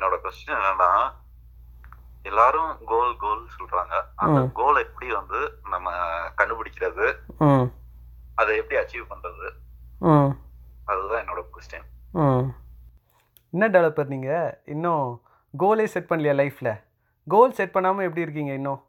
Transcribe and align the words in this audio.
என்னோட 0.00 0.16
கொஸ்டின் 0.22 0.56
என்னன்னா 0.56 0.90
எல்லாரும் 2.24 2.70
கோல் 2.86 3.12
கோல் 3.16 3.42
சொல்றாங்க. 3.54 3.94
அந்த. 4.22 4.38
கோல் 4.54 4.80
எப்படி 4.80 5.06
வந்து 5.14 5.38
நம்ம 5.66 5.88
கண்டுபிடிக்கிறது 6.38 7.06
ம். 7.44 7.66
அதை 8.36 8.52
எப்படி 8.56 8.78
அச்சீவ் 8.80 9.10
பண்றது? 9.10 9.46
ம். 10.06 10.30
அதுதான் 10.86 11.22
என்னோட 11.22 11.40
கொஸ்டின் 11.50 11.86
ம். 12.20 12.46
என்ன 13.52 13.68
டெவலப்பர் 13.68 14.08
நீங்கள் 14.08 14.44
இன்னும் 14.66 15.06
கோலே 15.54 15.86
செட் 15.86 16.10
பண்ணலையா 16.10 16.34
லைஃப்பில் 16.36 16.72
கோல் 17.26 17.52
செட் 17.52 17.72
பண்ணாமல் 17.72 18.06
எப்படி 18.06 18.22
இருக்கீங்க 18.22 18.52
இன்னும்? 18.54 18.80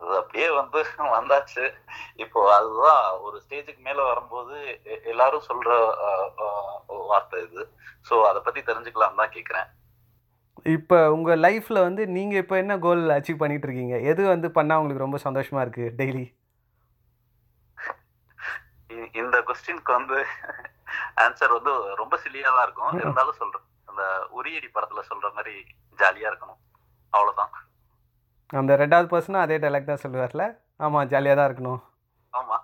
அது 0.00 0.12
அப்படியே 0.18 0.48
வந்து 0.52 0.80
வந்தாச்சு. 1.14 1.64
இப்போ 2.16 2.40
அதுதான் 2.54 3.02
ஒரு 3.20 3.36
ஸ்டேஜுக்கு 3.42 3.82
மேல 3.82 4.02
வரும்போது 4.04 4.54
எல்லாரும் 5.04 5.46
அஹ், 6.06 6.78
வார்த்தை 7.08 7.40
இது. 7.42 7.62
சோ 8.08 8.16
அதை 8.30 8.40
பத்தி 8.46 8.60
தெரிஞ்சுக்கலாம் 8.70 9.20
தான் 9.20 9.34
கேக்குறேன். 9.36 9.68
இப்போ 10.76 10.98
உங்கள் 11.16 11.42
லைஃப்பில் 11.46 11.84
வந்து 11.86 12.02
நீங்கள் 12.16 12.42
இப்போ 12.42 12.56
என்ன 12.62 12.74
கோல் 12.84 13.02
அச்சீவ் 13.16 13.42
பண்ணிட்டு 13.42 13.66
இருக்கீங்க 13.68 13.96
எது 14.10 14.22
வந்து 14.34 14.48
பண்ணால் 14.58 14.80
உங்களுக்கு 14.80 15.06
ரொம்ப 15.06 15.20
சந்தோஷமாக 15.26 15.64
இருக்குது 15.66 15.94
டெய்லி 16.00 16.26
இந்த 19.20 19.36
கொஸ்டினுக்கு 19.48 19.92
வந்து 19.98 20.18
ஆன்சர் 21.24 21.54
வந்து 21.56 21.72
ரொம்ப 22.00 22.14
சில்லியா 22.22 22.50
தான் 22.56 22.66
இருக்கும். 22.66 22.96
இருந்தாலும் 23.02 23.38
சொல்றேன். 23.40 23.66
அந்த 23.90 24.02
உரியடி 24.38 24.68
படத்துல 24.76 25.02
சொல்ற 25.10 25.26
மாதிரி 25.36 25.54
ஜாலியா 26.00 26.28
இருக்கணும். 26.30 26.60
அவ்வளவுதான். 27.12 27.52
அந்த 28.60 28.72
ரெண்டாவது 28.82 29.08
பர்சனும் 29.12 29.44
அதே 29.44 29.56
டைலாக் 29.62 29.90
தான் 29.90 30.02
சொல்லுவார்ல? 30.04 30.44
ஆமாம் 30.86 31.08
ஜாலியாக 31.12 31.38
தான் 31.38 31.48
இருக்கணும். 31.50 31.80
ஆமா. 32.40 32.56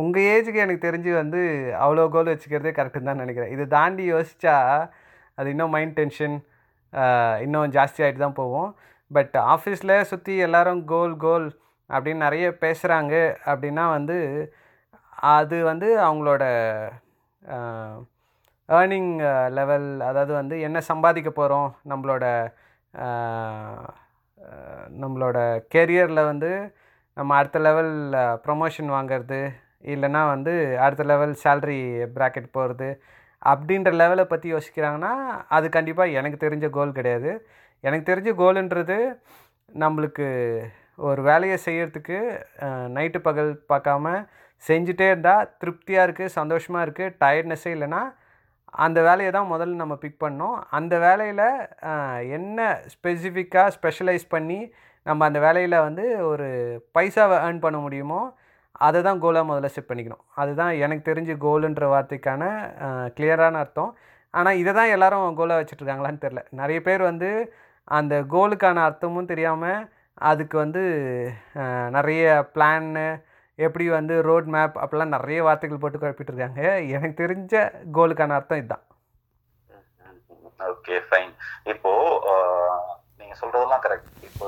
உங்கள் 0.00 0.26
ஏஜுக்கு 0.32 0.62
எனக்கு 0.64 0.86
தெரிஞ்சு 0.86 1.10
வந்து 1.12 1.40
அவ்வளோ 1.84 2.04
கோல் 2.14 2.30
வச்சுக்கிறதே 2.32 2.72
கரெக்டுன்னு 2.76 3.10
தான் 3.10 3.22
நினைக்கிறேன். 3.22 3.52
இதை 3.54 3.64
தாண்டி 3.76 4.04
யோசிச்சா 4.12 4.56
அது 5.38 5.48
இன்னும் 5.54 5.74
மைண்ட் 5.76 5.96
டென்ஷன் 6.00 6.36
இன்னும் 7.44 7.74
ஜாஸ்தியாகிட்டு 7.76 8.24
தான் 8.26 8.40
போகும். 8.42 8.70
பட் 9.10 9.34
ஆஃபீஸில் 9.54 9.94
சுற்றி 10.10 10.34
எல்லோரும் 10.46 10.82
கோல் 10.92 11.14
கோல் 11.16 11.46
அப்படின்னு 11.90 12.24
நிறைய 12.26 12.46
பேசுகிறாங்க 12.62 13.14
அப்படின்னா 13.46 13.84
வந்து 13.96 14.18
அது 15.32 15.56
வந்து 15.70 15.88
அவங்களோட 16.06 16.44
ஏர்னிங் 18.68 19.12
லெவல் 19.58 19.88
அதாவது 20.00 20.32
வந்து 20.32 20.56
என்ன 20.60 20.78
சம்பாதிக்க 20.90 21.30
போகிறோம் 21.30 21.68
நம்மளோட 21.90 22.24
நம்மளோட 25.02 25.38
கெரியரில் 25.74 26.28
வந்து 26.30 26.50
நம்ம 27.16 27.34
அடுத்த 27.40 27.58
லெவல் 27.66 27.92
ப்ரொமோஷன் 28.44 28.88
வாங்குறது 28.96 29.40
இல்லைன்னா 29.92 30.22
வந்து 30.34 30.52
அடுத்த 30.84 31.02
லெவல் 31.10 31.34
சேல்ரி 31.42 31.80
ப்ராக்கெட் 32.16 32.54
போகிறது 32.56 32.88
அப்படின்ற 33.42 33.90
லெவலை 34.00 34.24
பற்றி 34.24 34.48
யோசிக்கிறாங்கன்னா 34.54 35.12
அது 35.56 35.66
கண்டிப்பாக 35.76 36.16
எனக்கு 36.18 36.38
தெரிஞ்ச 36.44 36.66
கோல் 36.76 36.96
கிடையாது. 36.98 37.30
எனக்கு 37.84 38.04
தெரிஞ்ச 38.10 38.30
கோலுன்றது 38.40 38.96
நம்மளுக்கு 39.74 40.26
ஒரு 41.08 41.20
வேலையை 41.22 41.56
செய்கிறதுக்கு 41.66 42.18
நைட்டு 42.96 43.20
பகல் 43.20 43.52
பார்க்காம 43.72 44.12
செஞ்சுட்டே 44.64 45.06
இருந்தால் 45.10 45.48
திருப்தியாக 45.60 46.06
இருக்குது 46.06 46.36
சந்தோஷமாக 46.38 46.84
இருக்குது 46.86 47.14
டயர்ட்னஸ்ஸே 47.22 47.72
இல்லைன்னா 47.76 48.02
அந்த 48.84 48.98
வேலையை 49.02 49.30
தான் 49.32 49.50
முதல்ல 49.52 49.80
நம்ம 49.82 49.94
பிக் 49.96 50.22
பண்ணோம் 50.24 50.56
அந்த 50.70 50.94
வேலையில் 50.98 51.46
என்ன 52.38 52.58
ஸ்பெசிஃபிக்காக 52.94 53.74
ஸ்பெஷலைஸ் 53.76 54.26
பண்ணி 54.28 54.60
நம்ம 55.06 55.24
அந்த 55.28 55.38
வேலையில் 55.46 55.84
வந்து 55.86 56.04
ஒரு 56.30 56.48
பைசாவை 56.96 57.36
ஏர்ன் 57.46 57.64
பண்ண 57.64 57.78
முடியுமோ 57.84 58.20
அதை 58.86 59.00
தான் 59.06 59.20
கோலாக 59.24 59.48
முதல்ல 59.50 59.68
செட் 59.74 59.90
பண்ணிக்கணும். 59.90 60.22
அதுதான் 60.42 60.72
எனக்கு 60.84 61.02
தெரிஞ்சு 61.10 61.34
கோலுன்ற 61.44 61.84
வார்த்தைக்கான 61.94 62.42
கிளியரான 63.16 63.60
அர்த்தம். 63.64 63.92
ஆனால் 64.34 64.58
இதை 64.60 64.72
தான் 64.78 64.92
எல்லாரும் 64.94 65.36
கோலாக 65.40 65.60
வச்சுட்ருக்காங்களான்னு 65.60 66.24
தெரில 66.24 66.40
நிறைய 66.60 66.78
பேர் 66.86 67.02
வந்து 67.10 67.30
அந்த 67.98 68.14
கோலுக்கான 68.34 68.82
அர்த்தமும் 68.88 69.30
தெரியாமல் 69.32 69.86
அதுக்கு 70.30 70.56
வந்து 70.64 70.82
நிறைய 71.96 72.24
பிளான்னு 72.54 73.06
எப்படி 73.58 73.86
வந்து 73.98 74.14
ரோட் 74.28 74.48
மேப் 74.54 74.76
அப்படிலாம் 74.82 75.14
நிறைய 75.16 75.40
வார்த்தைகள் 75.46 75.82
போட்டு 75.82 75.98
குழப்பிட்டுருக்காங்க 76.02 76.62
எனக்கு 76.96 77.16
தெரிஞ்ச 77.22 77.54
கோலுக்கான 77.98 78.36
அர்த்தம் 78.38 78.60
இதுதான். 78.62 78.84
ஓகே 80.72 80.96
ஃபைன் 81.08 81.32
இப்போ 81.72 81.92
நீங்க 83.34 83.42
சொல்றதெல்லாம் 83.42 83.84
கரெக்ட் 83.84 84.26
இப்போ 84.28 84.46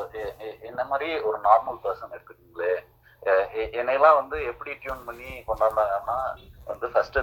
என்ன 0.69 0.80
மாதிரி 0.91 1.08
ஒரு 1.28 1.38
நார்மல் 1.47 1.78
பர்சன் 1.84 2.12
எடுத்துக்கீங்களே 2.14 2.74
என்னையெல்லாம் 3.78 4.19
வந்து 4.19 4.36
எப்படி 4.50 4.70
டியூன் 4.82 5.06
பண்ணி 5.06 5.30
கொண்டாடுறாங்கன்னா 5.48 6.19
வந்து 6.66 6.86
ஃபர்ஸ்ட் 6.92 7.16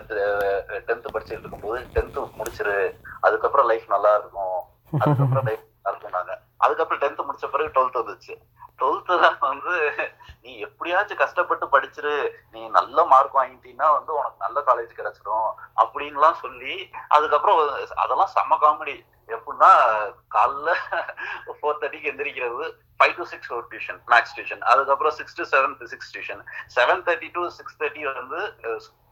டென்த் 0.88 1.08
படிச்சுட்டு 1.14 1.44
இருக்கும்போது 1.44 1.80
டென்த் 1.94 2.20
முடிச்சிரு 2.40 2.76
அதுக்கப்புறம் 3.22 3.70
லைஃப் 3.72 3.86
நல்லா 3.94 4.12
இருக்கும் 4.18 4.58
அதுக்கப்புறம் 4.94 5.48
லைஃப் 5.50 5.64
நல்லா 5.68 5.94
இருக்கும்னாங்க 5.94 6.34
அதுக்கப்புறம் 6.66 7.02
டென்த் 7.04 7.26
முடிச்ச 7.28 7.48
பிறகு 7.54 7.74
டுவெல்த் 7.76 8.02
வந்துச்சு. 8.02 8.36
டுவெல்த் 8.80 9.10
தான் 9.24 9.40
வந்து 9.48 9.74
நீ 10.44 10.52
எப்படியாச்சும் 10.68 11.22
கஷ்டப்பட்டு 11.24 11.66
படிச்சிரு 11.74 12.14
நீ 12.54 12.62
நல்ல 12.78 13.06
மார்க் 13.12 13.40
வாங்கிட்டீங்கன்னா 13.40 13.90
வந்து 13.98 14.12
உனக்கு 14.20 14.46
நல்ல 14.46 14.60
காலேஜ் 14.70 15.00
கிடைச்சிடும் 15.00 15.50
அப்படின்லாம் 15.84 16.40
சொல்லி 16.44 16.76
அதுக்கப்புறம் 17.16 17.60
அதெல்லாம் 18.04 18.34
செம 18.36 18.58
காமெடி 18.64 18.96
எப்படின்னா 19.36 19.72
காலைல 20.36 20.72
ஃபோர் 21.60 21.80
தேர்ட்டிக்கு 21.82 22.12
எந்திரிக்கிறது 22.12 22.66
ஃபைவ் 23.00 23.16
டு 23.20 23.26
சிக்ஸ் 23.34 23.54
ஒரு 23.58 23.66
டியூஷன் 23.72 24.02
மேக்ஸ் 24.14 24.36
டியூஷன் 24.38 24.66
அதுக்கப்புறம் 24.72 25.16
six 25.20 25.38
to 25.40 25.46
seven 25.54 25.78
six 25.94 26.12
tuition 26.16 26.44
seven 26.78 27.04
thirty 27.08 27.30
to 27.38 27.44
six 27.60 27.80
thirty 27.82 28.04
வந்து 28.20 28.42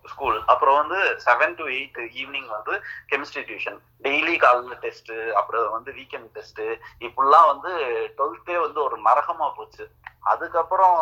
ஸ்கூல் 0.05 0.37
அப்புறம் 0.51 0.77
வந்து 0.81 0.99
செவன் 1.25 1.55
டு 1.57 1.65
எயிட் 1.77 1.97
ஈவினிங் 2.21 2.47
வந்து 2.57 2.73
கெமிஸ்ட்ரி 3.11 3.43
டியூஷன் 3.49 3.77
டெய்லி 4.05 4.35
காலைல 4.45 4.77
டெஸ்ட் 4.85 5.11
அப்புறம் 5.39 5.67
வந்து 5.71 5.91
வீக்கெண்ட் 5.99 6.31
டெஸ்ட் 6.37 6.61
இப்படிலாம் 7.07 7.49
வந்து 7.51 7.73
டுவெல்த்தே 8.17 8.57
வந்து 8.65 8.79
ஒரு 8.83 8.97
நரகமா 9.09 9.49
போச்சு. 9.57 9.85
அதுக்கப்புறம் 10.31 10.97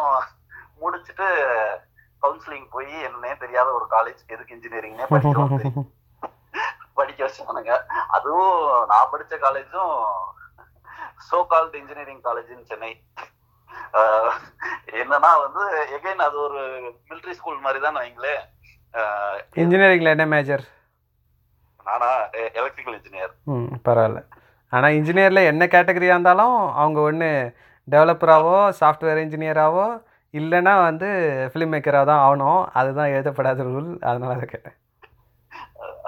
முடிச்சுட்டு 0.82 1.28
கவுன்சிலிங் 2.24 2.68
போய் 2.76 2.92
என்னன்னே 3.08 3.32
தெரியாத 3.38 3.70
ஒரு 3.74 3.86
காலேஜ் 3.96 4.22
எதுக்கு 4.28 4.56
இன்ஜினியரிங்னே 4.56 5.08
படிக்கிறோம். 5.14 5.88
படிக்க 7.00 7.22
வச்சானுங்க. 7.26 7.74
அதுவும் 8.16 8.58
நான் 8.92 9.12
படிச்ச 9.14 9.34
காலேஜும் 9.46 9.94
so 11.30 11.38
called 11.52 11.78
engineering 11.82 12.24
college 12.28 12.52
in 12.56 12.70
Chennai 12.72 12.92
என்னன்னா 15.00 15.32
வந்து 15.44 15.64
எகைன் 15.96 16.26
அது 16.28 16.38
ஒரு 16.48 16.62
மிலிட்ரி 17.10 17.34
ஸ்கூல் 17.38 17.64
மாதிரி 17.66 17.80
தான் 17.86 18.00
வைங்களேன் 18.02 18.44
ஆஹ் 18.94 19.38
இன்ஜினியரிங்கில் 19.64 20.14
என்ன 20.16 20.26
மேஜர் 20.34 20.64
நானா 21.86 22.10
எலக்ட்ரிக்கல் 22.60 22.98
இன்ஜினியர் 22.98 23.34
ம் 23.54 23.70
பரவாயில்ல. 23.88 24.20
ஆனால் 24.74 24.96
இன்ஜினியரில் 24.98 25.50
என்ன 25.52 25.64
கேட்டகரியாக 25.74 26.16
இருந்தாலும் 26.16 26.58
அவங்க 26.82 27.00
ஒன்று 27.10 27.30
டெவலப்பராகவோ 27.88 28.60
சாஃப்ட்வேர் 28.80 29.22
இன்ஜினியராகவோ 29.24 29.88
இல்லைன்னா 30.34 30.74
வந்து 30.88 31.08
ஃபிலிம் 31.52 31.72
மேக்கராக 31.74 32.06
தான் 32.10 32.24
ஆகணும். 32.26 32.62
அதுதான் 32.80 33.14
எழுதப்படாத 33.16 33.64
ரூல் 33.70 33.90
அதனால 34.10 34.36
அதை 34.38 34.48
கேட்டேன். 34.52 34.76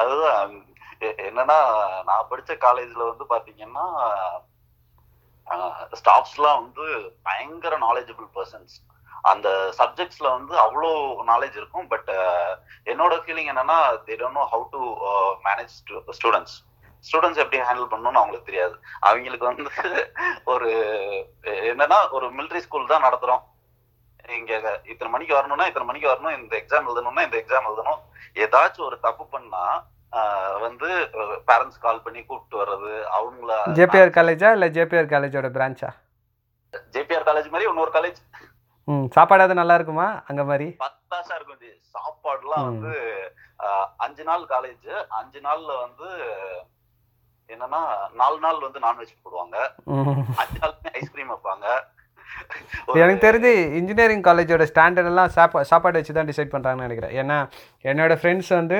அதுதான் 0.02 0.52
என்னன்னா 1.28 1.60
நான் 2.10 2.30
படிச்ச 2.32 2.52
காலேஜ்ல 2.66 3.04
வந்து 3.10 3.26
பாத்தீங்கன்னா 3.34 3.86
ஸ்டாஃப்ஸ்லாம் 6.00 6.60
வந்து 6.64 6.86
பயங்கர 7.28 7.78
நாலேஜபிள் 7.88 8.28
பர்சன்ஸ் 8.38 8.76
அந்த 9.32 9.48
சப்ஜெக்ட்ஸ்ல 9.80 10.28
வந்து 10.36 10.54
அவ்வளோ 10.66 10.90
நாலேஜ் 11.32 11.56
இருக்கும் 11.60 11.88
பட் 11.94 12.12
என்னோட 12.92 13.14
ஃபீலிங் 13.24 13.50
என்னன்னா 13.54 13.80
they 14.08 14.16
don't 14.22 14.40
know 14.40 14.46
how 14.54 14.66
to 14.76 14.82
manage 15.48 15.74
students 16.20 16.58
students 17.06 17.42
எப்படி 17.44 17.60
ஹேண்டில் 17.68 17.92
பண்ணணும்னு 17.92 18.20
அவங்களுக்கு 18.20 18.50
தெரியாது. 18.50 18.76
அவங்களுக்கு 19.10 19.46
வந்து 19.50 19.64
ஒரு 20.54 20.70
என்னன்னா 21.72 22.00
ஒரு 22.18 22.28
மிலிட்ரி 22.38 22.62
ஸ்கூல் 22.66 22.92
தான் 22.92 23.06
நடத்துறோம். 23.06 23.44
இங்க 24.40 24.52
இத்தனை 24.92 25.10
மணிக்கு 25.14 25.34
வரணும்னா 25.38 25.68
இத்தனை 25.70 25.88
மணிக்கு 25.88 26.12
வரணும் 26.12 26.36
இந்த 26.40 26.54
எக்ஸாம் 26.60 26.88
எழுதணும்னா 26.90 27.24
இந்த 27.28 27.38
எக்ஸாம் 27.42 27.68
எழுதணும். 27.70 28.02
ஏதாச்சும் 28.44 28.88
ஒரு 28.90 29.00
தப்பு 29.08 29.26
பண்ணா 29.34 29.64
வந்து 30.66 30.90
பேரண்ட்ஸ் 31.50 31.84
கால் 31.86 32.04
பண்ணி 32.06 32.22
கூப்பிட்டு 32.24 32.62
வர்றது 32.62 32.94
அவங்கள 33.18 33.52
ஜேபிஆர் 33.80 34.16
காலேஜா 34.18 34.50
இல்லை 34.58 34.70
ஜேபிஆர் 34.78 35.12
காலேஜோட 35.14 35.50
பிரான்ச்சா 35.58 35.92
ஜேபிஆர் 36.96 37.28
காலேஜ் 37.30 37.52
மாதிரி 37.54 37.70
இன்னொரு 37.72 37.94
காலேஜ் 37.98 38.20
ம் 38.88 39.08
சாப்பாடாவது 39.16 39.56
நல்லா 39.60 39.76
இருக்குமா 39.78 40.06
அங்கே 40.30 40.44
மாதிரி? 40.50 40.68
பத்தாசா 40.84 41.34
இருக்கும். 41.38 41.58
சாப்பாடுலாம். 41.96 42.66
வந்து 42.70 42.94
அஞ்சு 44.06 44.24
நாள் 44.30 44.44
காலேஜ் 44.54 44.88
அஞ்சு 45.20 45.40
நாள்ல 45.48 45.72
வந்து 45.86 46.08
என்னன்னா 47.50 47.82
நாலு 48.22 48.38
நாள் 48.46 48.64
வந்து 48.66 48.80
நான்வெஜ் 48.86 49.14
போடுவாங்க. 49.24 49.58
அஞ்சு 50.42 50.58
நாளுமே 50.64 50.92
ஐஸ்கிரீம் 51.00 51.32
வைப்பாங்க. 51.34 51.68
எனக்கு 53.04 53.26
தெரிஞ்சு 53.28 53.52
இன்ஜினியரிங் 53.80 54.26
காலேஜோட 54.28 54.66
ஸ்டாண்டர்ட் 54.72 55.12
எல்லாம் 55.12 55.34
சாப்பா 55.38 55.62
சாப்பாடு 55.72 56.00
வச்சு 56.00 56.18
தான் 56.18 56.30
டிசைட் 56.32 56.54
பண்ணுறாங்கன்னு 56.54 56.88
நினைக்கிறேன். 56.88 57.16
ஏன்னா 57.24 57.40
என்னோட 57.92 58.16
ஃப்ரெண்ட்ஸ் 58.22 58.52
வந்து 58.60 58.80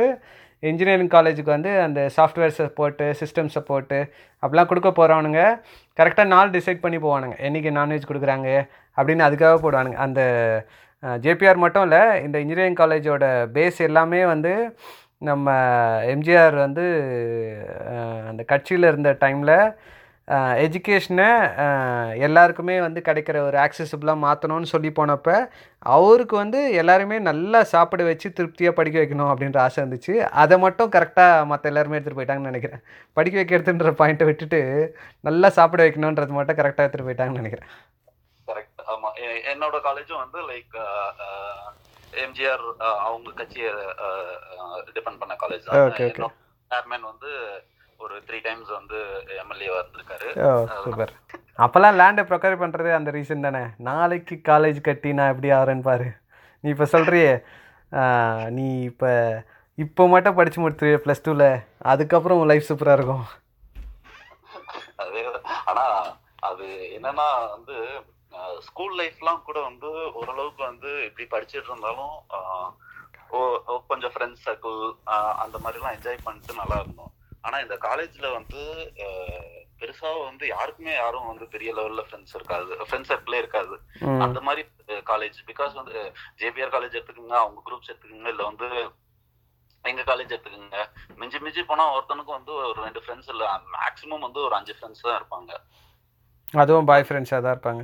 இன்ஜினியரிங் 0.70 1.14
காலேஜுக்கு 1.16 1.52
வந்து 1.56 1.72
அந்த 1.86 2.00
சாஃப்ட்வேர் 2.18 2.56
சப்போர்ட்டு 2.58 3.06
சிஸ்டம் 3.22 3.52
சப்போர்ட்டு 3.56 4.00
அப்படிலாம் 4.44 4.70
கொடுக்க 4.72 4.90
போகிறவனுங்க 5.00 5.42
கரெக்டாக 6.00 6.32
நாள் 6.34 6.54
டிசைட் 6.58 6.84
பண்ணி 6.84 6.98
போவானுங்க. 7.06 7.36
என்றைக்கு 7.46 7.72
நான்வெஜ் 7.80 8.10
கொடுக்குறாங்க 8.10 8.50
அப்படின்னு 8.98 9.28
அதுக்காக 9.28 9.56
போடுவானுங்க. 9.64 9.98
அந்த 10.08 10.22
ஜேபிஆர் 11.26 11.64
மட்டும் 11.64 11.86
இல்லை 11.88 12.02
இந்த 12.26 12.38
இன்ஜினியரிங் 12.44 12.82
காலேஜோட 12.82 13.26
பேஸ் 13.56 13.80
எல்லாமே 13.90 14.20
வந்து 14.34 14.52
நம்ம 15.30 15.48
எம்ஜிஆர் 16.14 16.56
வந்து 16.66 16.86
அந்த 18.30 18.42
கட்சியில் 18.52 18.90
இருந்த 18.92 19.10
டைமில் 19.24 19.56
எஜுகேஷனை 20.28 21.30
எல்லாருக்குமே 22.18 22.80
வந்து 22.80 23.02
கிடைக்கிற 23.06 23.38
ஒரு 23.38 23.58
ஆக்சசிபிளாக 23.58 24.18
மாற்றணும்னு 24.26 24.64
சொல்லி 24.64 24.90
போனப்போ 24.90 25.50
அவருக்கு 25.80 26.36
வந்து 26.36 26.72
எல்லாருமே 26.72 27.20
நல்லா 27.20 27.64
சாப்பிட 27.64 28.04
வச்சு 28.04 28.34
திருப்தியாக 28.34 28.76
படிக்க 28.76 29.00
வைக்கணும் 29.00 29.34
அப்படின்ற 29.34 29.58
ஆசை 29.58 29.84
இருந்துச்சு. 29.84 30.18
அதை 30.18 30.58
மட்டும் 30.58 30.92
கரெக்டாக 30.92 31.46
மற்ற 31.46 31.70
எல்லாருமே 31.70 32.00
எடுத்துகிட்டு 32.00 32.20
போயிட்டாங்கன்னு 32.20 32.50
நினைக்கிறேன். 32.52 32.82
படிக்க 33.14 33.42
வைக்கிறதுன்ற 33.42 33.94
பாயிண்ட்டை 34.00 34.24
விட்டுட்டு 34.24 34.98
நல்லா 35.20 35.50
சாப்பிட 35.50 35.84
வைக்கணுன்றது 35.84 36.28
மட்டும் 36.28 36.56
கரெக்டாக 36.56 36.86
எடுத்துகிட்டு 36.88 37.10
போயிட்டாங்கன்னு 37.10 37.42
நினைக்கிறேன். 37.42 37.70
கரெக்ட் 38.48 38.80
ஆமா. 38.88 39.10
எ- 39.14 39.56
என்னோட 39.56 39.80
காலேஜும் 39.84 40.22
வந்து 40.24 40.42
லைக் 40.52 40.80
எம்ஜிஆர் 42.14 42.78
அவங்க 42.78 43.32
கட்சியை 43.32 43.74
டிபெண்ட் 44.94 45.20
பண்ண 45.20 45.36
காலேஜ் 45.48 45.74
okay. 45.74 46.30
சேர்மேன் 46.70 47.02
வந்து 47.02 47.30
ஒரு 48.06 48.16
த்ரீ 48.28 48.38
டைம்ஸ் 48.48 48.72
வந்து 48.80 48.98
எம்எல்ஏவா 49.44 49.80
இருந்திருக்காரு. 49.82 50.28
சூப்பர் 50.86 51.14
அப்போல்லாம் 51.66 51.98
லேண்டை 52.00 52.24
ப்ரொக்கர் 52.30 52.62
பண்ணுறதே 52.62 52.92
அந்த 52.98 53.10
ரீசன் 53.18 53.46
தானே. 53.48 53.64
நாளைக்கு 53.90 54.36
காலேஜ் 54.52 54.80
கட்டி 54.88 55.10
நான் 55.18 55.32
எப்படி 55.34 55.50
ஆகிறேன்னு 55.58 55.88
பாரு. 55.90 56.08
நீ 56.64 56.70
இப்போ 56.76 56.88
சொல்கிறியே 56.96 57.34
நீ 58.58 58.68
இப்போ 58.92 59.12
இப்போ 59.78 60.04
மட்டும் 60.14 60.38
படித்து 60.40 60.60
முடித்து 60.64 60.90
ப்ளஸ் 61.04 61.24
டூவில் 61.26 61.48
அதுக்கப்புறம் 61.92 62.40
உன் 62.42 62.52
லைஃப் 62.52 62.68
சூப்பராக 62.70 62.98
இருக்கும். 63.00 63.26
அதே 65.04 65.22
ஆனா 65.70 65.86
அது 66.50 66.66
என்னன்னா 66.98 67.28
வந்து 67.56 67.78
ஸ்கூல் 68.68 68.96
லைஃப்லாம் 69.00 69.46
கூட 69.48 69.58
வந்து 69.70 69.90
ஓரளவுக்கு 70.20 70.62
வந்து 70.70 70.92
இப்படி 71.08 71.26
படிச்சிட்டு 71.34 71.70
இருந்தாலும் 71.72 72.16
கொஞ்சம் 73.90 74.14
ஃப்ரெண்ட்ஸ் 74.14 74.46
சர்க்கிள் 74.48 74.80
அந்த 75.44 75.58
மாதிரிலாம் 75.64 75.96
என்ஜாய் 75.98 76.26
பண்ணிட்டு 76.26 76.62
நல்லா 76.62 76.78
இருந்தோம். 76.84 77.12
ஆனா 77.48 77.58
இந்த 77.66 77.76
காலேஜ்ல 77.88 78.28
வந்து 78.38 78.62
பெருசா 79.82 80.10
வந்து 80.30 80.46
யாருக்குமே 80.54 80.94
யாரும் 80.94 81.30
வந்து 81.30 81.46
பெரிய 81.54 81.70
லெவல்ல 81.78 82.02
ஃப்ரெண்ட்ஸ் 82.08 82.36
இருக்காது. 82.38 82.72
ஃப்ரெண்ட்ஸ் 82.88 83.12
சர்க்கிளே 83.12 83.40
இருக்காது. 83.44 83.76
அந்த 84.26 84.40
மாதிரி 84.48 84.64
காலேஜ் 85.12 85.38
பிகாஸ் 85.48 85.74
வந்து 85.80 85.96
ஜேபிஆர் 86.42 86.74
காலேஜ் 86.76 86.98
எடுத்துக்கோங்க 86.98 87.38
அவங்க 87.44 87.62
குரூப்ஸ் 87.68 87.92
எடுத்துக்கோங்க 87.92 88.34
இல்ல 88.34 88.44
வந்து 88.50 88.68
எங்க 89.92 90.02
காலேஜ் 90.10 90.34
எடுத்துக்கோங்க. 90.36 90.82
மிஞ்சி 91.22 91.40
மிஞ்சி 91.46 91.62
போனா 91.72 91.86
ஒருத்தனுக்கு 91.96 92.32
வந்து 92.38 92.54
ஒரு 92.72 92.80
ரெண்டு 92.88 93.02
ஃப்ரெண்ட்ஸ் 93.06 93.32
இல்ல 93.36 93.46
மேக்ஸிமம் 93.78 94.26
வந்து 94.28 94.40
ஒரு 94.48 94.56
அஞ்சு 94.60 94.76
ஃப்ரெண்ட்ஸ் 94.78 95.06
தான் 95.08 95.20
இருப்பாங்க. 95.20 95.52
அதுவும் 96.64 96.90
பாய் 96.92 97.08
ஃப்ரெண்ட்ஸாக 97.10 97.42
தான் 97.46 97.56
இருப்பாங்க. 97.56 97.84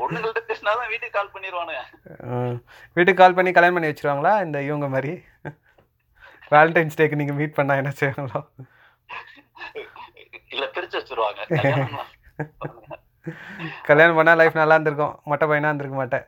பொண்ணுங்கள்ட்ட 0.00 0.40
பேசினாதான் 0.48 0.90
வீட்டுக்கு 0.92 1.16
கால் 1.16 1.34
பண்ணிடுவானுங்க. 1.34 1.82
வீட்டுக்கு 2.96 3.20
கால் 3.20 3.36
பண்ணி 3.36 3.50
கல்யாணம் 3.56 3.76
பண்ணி 3.76 3.90
வச்சிருவாங்களா 3.90 4.32
இந்த 4.46 4.58
இவங்க 4.68 4.88
மாதிரி? 4.94 5.12
வேலண்டைன்ஸ் 6.50 6.96
டேக்கு 6.96 7.14
நீங்கள் 7.14 7.36
மீட் 7.36 7.54
பண்ணால் 7.56 7.76
என்ன 7.76 7.92
செய்வாங்களோ? 8.00 8.48
இல்ல 10.48 10.66
பிரிச்சு 10.66 11.00
வச்சிருவாங்க. 11.00 12.00
கல்யாணம் 13.82 14.18
பண்ணால் 14.18 14.36
லைஃப் 14.36 14.54
நல்லா 14.54 14.74
இருந்திருக்கும். 14.74 15.20
மொட்டை 15.24 15.48
பையனாக 15.48 15.74
இருந்திருக்க 15.74 15.96
மாட்டேன். 15.96 16.24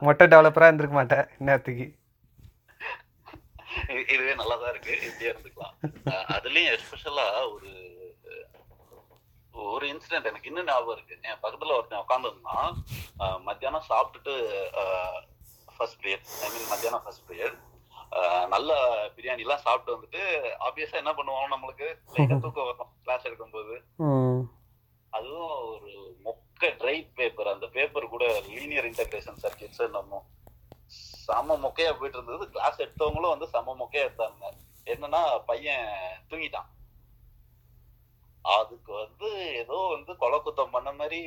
மொட்டை 0.00 0.26
டெவலப்பராக 0.26 0.62
இருந்திருக்க 0.62 0.96
மாட்டேன் 0.96 1.28
நேரத்துக்கு 1.38 1.96
இது- 3.88 4.12
இதுவே 4.12 4.34
நல்லாதான் 4.34 4.68
இருக்கு. 4.68 5.00
இப்படியே 5.00 5.30
இருந்துக்கலாம். 5.30 5.74
அதுலயும் 6.04 6.78
எஸ்பெஷலா 6.78 7.52
ஒரு 7.52 7.92
ஒரு 9.52 9.86
இன்சிடென்ட் 9.86 10.24
எனக்கு 10.24 10.48
இன்னும் 10.48 10.64
ஞாபகம் 10.64 10.96
இருக்கு. 10.96 11.18
என் 11.22 11.40
பக்கத்துல 11.42 11.76
ஒருத்தன் 11.76 12.04
உட்காந்துருந்தான் 12.08 12.74
மத்தியானம் 13.42 13.82
சாப்பிட்டுட்டு 13.88 14.48
ஃபர்ஸ்ட் 15.76 16.04
பீரியட் 16.04 16.42
ஐ 16.42 16.50
மீன் 16.50 16.68
மத்தியானம் 16.68 17.02
ஃபர்ஸ்ட் 17.04 17.30
பீரியட் 17.30 17.58
நல்ல 18.52 18.72
பிரியாணி 19.14 19.44
எல்லாம் 19.44 19.64
சாப்பிட்டு 19.64 19.94
வந்துட்டு 19.94 20.20
ஆப்வியஸா 20.66 21.00
என்ன 21.00 21.12
பண்ணுவோம் 21.18 21.54
நம்மளுக்கு 21.54 21.86
தூக்கம் 22.44 22.68
வரும் 22.68 22.92
கிளாஸ் 23.04 23.26
எடுக்கும்போது. 23.28 23.74
அதுவும் 25.16 25.56
ஒரு 25.72 25.90
மொக்க 26.26 26.70
ட்ரை 26.80 26.96
பேப்பர் 27.18 27.54
அந்த 27.54 27.66
பேப்பர் 27.76 28.12
கூட 28.14 28.26
லீனியர் 28.50 28.88
இன்டகிரேஷன் 28.90 29.42
சர்க்கியூட்ஸ் 29.44 29.82
நம்ம 29.96 30.22
செம 31.26 31.56
மொக்கையா 31.64 31.90
போயிட்டு 31.98 32.18
இருந்தது. 32.18 32.44
கிளாஸ் 32.54 32.80
எடுத்தவங்களும் 32.84 33.34
வந்து 33.34 33.48
செம 33.54 33.74
மொக்கையா 33.80 34.06
எடுத்தாங்க. 34.06 34.52
என்னன்னா 34.94 35.22
பையன் 35.50 35.90
தூங்கிட்டான். 36.30 36.70
அதுக்கு 38.44 38.92
வந்து 39.02 39.28
ஏதோ 39.60 39.76
வந்து 39.92 40.12
கொலை 40.22 40.38
குத்தம் 40.46 40.74
பண்ண 40.74 40.90
மாதிரி 40.98 41.20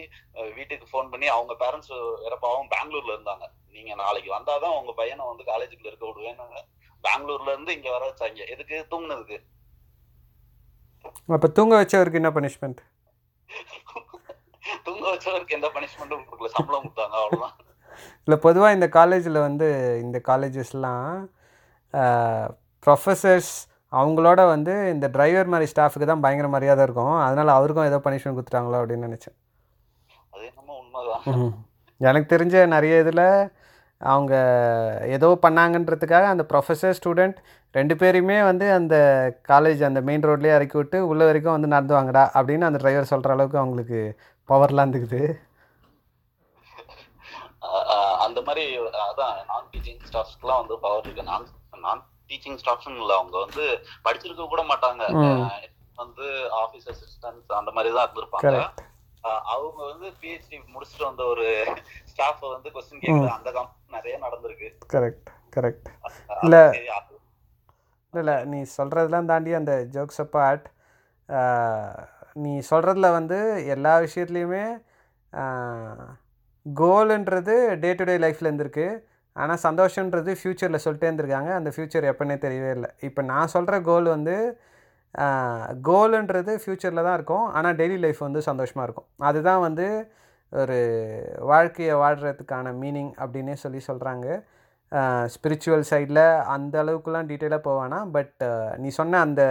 வீட்டுக்கு 0.58 0.90
ஃபோன் 0.90 1.12
பண்ணி 1.14 1.28
அவங்க 1.36 1.54
பேரண்ட்ஸ் 1.62 1.94
வேற 2.24 2.36
பாவம் 2.44 2.72
பெங்களூர்ல 2.74 3.16
இருந்தாங்க. 3.16 3.46
நீங்க 3.76 3.94
நாளைக்கு 4.04 4.30
வந்தாதான் 4.36 4.78
உங்க 4.80 4.92
பையனை 5.00 5.24
வந்து 5.30 5.44
காலேஜுக்குள்ள 5.52 5.92
இருக்க 5.92 6.06
விடுவேன்னு 6.10 6.64
பெங்களூர்ல 7.06 7.50
இருந்து 7.54 7.76
இங்க 7.78 7.90
வர 7.96 8.04
வச்சாங்க 8.10 8.44
எதுக்கு 8.54 8.78
தூங்குனதுக்கு? 8.92 9.38
அப்போ 11.36 11.48
தூங்க 11.58 11.74
வச்சவருக்கு 11.80 12.22
என்ன 12.22 12.32
பனிஷ்மெண்ட் 12.38 12.82
தூங்க 14.86 15.06
வச்சவருக்கு 15.14 15.56
எந்த 15.58 15.68
பனிஷ்மெண்ட்டும் 15.76 16.26
கொடுக்கல 16.28 16.50
சம்பளம் 16.58 16.84
கொடுத்தாங்க 16.86 17.16
அவ்வளவுதான். 17.22 17.56
இல்லை 18.26 18.38
பொதுவாக 18.46 18.76
இந்த 18.78 18.88
காலேஜில் 18.98 19.46
வந்து 19.48 19.68
இந்த 20.06 20.18
காலேஜஸ்லாம் 20.30 21.12
ப்ரொஃபஸர்ஸ் 22.86 23.54
அவங்களோட 24.00 24.42
வந்து 24.54 24.74
இந்த 24.94 25.06
டிரைவர் 25.16 25.52
மாதிரி 25.54 25.70
ஸ்டாஃபுக்கு 25.72 26.10
தான் 26.10 26.24
பயங்கர 26.26 26.48
மரியாதை 26.56 26.84
இருக்கும். 26.88 27.16
அதனால் 27.26 27.58
அவருக்கும் 27.58 27.90
ஏதோ 27.90 28.00
பனிஷ்மெண்ட் 28.08 28.38
கொடுத்துட்டாங்களோ 28.38 28.80
அப்படின்னு 28.82 29.08
நினச்சேன். 29.10 29.38
அது 30.34 30.44
என்னமோ 30.50 30.74
உண்மைதான். 30.82 31.54
எனக்கு 32.02 32.28
தெரிஞ்ச 32.34 32.66
நிறைய 32.76 32.98
இதில் 33.04 33.26
அவங்க 34.02 34.34
ஏதோ 35.16 35.28
பண்ணாங்கன்றதுக்காக 35.46 36.26
அந்த 36.34 36.44
ப்ரொஃபஸர் 36.52 36.98
ஸ்டூடெண்ட் 37.00 37.38
ரெண்டு 37.76 37.96
பேரையுமே 37.96 38.38
வந்து 38.44 38.66
அந்த 38.72 38.96
காலேஜ் 39.50 39.82
அந்த 39.90 40.02
மெயின் 40.10 40.28
ரோட்லேயே 40.30 40.56
இறக்கி 40.58 40.78
விட்டு 40.78 41.00
உள்ள 41.08 41.22
வரைக்கும் 41.26 41.56
வந்து 41.56 41.74
நடந்து 41.74 41.98
வாங்கடா 41.98 42.24
அப்படின்னு 42.38 42.70
அந்த 42.70 42.80
டிரைவர் 42.84 43.12
சொல்கிற 43.14 43.36
அளவுக்கு 43.36 43.62
அவங்களுக்கு 43.64 44.02
பவர்லாம் 44.50 44.86
இருந்துக்குது 44.86 45.22
அந்த 48.26 48.40
மாதிரி 48.48 48.64
அதான் 49.08 49.36
நான் 49.50 49.66
டீச்சிங் 49.72 50.04
ஸ்டாஃப்ஸ்க்குலாம் 50.10 50.62
வந்து 50.62 50.76
பவர் 50.84 51.04
இருக்கு. 51.04 51.24
நான் 51.30 51.46
நான் 51.86 52.02
டீச்சிங் 52.30 52.60
ஸ்டாஃப்ஸ்னு 52.62 53.02
இல்லை 53.04 53.16
அவங்க 53.20 53.38
வந்து 53.46 53.66
படிச்சிருக்க 54.06 54.46
கூட 54.54 54.64
மாட்டாங்க. 54.72 55.04
வந்து 56.02 56.26
ஆஃபீஸ் 56.64 56.88
அசிஸ்டன்ட் 56.94 57.58
அந்த 57.60 57.72
மாதிரி 57.76 57.90
தான் 57.96 58.06
இருந்திருப்பாங்க. 58.08 58.54
அவங்க 59.54 59.80
வந்து 59.92 60.08
பிஹெச்டி 60.22 60.58
முடிச்சுட்டு 60.74 61.06
வந்த 61.10 61.24
ஒரு 61.34 61.48
ஸ்டாஃப் 62.12 62.44
வந்து 62.56 62.70
கொஸ்டின் 62.76 63.04
கேட்கறது 63.04 63.38
அந்த 63.38 63.52
கம்பெனி 63.58 63.96
நிறைய 63.98 64.16
நடந்திருக்கு. 64.26 64.70
கரெக்ட் 64.96 65.30
கரெக்ட் 65.56 65.90
இல்ல. 66.46 66.58
இல்லை 68.14 68.36
நீ 68.52 68.60
சொல்கிறதெல்லாம் 68.78 69.30
தாண்டி 69.32 69.52
அந்த 69.62 69.74
ஜோக்ஸ் 69.96 70.22
அப்பார்ட் 70.24 70.68
நீ 72.46 72.54
சொல்கிறதுல 72.70 73.08
வந்து 73.18 73.38
எல்லா 73.74 73.94
விஷயத்துலையுமே 74.06 74.66
கோலுன்றது 76.66 77.56
டே 77.84 77.90
டு 78.00 78.06
டே 78.10 78.16
லைஃப்பில் 78.24 78.50
இருந்திருக்கு. 78.50 78.88
ஆனால் 79.36 79.62
சந்தோஷன்றது 79.66 80.32
ஃப்யூச்சரில் 80.40 80.84
சொல்லிட்டே 80.84 81.08
இருந்திருக்காங்க. 81.10 81.52
அந்த 81.60 81.70
ஃப்யூச்சர் 81.74 82.08
எப்போனே 82.12 82.36
தெரியவே 82.46 82.72
இல்லை. 82.78 82.90
இப்போ 83.08 83.22
நான் 83.32 83.54
சொல்கிற 83.56 83.76
கோல் 83.90 84.08
வந்து 84.16 84.36
கோலுன்றது 85.90 86.54
ஃப்யூச்சரில் 86.62 87.06
தான் 87.08 87.18
இருக்கும். 87.20 87.46
ஆனால் 87.58 87.78
டெய்லி 87.80 87.98
லைஃப் 88.06 88.22
வந்து 88.28 88.42
சந்தோஷமாக 88.50 88.88
இருக்கும். 88.88 89.08
அதுதான் 89.30 89.62
வந்து 89.68 89.88
ஒரு 90.54 90.78
வாழ்க்கையை 91.52 91.96
வாழ்கிறதுக்கான 92.04 92.74
மீனிங் 92.82 93.12
அப்படின்னே 93.24 93.56
சொல்லி 93.64 93.82
சொல்கிறாங்க 93.90 94.28
ஸ்பிரிச்சுவல் 95.34 95.86
சைடில் 95.90 96.24
அந்த 96.56 96.76
அளவுக்குலாம் 96.84 97.30
டீட்டெயிலாக 97.30 97.62
போவானா 97.68 98.00
பட் 98.16 98.44
நீ 98.82 98.90
சொன்ன 99.00 99.20
அந்த 99.28 99.44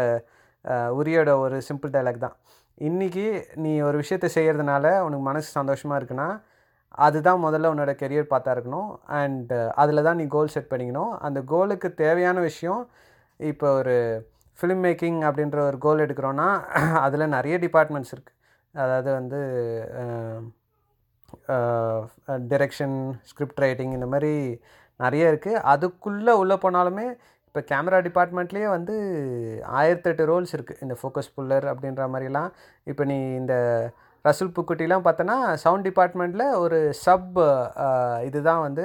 உரியோட 0.99 1.31
ஒரு 1.45 1.57
சிம்பிள் 1.69 1.93
டைலாக் 1.97 2.25
தான். 2.27 2.37
இன்றைக்கி 2.89 3.27
நீ 3.65 3.73
ஒரு 3.89 3.97
விஷயத்தை 4.03 4.29
செய்கிறதுனால 4.37 4.85
உனக்கு 5.07 5.25
மனசு 5.29 5.51
சந்தோஷமாக 5.59 5.99
இருக்குன்னா 6.01 6.29
அதுதான் 7.07 7.45
முதல்ல 7.45 7.71
உன்னோட 7.73 7.93
கெரியர் 8.03 8.33
பார்த்தா 8.33 8.55
இருக்கணும். 8.57 8.89
அண்ட் 9.21 9.53
அதில் 9.83 10.07
தான் 10.09 10.19
நீ 10.21 10.27
கோல் 10.35 10.55
செட் 10.55 10.71
பண்ணிக்கணும். 10.73 11.13
அந்த 11.27 11.39
கோலுக்கு 11.53 11.89
தேவையான 12.03 12.39
விஷயம் 12.49 12.83
இப்போ 13.41 13.69
ஒரு 13.81 13.97
ஃபிலிம் 14.59 14.83
மேக்கிங் 14.87 15.19
அப்படின்ற 15.29 15.59
ஒரு 15.69 15.79
கோல் 15.79 16.05
எடுக்கிறோன்னா 16.07 16.49
அதில் 17.07 17.35
நிறைய 17.37 17.57
டிபார்ட்மெண்ட்ஸ் 17.59 18.15
இருக்குது 18.15 18.35
அதாவது 18.75 19.11
வந்து 19.19 19.41
டிரெக்ஷன் 22.53 22.97
ஸ்கிரிப்ட் 23.31 23.63
ரைட்டிங் 23.65 23.93
இந்த 23.93 24.07
மாதிரி 24.07 24.33
நிறைய 25.01 25.31
இருக்குது 25.33 25.63
அதுக்குள்ளே 25.73 26.35
உள்ளே 26.43 26.57
போனாலுமே 26.65 27.07
இப்போ 27.47 27.61
கேமரா 27.71 27.99
டிபார்ட்மெண்ட்லேயே 28.07 28.69
வந்து 28.69 28.95
ஆயிரத்தெட்டு 29.79 30.23
ரோல்ஸ் 30.31 30.55
இருக்குது 30.57 30.81
இந்த 30.83 30.95
ஃபோக்கஸ் 31.01 31.31
புல்லர் 31.37 31.67
அப்படின்ற 31.73 32.05
மாதிரிலாம். 32.15 32.51
இப்போ 32.85 33.05
நீ 33.05 33.19
இந்த 33.35 33.55
ரசூல் 34.25 34.55
புக்குட்டிலாம் 34.57 35.07
பார்த்தோன்னா 35.07 35.37
சவுண்ட் 35.65 35.87
டிபார்ட்மெண்ட்டில் 35.89 36.47
ஒரு 36.65 36.79
சப் 37.05 37.39
இதுதான் 38.29 38.63
வந்து 38.67 38.85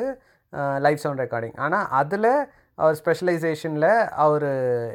லைவ் 0.86 1.04
சவுண்ட் 1.04 1.24
ரெக்கார்டிங் 1.24 1.58
ஆனால் 1.66 1.88
அதில் 2.02 2.30
அவர் 2.78 2.98
ஸ்பெஷலைசேஷனில் 3.02 3.92
அவர் 4.26 4.48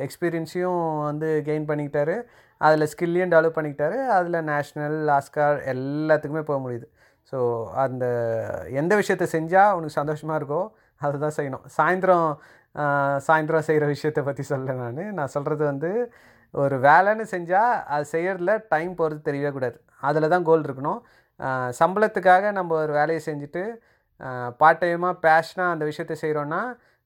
எக்ஸ்பீரியன்ஸையும் 0.04 0.82
வந்து 1.08 1.28
கெயின் 1.48 1.68
பண்ணிக்கிட்டாரு. 1.70 2.16
அதில் 2.60 2.90
ஸ்கில்லையும் 2.92 3.32
டெவலப் 3.34 3.56
பண்ணிக்கிட்டாரு. 3.56 3.98
அதில் 4.16 4.38
நேஷ்னல் 4.50 4.98
ஆஸ்கார் 5.16 5.58
எல்லாத்துக்குமே 5.72 6.42
போக 6.50 6.58
முடியுது. 6.64 6.86
ஸோ 7.32 7.38
அந்த 7.84 8.04
எந்த 8.80 8.92
விஷயத்த 9.00 9.26
செஞ்சால் 9.36 9.74
உனக்கு 9.76 9.98
சந்தோஷமாக 10.00 10.38
இருக்கோ 10.40 10.62
அதை 11.00 11.16
தான் 11.24 11.36
செய்யணும். 11.38 11.64
சாயந்தரம் 11.76 12.28
சாயந்தரம் 13.26 13.66
செய்கிற 13.68 13.84
விஷயத்தை 13.94 14.22
பற்றி 14.28 14.44
சொல்ல 14.52 14.74
நான். 14.82 15.02
நான் 15.18 15.34
சொல்கிறது 15.34 15.62
வந்து 15.72 15.90
ஒரு 16.54 16.76
வேலைன்னு 16.88 17.24
செஞ்சால் 17.34 17.74
அது 17.94 18.04
செய்கிறதுல 18.14 18.52
டைம் 18.72 18.92
போகிறது 18.98 19.20
தெரியவே 19.28 19.50
கூடாது. 19.56 19.76
அதில் 20.08 20.32
தான் 20.34 20.46
கோல் 20.48 20.66
இருக்கணும். 20.68 21.00
சம்பளத்துக்காக 21.80 22.50
நம்ம 22.58 22.74
ஒரு 22.84 22.92
வேலையை 22.98 23.20
செஞ்சுட்டு 23.28 23.62
பார்ட் 24.60 24.82
டைமாக 24.82 25.14
பேஷனாக 25.24 25.74
அந்த 25.74 25.84
விஷயத்தை 25.90 26.16
செய்கிறோன்னா 26.22 26.60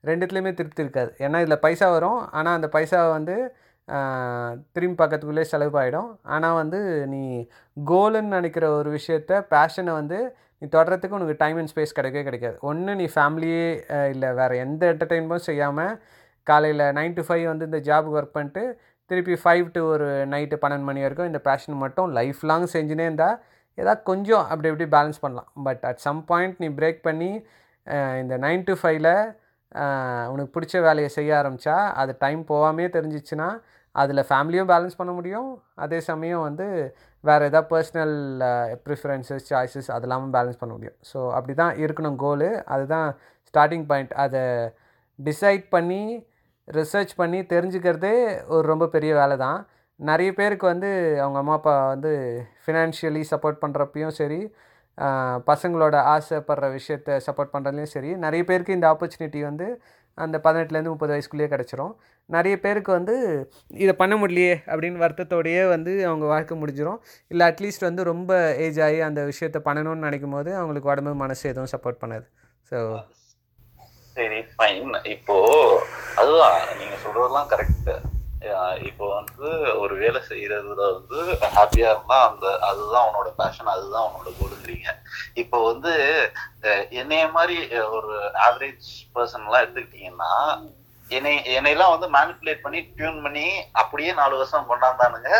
ரெண்டுத்துலேயுமே 0.08 0.52
திருப்தி 0.58 0.84
இருக்காது. 0.84 1.10
ஏன்னா 1.24 1.38
இதில் 1.44 1.62
பைசா 1.64 1.88
வரும். 1.96 2.20
ஆனால் 2.38 2.56
அந்த 2.58 2.68
பைசாவை 2.76 3.08
வந்து 3.18 3.36
திரும்பி 4.74 4.74
திரும்பி 4.74 4.96
பார்க்கறதுக்குள்ளே 5.00 5.44
செலவாயிடும். 5.52 6.10
ஆனால் 6.34 6.58
வந்து 6.60 6.80
நீ 7.12 7.22
கோலுன்னு 7.90 8.34
நினைக்கிற 8.36 8.66
ஒரு 8.80 8.90
விஷயத்த 8.98 9.40
பேஷனை 9.54 9.92
வந்து 10.00 10.18
நீ 10.62 10.66
தொடரத்துக்கு 10.74 11.16
உனக்கு 11.18 11.36
டைம் 11.42 11.58
அண்ட் 11.60 11.72
ஸ்பேஸ் 11.72 11.96
கிடைக்கவே 11.98 12.24
கிடைக்காது. 12.28 12.56
ஒன்று 12.70 12.92
நீ 13.00 13.06
ஃபேமிலியே 13.14 13.64
இல்லை 14.14 14.30
வேறு 14.40 14.56
எந்த 14.64 14.82
என்டர்டெயின்மெண்ட்டும் 14.92 15.48
செய்யாமல் 15.50 15.92
காலையில் 16.46 16.84
நைன் 16.98 17.16
டு 17.18 17.22
ஃபைவ் 17.28 17.44
வந்து 17.52 17.68
இந்த 17.70 17.80
ஜாபுக்கு 17.88 18.18
ஒர்க் 18.20 18.36
பண்ணிட்டு 18.36 18.62
திருப்பி 19.10 19.36
ஃபைவ் 19.42 19.66
டு 19.76 19.80
ஒரு 19.92 20.08
நைட்டு 20.32 20.56
பன்னெண்டு 20.62 20.88
மணி 20.88 21.04
வரைக்கும் 21.04 21.30
இந்த 21.30 21.40
பேஷன் 21.48 21.80
மட்டும் 21.84 22.10
லைஃப் 22.18 22.42
லாங் 22.50 22.66
செஞ்சுனே 22.76 23.06
இருந்தால் 23.08 23.36
ஏதாவது 23.78 24.02
கொஞ்சம் 24.10 24.44
அப்படி 24.52 24.70
இப்படி 24.72 24.88
பேலன்ஸ் 24.96 25.22
பண்ணலாம். 25.24 25.48
பட் 25.66 25.82
அட் 25.90 26.02
சம் 26.06 26.20
பாயிண்ட் 26.30 26.60
நீ 26.62 26.68
பிரேக் 26.78 27.00
பண்ணி 27.08 27.30
இந்த 28.22 28.34
நைன் 28.46 28.66
டு 28.68 28.74
ஃபைவ்ல 28.80 29.10
உனக்கு 30.32 30.52
பிடிச்ச 30.56 30.76
வேலையை 30.86 31.10
செய்ய 31.18 31.30
ஆரம்பித்தா 31.40 31.76
அது 32.00 32.12
டைம் 32.24 32.42
போகாமே 32.52 32.86
தெரிஞ்சிச்சுன்னா 32.96 33.48
அதில் 33.94 34.26
ஃபேமிலியும் 34.28 34.70
பேலன்ஸ் 34.72 34.98
பண்ண 35.00 35.12
முடியும். 35.18 35.48
அதே 35.84 35.98
சமயம் 36.10 36.44
வந்து 36.48 36.66
வேறு 37.24 37.48
எதாவது 37.50 37.68
பர்சனல் 37.72 38.14
ப்ரிஃபரன்சஸ் 38.86 39.48
சாய்ஸஸ் 39.50 39.90
அதெல்லாமும் 39.96 40.34
பேலன்ஸ் 40.36 40.60
பண்ண 40.62 40.72
முடியும். 40.76 40.96
ஸோ 41.10 41.18
அப்படி 41.36 41.54
தான் 41.62 41.74
இருக்கணும் 41.84 42.18
கோலு 42.24 42.50
அதுதான் 42.74 43.08
ஸ்டார்டிங் 43.48 43.86
பாயிண்ட் 43.90 44.14
அதை 44.24 44.44
டிசைட் 45.18 45.64
பண்ணி 45.74 46.02
ரிசர்ச் 46.68 47.12
பண்ணி 47.20 47.38
தெரிஞ்சுக்கிறதே 47.52 48.14
ஒரு 48.54 48.64
ரொம்ப 48.72 48.84
பெரிய 48.94 49.12
வேலை 49.20 49.36
தான் 49.46 49.60
நிறைய 50.00 50.30
பேருக்கு 50.38 50.66
வந்து 50.72 50.90
அவங்க 51.22 51.38
அம்மா 51.42 51.54
அப்பா 51.58 51.74
வந்து 51.94 52.12
ஃபினான்ஷியலி 52.64 53.22
சப்போர்ட் 53.32 53.62
பண்ணுறப்பையும் 53.64 54.14
சரி 54.20 54.40
பசங்களோட 55.50 55.96
ஆசைப்படுற 56.14 56.66
விஷயத்த 56.78 57.18
சப்போர்ட் 57.26 57.52
பண்ணுறதுலையும் 57.52 57.94
சரி 57.94 58.10
நிறைய 58.24 58.44
பேருக்கு 58.44 58.76
இந்த 58.78 58.86
ஆப்பர்ச்சுனிட்டி 58.92 59.40
வந்து 59.50 59.66
அந்த 60.18 60.36
பதினெட்டுலேருந்து 60.44 60.92
முப்பது 60.92 61.12
வயசுக்குள்ளேயே 61.12 61.50
கிடச்சிரும். 61.52 61.92
நிறைய 62.34 62.54
பேருக்கு 62.60 62.90
வந்து 62.92 63.14
இதை 63.84 63.92
பண்ண 64.00 64.14
முடியலையே 64.16 64.54
அப்படின்னு 64.70 65.02
வருத்தத்தோடையே 65.04 65.62
வந்து 65.74 65.92
அவங்க 66.08 66.24
வாழ்க்கை 66.26 66.56
முடிஞ்சிடும் 66.62 67.00
இல்லை 67.32 67.44
அட்லீஸ்ட் 67.50 67.88
வந்து 67.88 68.04
ரொம்ப 68.12 68.32
ஏஜ் 68.66 68.80
ஆகி 68.86 69.00
அந்த 69.08 69.22
விஷயத்த 69.30 69.60
பண்ணணும்னு 69.68 70.06
நினைக்கும் 70.08 70.36
போது 70.36 70.50
அவங்களுக்கு 70.56 70.92
உடம்பு 70.92 71.14
மனசு 71.22 71.44
எதுவும் 71.52 71.72
சப்போர்ட் 71.74 72.02
பண்ணாது. 72.02 72.26
ஸோ 72.70 72.78
சரி 74.16 74.40
ஃபைன் 74.54 74.94
இப்போ 75.14 75.36
அதுதான் 76.20 76.58
நீங்கள் 76.80 77.02
சொல்றதெல்லாம் 77.04 77.50
கரெக்டு 77.52 77.94
இப்போ 78.88 79.06
வந்து 79.18 79.48
ஒரு 79.82 79.94
வேலை 80.02 80.20
செய்யறதுல 80.28 80.82
வந்து 80.96 81.18
ஹாப்பியா 81.56 81.88
இருந்தா 81.92 82.18
அந்த 82.28 82.46
அதுதான் 82.68 83.06
உன்னோட 83.08 83.30
பேஷன் 83.40 83.72
அதுதான் 83.74 84.06
உன்னோட 84.08 84.30
கோலுங்கிறீங்க 84.38 84.88
இப்போ 85.42 85.58
வந்து 85.70 85.94
என்னைய 87.02 87.24
மாதிரி 87.36 87.56
ஒரு 87.96 88.12
ஆவரேஜ் 88.48 88.90
பர்சன் 89.16 89.46
எல்லாம் 89.48 89.64
எடுத்துக்கிட்டீங்கன்னா 89.64 90.34
என்னை 91.10 91.32
என்னையெல்லாம் 91.56 91.92
வந்து 91.92 92.08
மேனிப்புலேட் 92.16 92.64
பண்ணி 92.64 92.80
டியூன் 92.96 93.22
பண்ணி 93.22 93.46
அப்படியே 93.82 94.10
நாலு 94.18 94.34
வருஷம் 94.40 94.68
கொண்டாந்தானுங்க. 94.68 95.30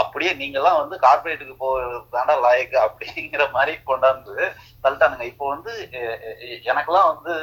அப்படியே 0.00 0.32
நீங்கெல்லாம் 0.40 0.80
வந்து 0.80 0.96
கார்பரேட்டுக்கு 1.04 1.54
போதாண்டா 1.62 2.34
லாயக்கு 2.44 2.78
அப்படிங்கிற 2.86 3.44
மாதிரி 3.56 3.74
கொண்டாந்து 3.90 4.36
தள்ளிட்டானுங்க. 4.84 5.26
இப்போ 5.32 5.46
வந்து 5.54 5.72
எனக்கெல்லாம் 6.70 7.10
வந்து 7.14 7.34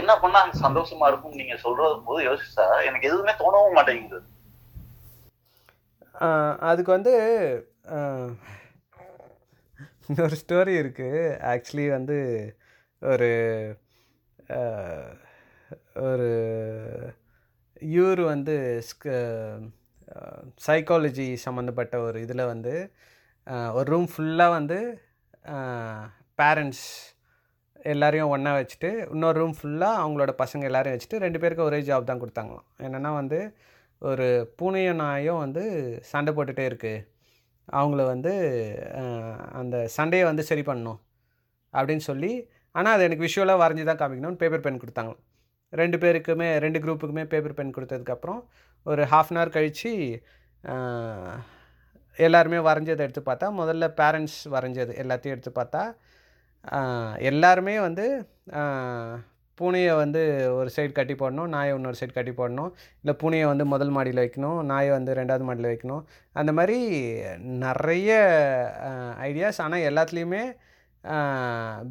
என்ன 0.00 0.12
பண்ணா 0.22 0.40
எனக்கு 0.42 0.64
சந்தோஷமா 0.66 1.08
இருக்கும் 1.10 1.38
நீங்க 1.40 1.56
சொல்றது 1.64 1.96
போது 2.06 2.20
யோசிச்சா 2.28 2.64
எனக்கு 2.88 3.08
எதுவுமே 3.10 3.32
தோணவும் 3.42 3.76
மாட்டேங்குது. 3.78 4.20
அதுக்கு 6.70 6.90
வந்து 6.96 7.14
இன்னொரு 10.08 10.36
ஸ்டோரி 10.42 10.74
இருக்குது 10.82 11.22
ஆக்சுவலி 11.52 11.86
வந்து 11.96 12.18
ஒரு 13.02 13.30
ஒரு 16.08 16.28
இவர் 17.94 18.22
வந்து 18.32 18.54
சைக்காலஜி 20.66 21.28
சம்மந்தப்பட்ட 21.46 21.96
ஒரு 22.06 22.18
இதில் 22.20 22.50
வந்து 22.52 22.74
ஒரு 23.76 23.86
ரூம் 23.92 24.08
ஃபுல்லாக 24.12 24.56
வந்து 24.58 24.78
பேரண்ட்ஸ் 26.40 26.86
எல்லாரையும் 27.84 28.32
ஒன்றா 28.34 28.52
வச்சுட்டு 28.56 28.90
இன்னொரு 29.14 29.36
ரூம் 29.38 29.56
ஃபுல்லாக 29.58 30.00
அவங்களோட 30.02 30.32
பசங்க 30.42 30.68
எல்லாரையும் 30.70 30.96
வச்சுட்டு 30.96 31.22
ரெண்டு 31.24 31.38
பேருக்கு 31.42 31.68
ஒரே 31.68 31.80
ஜாப் 31.88 32.10
தான் 32.10 32.22
கொடுத்தாங்களாம். 32.22 32.66
என்னென்னா 32.86 33.10
வந்து 33.20 33.38
ஒரு 34.02 34.26
பூனையும் 34.58 35.00
நாயும் 35.02 35.42
வந்து 35.44 35.62
சண்டை 36.12 36.30
போட்டுகிட்டே 36.32 36.64
இருக்குது 36.70 37.04
அவங்கள 37.68 38.02
வந்து 38.12 38.32
அந்த 39.60 39.76
சண்டையை 39.96 40.24
வந்து 40.30 40.42
சரி 40.50 40.64
பண்ணணும் 40.70 41.00
அப்படின்னு 41.74 42.04
சொல்லி 42.10 42.32
ஆனால் 42.74 42.94
அது 42.94 43.06
எனக்கு 43.06 43.26
விஷுவலாக 43.26 43.62
வரைஞ்சி 43.62 43.84
தான் 43.84 44.00
காமிக்கணும்னு 44.00 44.40
பேப்பர் 44.42 44.64
பென் 44.66 44.82
கொடுத்தாங்க 44.82 45.14
ரெண்டு 45.72 45.96
பேருக்குமே 45.98 46.48
ரெண்டு 46.58 46.78
குரூப்புக்குமே 46.84 47.24
பேப்பர் 47.24 47.56
பென் 47.58 47.74
கொடுத்ததுக்கப்புறம் 47.76 48.40
ஒரு 48.86 49.02
ஹாஃப் 49.12 49.30
அன் 49.32 49.38
ஹவர் 49.38 49.54
கழித்து 49.56 49.92
எல்லாருமே 52.18 52.58
வரைஞ்சதை 52.66 53.02
எடுத்து 53.06 53.22
பார்த்தா 53.22 53.46
முதல்ல 53.60 53.84
பேரண்ட்ஸ் 54.00 54.40
வரைஞ்சது 54.48 54.92
எல்லாத்தையும் 55.02 55.34
எடுத்து 55.36 55.52
பார்த்தா 55.56 55.82
எல்லாருமே 57.30 57.76
வந்து 57.86 58.06
பூனையை 59.58 59.92
வந்து 60.02 60.20
ஒரு 60.58 60.70
சைடு 60.76 60.92
கட்டி 60.94 61.14
போடணும் 61.20 61.52
நாயை 61.54 61.72
இன்னொரு 61.76 61.98
சைடு 62.00 62.14
கட்டி 62.16 62.32
போடணும். 62.38 62.70
இல்லை 63.02 63.14
பூனையை 63.20 63.46
வந்து 63.50 63.64
முதல் 63.72 63.92
மாடியில் 63.96 64.22
வைக்கணும் 64.24 64.58
நாயை 64.70 64.90
வந்து 64.96 65.12
ரெண்டாவது 65.20 65.44
மாடியில் 65.48 65.70
வைக்கணும். 65.72 66.02
அந்த 66.40 66.52
மாதிரி 66.58 66.78
நிறைய 67.64 68.10
ஐடியாஸ் 69.28 69.60
ஆனால் 69.66 69.86
எல்லாத்துலேயுமே 69.90 70.42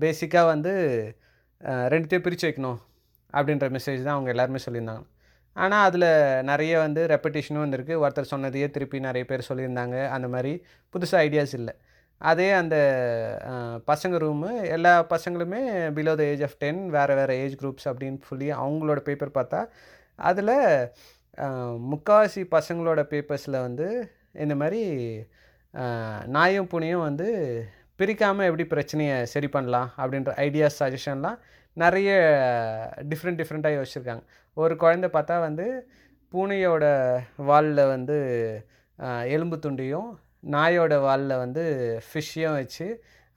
பேசிக்காக 0.03 0.51
வந்து 0.53 0.73
ரெண்டுத்தையும் 1.93 2.25
பிரித்து 2.27 2.47
வைக்கணும் 2.49 2.79
அப்படின்ற 3.37 3.67
மெசேஜ் 3.77 4.05
தான் 4.05 4.15
அவங்க 4.17 4.31
எல்லாருமே 4.35 4.61
சொல்லியிருந்தாங்க. 4.65 5.05
ஆனால் 5.55 5.85
அதில் 5.87 6.09
நிறைய 6.51 6.73
வந்து 6.85 7.01
ரெப்படிஷனும் 7.13 7.63
வந்திருக்கு 7.65 7.95
ஒருத்தர் 8.03 8.31
சொன்னதையே 8.33 8.67
திருப்பி 8.75 8.99
நிறைய 9.07 9.23
பேர் 9.31 9.49
சொல்லியிருந்தாங்க. 9.49 9.97
அந்த 10.15 10.27
மாதிரி 10.35 10.53
புதுசாக 10.93 11.23
ஐடியாஸ் 11.27 11.53
இல்லை. 11.59 11.73
அதே 12.23 12.51
அந்த 12.51 12.75
பசங்க 13.87 14.15
ரூமு 14.17 14.49
எல்லா 14.69 14.93
பசங்களுமே 15.09 15.61
below 15.97 16.15
the 16.15 16.23
age 16.23 16.43
of 16.43 16.57
ten 16.57 16.81
வேறு 16.89 17.15
வேறு 17.15 17.33
ஏஜ் 17.39 17.55
குரூப்ஸ் 17.55 17.87
அப்படின்னு 17.89 18.19
சொல்லி 18.21 18.47
அவங்களோட 18.53 18.99
பேப்பர் 18.99 19.35
பார்த்தா 19.35 19.61
அதில் 20.19 20.53
முக்கால்வாசி 21.91 22.41
பசங்களோட 22.51 23.01
பேப்பர்ஸில் 23.03 23.59
வந்து 23.61 23.87
இந்த 24.33 24.55
மாதிரி 24.55 24.81
நாயும் 26.27 26.69
பூனையும் 26.71 27.01
வந்து 27.01 27.27
பிரிக்காமல் 27.99 28.45
எப்படி 28.45 28.65
பிரச்சனையை 28.67 29.17
சரி 29.25 29.47
பண்ணலாம் 29.47 29.89
அப்படின்ற 29.97 30.31
ஐடியாஸ் 30.47 30.79
சஜஷன்லாம் 30.79 31.39
நிறைய 31.77 32.09
டிஃப்ரெண்ட் 33.11 33.39
டிஃப்ரெண்ட்டாக 33.41 33.77
யோசிச்சிருக்காங்க. 33.77 34.23
ஒரு 34.57 34.73
குழந்த 34.75 35.07
பார்த்தா 35.15 35.35
வந்து 35.39 35.65
பூனையோட 36.31 36.85
வாலில் 37.49 37.83
வந்து 37.85 38.17
எலும்பு 39.27 39.57
துண்டையும் 39.57 40.09
நாயோட 40.55 40.93
வாலில் 41.05 41.41
வந்து 41.43 41.63
ஃபிஷ்ஷையும் 42.07 42.57
வச்சு 42.59 42.87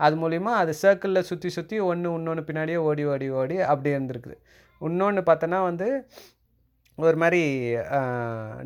அது 0.00 0.14
மூலிமா 0.22 0.52
அது 0.62 0.72
சர்க்கிளில் 0.82 1.28
சுற்றி 1.28 1.50
சுற்றி 1.56 1.76
ஒன்று 1.90 2.08
இன்னொன்று 2.18 2.42
பின்னாடியே 2.48 2.78
ஓடி 2.88 3.04
ஓடி 3.12 3.28
ஓடி 3.40 3.56
அப்படி 3.72 3.90
இருந்திருக்குது. 3.96 4.36
இன்னொன்று 4.80 5.22
பார்த்தோன்னா 5.28 5.60
வந்து 5.70 5.88
ஒரு 6.98 7.16
மாதிரி 7.22 7.40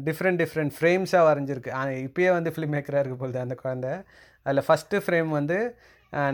டிஃப்ரெண்ட் 0.07 0.41
டிஃப்ரெண்ட் 0.43 0.75
ஃப்ரேம்ஸாக 0.79 1.29
வரைஞ்சிருக்கு. 1.29 1.71
இப்போயே 2.07 2.31
வந்து 2.37 2.51
ஃபிலிம் 2.57 2.75
மேக்கராக 2.77 3.03
இருக்க 3.03 3.17
பொழுது 3.23 3.39
அந்த 3.45 3.55
குழந்தை. 3.63 3.93
அதில் 4.47 4.67
ஃபஸ்ட்டு 4.69 5.03
ஃப்ரேம் 5.05 5.31
வந்து 5.39 5.59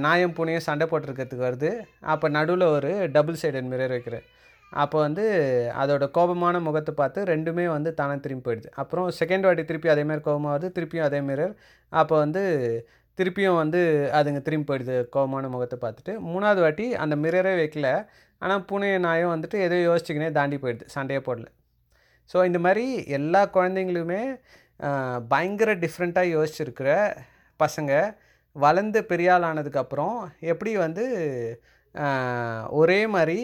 நாயும் 0.06 0.34
பூனையும் 0.36 0.66
சண்டை 0.68 0.86
போட்டிருக்கிறதுக்கு 0.90 1.46
வருது. 1.48 1.70
அப்போ 2.12 2.26
நடுவில் 2.36 2.66
ஒரு 2.76 2.92
டபுள் 3.16 3.40
சைடட் 3.42 3.70
மிரர் 3.72 3.94
வைக்கிறேன் 3.96 4.26
அப்போ 4.72 4.96
வந்து 5.06 5.24
அதோட 5.82 6.04
கோபமான 6.16 6.60
முகத்தை 6.66 6.92
பார்த்து 7.00 7.20
ரெண்டுமே 7.32 7.66
வந்து 7.76 7.90
தானே 8.00 8.16
திரும்பி 8.24 8.44
போயிடுது. 8.46 8.68
அப்புறம் 8.82 9.06
செகண்ட் 9.20 9.46
வாட்டி 9.46 9.62
திருப்பி 9.70 9.88
அதே 9.94 10.04
மாதிரி 10.08 10.22
கோபமாக 10.28 10.52
வருது 10.54 10.68
திருப்பியும் 10.76 11.06
அதே 11.08 11.20
மிரர் 11.28 11.54
அப்போ 11.92 12.14
வந்து 12.24 12.42
திருப்பியும் 13.18 13.58
வந்து 13.62 13.80
அதுங்க 14.18 14.40
திரும்பி 14.48 14.66
போயிடுது 14.70 14.96
கோபமான 15.14 15.48
முகத்தை 15.54 15.76
பார்த்துட்டு. 15.84 16.14
மூணாவது 16.30 16.60
வாட்டி 16.64 16.86
அந்த 17.02 17.14
மிரரே 17.24 17.54
வைக்கல. 17.62 17.88
ஆனால் 18.42 18.64
பூனைய 18.70 18.96
நாயும் 19.06 19.32
வந்துட்டு 19.34 19.58
எதோ 19.66 19.76
யோசிச்சுக்கினே 19.88 20.30
தாண்டி 20.38 20.56
போயிடுது 20.64 20.86
சண்டையே 20.94 21.20
போடல. 21.28 21.46
ஸோ 22.30 22.36
இந்த 22.48 22.58
மாதிரி 22.66 22.84
எல்லா 23.18 23.42
குழந்தைங்களுமே 23.56 24.22
பயங்கர 25.32 25.70
டிஃப்ரெண்ட்டாக 25.84 26.32
யோசிச்சிருக்கிற 26.36 26.88
பசங்க 27.60 27.92
வளர்ந்து 28.56 28.98
பெரியாளானதுக்கப்புறம் 29.10 30.16
ஆனதுக்கப்புறம் 30.16 30.16
எப்படி 30.52 30.72
வந்து 30.84 31.04
ஒரே 32.80 32.98
மாதிரி 33.14 33.38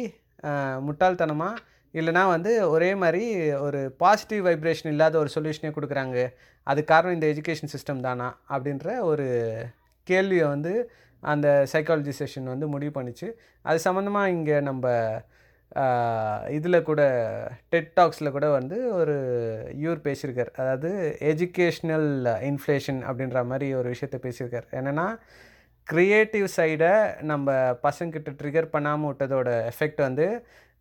முட்டாள்தனமாக 0.87 1.63
இல்லைனா 1.95 2.23
வந்து 2.35 2.53
ஒரே 2.75 2.91
மாதிரி 3.03 3.25
ஒரு 3.67 3.81
பாசிட்டிவ் 4.03 4.43
வைப்ரேஷன் 4.49 4.93
இல்லாத 4.95 5.15
ஒரு 5.23 5.31
சொல்யூஷனே 5.35 5.71
கொடுக்குறாங்க. 5.77 6.19
அது 6.67 6.81
காரணம் 6.93 7.17
இந்த 7.17 7.27
எஜுகேஷன் 7.33 7.73
சிஸ்டம் 7.75 8.05
தானா? 8.07 8.29
அப்படின்ற 8.55 8.87
ஒரு 9.11 9.27
கேள்வியை 10.11 10.47
வந்து 10.55 10.73
அந்த 11.23 11.49
சைக்காலஜி 11.73 12.13
செஷன் 12.21 12.53
வந்து 12.53 12.67
முடிவு 12.75 12.93
பண்ணிச்சு. 12.99 13.29
அது 13.69 13.79
சம்மந்தமாக 13.89 14.33
இங்கே 14.37 14.57
நம்ம 14.71 14.87
இதில் 16.57 16.87
கூட 16.89 17.03
டெட் 17.73 17.93
டாக்ஸில் 17.99 18.35
கூட 18.37 18.47
வந்து 18.59 18.77
ஒரு 19.01 19.15
இவர் 19.83 20.01
பேசியிருக்கார். 20.09 20.51
அதாவது 20.63 20.91
எஜுகேஷ்னல் 21.33 22.11
இன்ஃப்ளேஷன் 22.51 23.01
அப்படின்ற 23.09 23.41
மாதிரி 23.51 23.69
ஒரு 23.81 23.89
விஷயத்த 23.95 24.19
பேசியிருக்கார். 24.27 24.67
என்னென்னா 24.81 25.07
க்ரியேட்டிவ் 25.89 26.47
சைடை 26.57 26.93
நம்ம 27.31 27.55
பசங்கிட்ட 27.87 28.31
ட்ரிகர் 28.41 28.73
பண்ணாமல் 28.75 29.09
விட்டதோட 29.11 29.49
எஃபெக்ட் 29.71 30.01
வந்து 30.07 30.27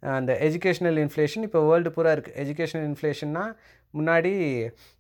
அந்த 0.03 0.31
எஜுகேஷ்னல் 0.48 1.00
இன்ஃப்ளேஷன் 1.03 1.46
இப்போ 1.48 1.60
வேர்ல்டு 1.70 1.91
பூரா 1.96 2.12
இருக்குது 2.15 2.38
எஜுகேஷ்னல் 2.43 2.86
இன்ஃப்ளேஷன்னா 2.89 3.43
முன்னாடி 3.93 4.34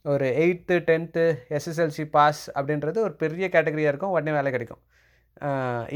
ஒரு 0.05 0.27
எயித்து 0.43 0.75
டென்த்து 0.89 1.23
எஸ்எஸ்எல்சி 1.57 2.05
பாஸ் 2.15 2.41
அப்படின்றது 2.57 2.97
ஒரு 3.07 3.13
பெரிய 3.21 3.45
கேட்டகரியாக 3.53 3.91
இருக்கும். 3.93 4.15
உடனே 4.15 4.31
வேலை 4.37 4.49
கிடைக்கும். 4.55 4.81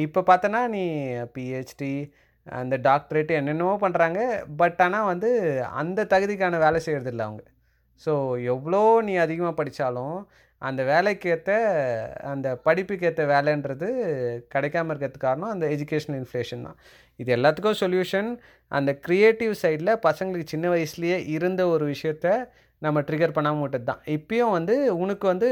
இப்போ 0.06 0.22
பார்த்தோன்னா 0.30 0.62
நீ 0.76 0.84
பிஹெச்டி 1.36 1.94
அந்த 2.48 2.76
டாக்டரேட் 2.88 3.32
என்னென்னவோ 3.40 3.76
பண்ணுறாங்க 3.84 4.20
பட் 4.62 4.80
ஆனால் 4.86 5.10
வந்து 5.12 5.30
அந்த 5.82 6.08
தகுதிக்கான 6.14 6.60
வேலை 6.66 6.80
செய்கிறதில்ல 6.86 7.28
அவங்க. 7.28 7.44
ஸோ 8.06 8.14
எவ்வளோ 8.54 8.82
நீ 9.08 9.14
அதிகமாக 9.26 9.56
படித்தாலும் 9.60 10.18
அந்த 10.68 10.82
வேலைக்கேற்ற 10.92 11.52
அந்த 12.34 12.48
படிப்புக்கேற்ற 12.68 13.24
வேலைன்றது 13.34 13.88
கிடைக்காம 14.54 14.92
இருக்கிறதுக்கு 14.92 15.28
காரணம் 15.28 15.54
அந்த 15.56 15.66
எஜுகேஷனல் 15.76 16.20
இன்ஃப்ளேஷன் 16.22 16.66
தான். 16.68 16.78
இது 17.22 17.30
எல்லாத்துக்கும் 17.38 17.80
சொல்யூஷன் 17.84 18.30
அந்த 18.72 18.92
க்ரியேட்டிவ் 19.08 19.54
சைடில் 19.64 20.02
பசங்களுக்கு 20.08 20.54
சின்ன 20.54 20.68
வயசுலேயே 20.76 21.18
இருந்த 21.36 21.62
ஒரு 21.74 21.88
விஷயத்த 21.94 22.28
நம்ம 22.82 23.02
ட்ரிகர் 23.10 23.36
பண்ணாமல் 23.38 23.64
விட்டது 23.66 23.86
தான். 23.92 24.02
இப்பயும் 24.18 24.56
வந்து 24.58 24.76
உனக்கு 25.04 25.26
வந்து 25.34 25.50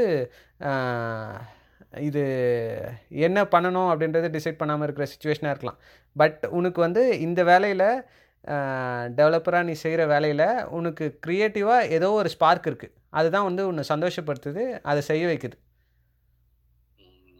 இது 2.08 2.22
என்ன 3.26 3.38
பண்ணணும் 3.54 3.88
அப்படின்றத 3.92 4.28
டிசைட் 4.36 4.60
பண்ணாமல் 4.60 4.86
இருக்கிற 4.86 5.06
சுச்சுவேஷனாக 5.12 5.52
இருக்கலாம். 5.54 5.78
பட் 6.16 6.42
உனக்கு 6.58 6.80
வந்து 6.86 7.02
இந்த 7.26 7.40
வேலையில் 7.50 7.88
டெவலப்பராக 9.18 9.66
நீ 9.68 9.74
செய்கிற 9.82 10.02
வேலையில் 10.12 10.46
உனக்கு 10.78 11.04
க்ரியேட்டிவாக 11.26 11.88
ஏதோ 11.96 12.08
ஒரு 12.20 12.30
ஸ்பார்க் 12.34 12.66
இருக்குது 12.70 12.94
அதுதான் 13.18 13.46
வந்து 13.48 13.62
உன்னை 13.70 13.84
சந்தோஷப்படுத்துது 13.92 14.64
அதை 14.90 15.00
செய்ய 15.10 15.24
வைக்குது. 15.30 15.56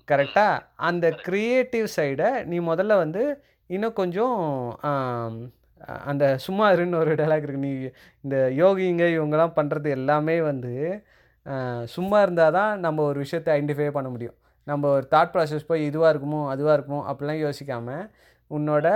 கரெக்டாக 0.09 0.63
அந்த 0.89 1.07
க்ரியேட்டிவ் 1.27 1.87
சைடை 1.97 2.31
நீ 2.51 2.57
முதல்ல 2.71 2.97
வந்து 3.03 3.23
இன்னும் 3.71 3.99
கொஞ்சம் 4.01 4.39
அந்த 6.11 6.25
சும்மா 6.45 6.67
இருன்னு 6.75 7.01
ஒரு 7.03 7.13
டைலாக் 7.21 7.45
இருக்குது 7.45 7.67
நீ 7.67 7.73
இந்த 8.25 8.37
யோகிங்க 8.61 9.05
இவங்கெல்லாம் 9.17 9.57
பண்ணுறது 9.57 9.89
எல்லாமே 9.99 10.37
வந்து 10.51 10.73
சும்மா 11.95 12.19
இருந்தால் 12.25 12.57
தான் 12.59 12.73
நம்ம 12.85 13.03
ஒரு 13.11 13.19
விஷயத்தை 13.25 13.51
ஐடென்டிஃபை 13.57 13.89
பண்ண 13.97 14.09
முடியும். 14.15 14.37
நம்ம 14.67 14.85
ஒரு 14.97 15.07
தாட் 15.15 15.33
ப்ராசஸ் 15.35 15.69
போய் 15.71 15.89
இதுவாக 15.91 16.13
இருக்குமோ 16.13 16.41
அதுவாக 16.53 16.77
இருக்குமோ 16.77 17.01
அப்படிலாம் 17.11 17.43
யோசிக்காமல் 17.45 18.05
உன்னோட 18.51 18.87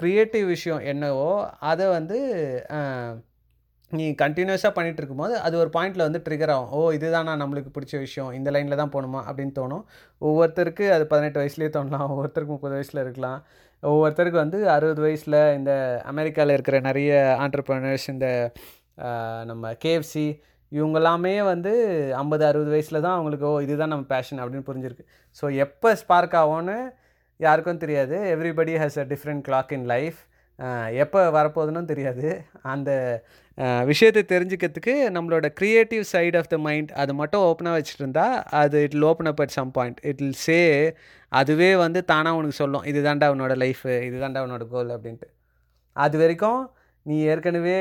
க்ரியேட்டிவ் 0.00 0.46
விஷயம் 0.54 0.82
என்னவோ 0.92 1.30
அதை 1.70 1.86
வந்து 1.96 2.18
நீ 3.92 4.06
கண்டினியூஸாக 4.22 4.72
பண்ணிகிட்டு 4.76 5.00
இருக்கும்போது 5.00 5.34
அது 5.46 5.54
ஒரு 5.60 5.70
பாயிண்டில் 5.76 6.04
வந்து 6.06 6.20
ட்ரிகர் 6.26 6.52
ஆகும். 6.54 6.72
ஓ 6.76 6.78
இதுதானா 6.96 7.34
நம்மளுக்கு 7.42 7.70
பிடிச்ச 7.76 7.94
விஷயம் 8.06 8.30
இந்த 8.38 8.48
லைனில் 8.54 8.80
தான் 8.80 8.92
போகணுமா 8.94 9.20
அப்படின்னு 9.28 9.54
தோணும். 9.60 9.84
ஒவ்வொருத்தருக்கு 10.22 10.86
அது 10.96 11.04
பதினெட்டு 11.12 11.40
வயசுலேயே 11.42 11.70
தோணலாம் 11.76 12.04
ஒவ்வொருத்தருக்கு 12.12 12.54
முப்பது 12.56 12.76
வயசில் 12.78 13.02
இருக்கலாம். 13.04 13.38
ஒவ்வொருத்தருக்கு 13.82 14.38
வந்து 14.44 14.58
அறுபது 14.74 15.00
வயசில் 15.06 15.38
இந்த 15.58 15.72
அமெரிக்காவில் 16.12 16.54
இருக்கிற 16.56 16.78
நிறைய 16.88 17.12
ஆண்டர்பிரினர்ஸ் 17.44 18.06
இந்த 18.14 18.28
நம்ம 19.50 19.72
கேஎஃப்சி 19.84 20.26
இவங்கெல்லாமே 20.72 21.34
வந்து 21.52 21.72
ஐம்பது 22.22 22.44
அறுபது 22.50 22.70
வயசில் 22.74 23.04
தான் 23.04 23.16
அவங்களுக்கு 23.16 23.46
ஓ 23.50 23.52
இதுதான் 23.66 23.92
நம்ம 23.94 24.06
பேஷன் 24.14 24.40
அப்படின்னு 24.42 24.68
புரிஞ்சிருக்கு. 24.70 25.04
ஸோ 25.38 25.44
எப்போ 25.64 25.90
ஸ்பார்க் 26.02 26.36
ஆகும்னு 26.40 26.78
யாருக்கும் 27.40 27.82
தெரியாது. 27.84 28.16
Everybody 28.34 28.74
has 28.82 28.98
a 29.02 29.06
different 29.12 29.44
clock 29.48 29.72
in 29.78 29.86
life 29.94 30.18
எப்போ 31.02 31.20
வரப்போகுதுன்னு 31.36 31.90
தெரியாது. 31.90 32.28
அந்த 32.72 32.90
விஷயத்தை 33.90 34.22
தெரிஞ்சுக்கிறதுக்கு 34.32 34.94
நம்மளோட 35.16 35.46
creative 35.60 36.04
side 36.12 36.36
of 36.40 36.50
the 36.52 36.56
mind 36.66 36.90
அது 37.02 37.12
மட்டும் 37.20 37.44
ஓப்பனாக 37.50 37.76
வச்சுட்டு 37.78 38.02
இருந்தா 38.04 38.26
அது 38.60 38.80
it 38.86 38.96
open 39.10 39.30
up 39.32 39.42
at 39.44 39.54
some 39.58 39.70
point 39.76 40.00
it 40.10 40.20
will 40.24 40.40
say 40.46 40.58
அதுவே 41.32 41.70
வந்து 41.84 42.00
தானாக 42.12 42.38
உனக்கு 42.40 42.58
சொல்லும். 42.62 42.84
இது 42.90 43.00
தாண்டா 43.08 43.28
உன்னோட 43.34 43.54
லைஃபு 43.64 43.92
இது 44.08 44.16
தாண்டா 44.24 44.42
உன்னோட 44.46 44.66
கோல் 44.74 44.92
அப்படின்ட்டு. 44.96 45.28
அது 45.96 46.16
வரைக்கும் 46.22 46.60
நீ 47.06 47.16
ஏற்கனவே 47.32 47.78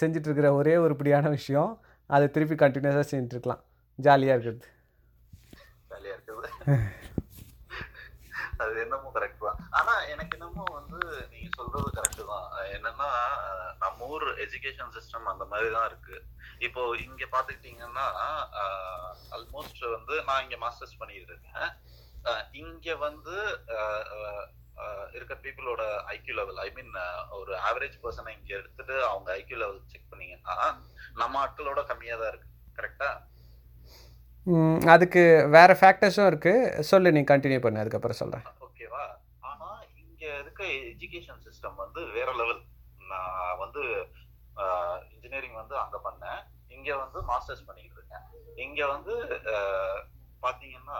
செஞ்சிட்ருக்கிற 0.00 0.48
ஒரே 0.60 0.76
உருப்படியான 0.86 1.28
விஷயம் 1.38 1.72
அதை 2.10 2.26
திருப்பி 2.34 2.56
கண்டினியூஸாக 2.64 3.06
செஞ்சுட்ருக்கலாம் 3.12 3.62
ஜாலியாக 3.98 4.36
இருக்கிறது. 4.36 4.66
ஜாலியாக 5.90 6.16
இருக்குது 6.16 6.44
அது 8.64 8.74
என்னமோ 8.84 9.08
கரெக்ட் 9.16 9.44
தான். 9.46 9.58
ஆனா 9.78 9.92
எனக்கு 10.12 10.34
என்னமோ 10.38 10.64
வந்து 10.78 10.98
நீங்க 11.32 11.48
சொல்றது 11.58 11.88
கரெக்ட் 11.98 12.22
தான். 12.32 12.46
என்னன்னா 12.76 13.08
நம்ம 13.82 14.06
ஊர் 14.14 14.26
எஜுகேஷன் 14.44 14.94
சிஸ்டம் 14.96 15.32
அந்த 15.32 15.44
மாதிரி 15.52 15.68
தான் 15.76 15.88
இருக்கு. 15.90 16.16
இப்போ 16.66 16.82
இங்க 17.06 17.24
பாத்துக்கிட்டீங்கன்னா 17.34 18.06
ஆல்மோஸ்ட் 19.36 19.82
வந்து 19.96 20.14
நான் 20.28 20.44
இங்க 20.46 20.58
மாஸ்டர்ஸ் 20.64 21.00
பண்ணிட்டு 21.00 21.32
இருக்கேன். 21.34 21.68
இங்க 22.62 22.94
வந்து 23.06 23.36
இருக்க 25.16 25.34
பீப்புளோட 25.44 25.82
ஐக்யூ 26.14 26.34
லெவல் 26.38 26.58
ஐ 26.64 26.68
மீன் 26.76 26.90
ஒரு 27.38 27.52
ஆவரேஜ் 27.68 27.96
பர்சனை 28.02 28.32
இங்க 28.38 28.50
எடுத்துட்டு 28.58 28.94
அவங்க 29.10 29.28
ஐக்யூ 29.40 29.58
லெவல் 29.62 29.78
செக் 29.92 30.10
பண்ணீங்கன்னா 30.10 30.56
நம்ம 31.20 31.38
ஆட்களோட 31.44 31.82
கம்மியா 31.90 32.16
தான் 32.22 32.30
இருக்கு 32.32 32.50
கரெக்டா 32.78 33.08
அதுக்கு 34.94 35.22
வேற 35.56 35.70
ஃபேக்டர்ஸும் 35.80 36.28
இருக்கு. 36.30 36.52
சொல்லு 36.90 37.12
நீ 37.16 37.20
கண்டினியூ 37.30 37.60
பண்ணு 37.64 37.82
அதுக்கப்புறம் 37.82 38.20
சொல்றேன். 38.20 38.44
ஓகேவா? 38.66 39.04
ஆனா 39.50 39.68
இங்க 40.02 40.24
இருக்க 40.42 40.62
எஜுகேஷன் 40.92 41.42
சிஸ்டம் 41.46 41.80
வந்து 41.84 42.02
வேற 42.18 42.28
லெவல் 42.40 42.62
நான் 43.12 43.58
வந்து 43.64 43.82
இன்ஜினியரிங் 45.14 45.58
வந்து 45.62 45.76
அங்க 45.84 45.96
பண்ணேன். 46.06 46.40
இங்க 46.76 46.88
வந்து 47.02 47.18
மாஸ்டர்ஸ் 47.32 47.66
பண்ணிட்டு 47.66 47.98
இருக்கேன். 47.98 48.26
இங்க 48.66 48.80
வந்து 48.94 49.14
பாத்தீங்கன்னா 50.44 50.98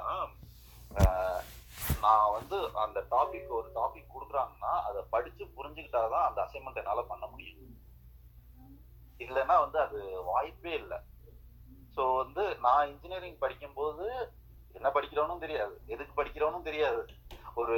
நான் 2.04 2.32
வந்து 2.36 2.56
அந்த 2.84 2.98
டாபிக் 3.14 3.50
ஒரு 3.58 3.68
டாபிக் 3.78 4.12
கொடுக்குறாங்கன்னா 4.14 4.72
அதை 4.88 5.00
படிச்சு 5.14 5.44
புரிஞ்சுக்கிட்டாதான் 5.56 6.26
அந்த 6.28 6.38
அசைன்மெண்ட் 6.44 6.80
என்னால 6.82 7.02
பண்ண 7.12 7.24
முடியும். 7.26 7.62
இல்லைன்னா 9.24 9.56
வந்து 9.64 9.78
அது 9.86 9.98
வாய்ப்பே 10.30 10.72
இல்லை. 10.82 10.98
ஸோ 11.96 12.04
வந்து 12.22 12.44
நான் 12.66 12.88
இன்ஜினியரிங் 12.92 13.38
படிக்கும்போது 13.44 14.06
என்ன 14.78 14.88
படிக்கிறோனும் 14.96 15.44
தெரியாது. 15.44 15.74
எதுக்கு 15.94 16.12
படிக்கிறவனும் 16.18 16.66
தெரியாது. 16.68 17.02
ஒரு 17.60 17.76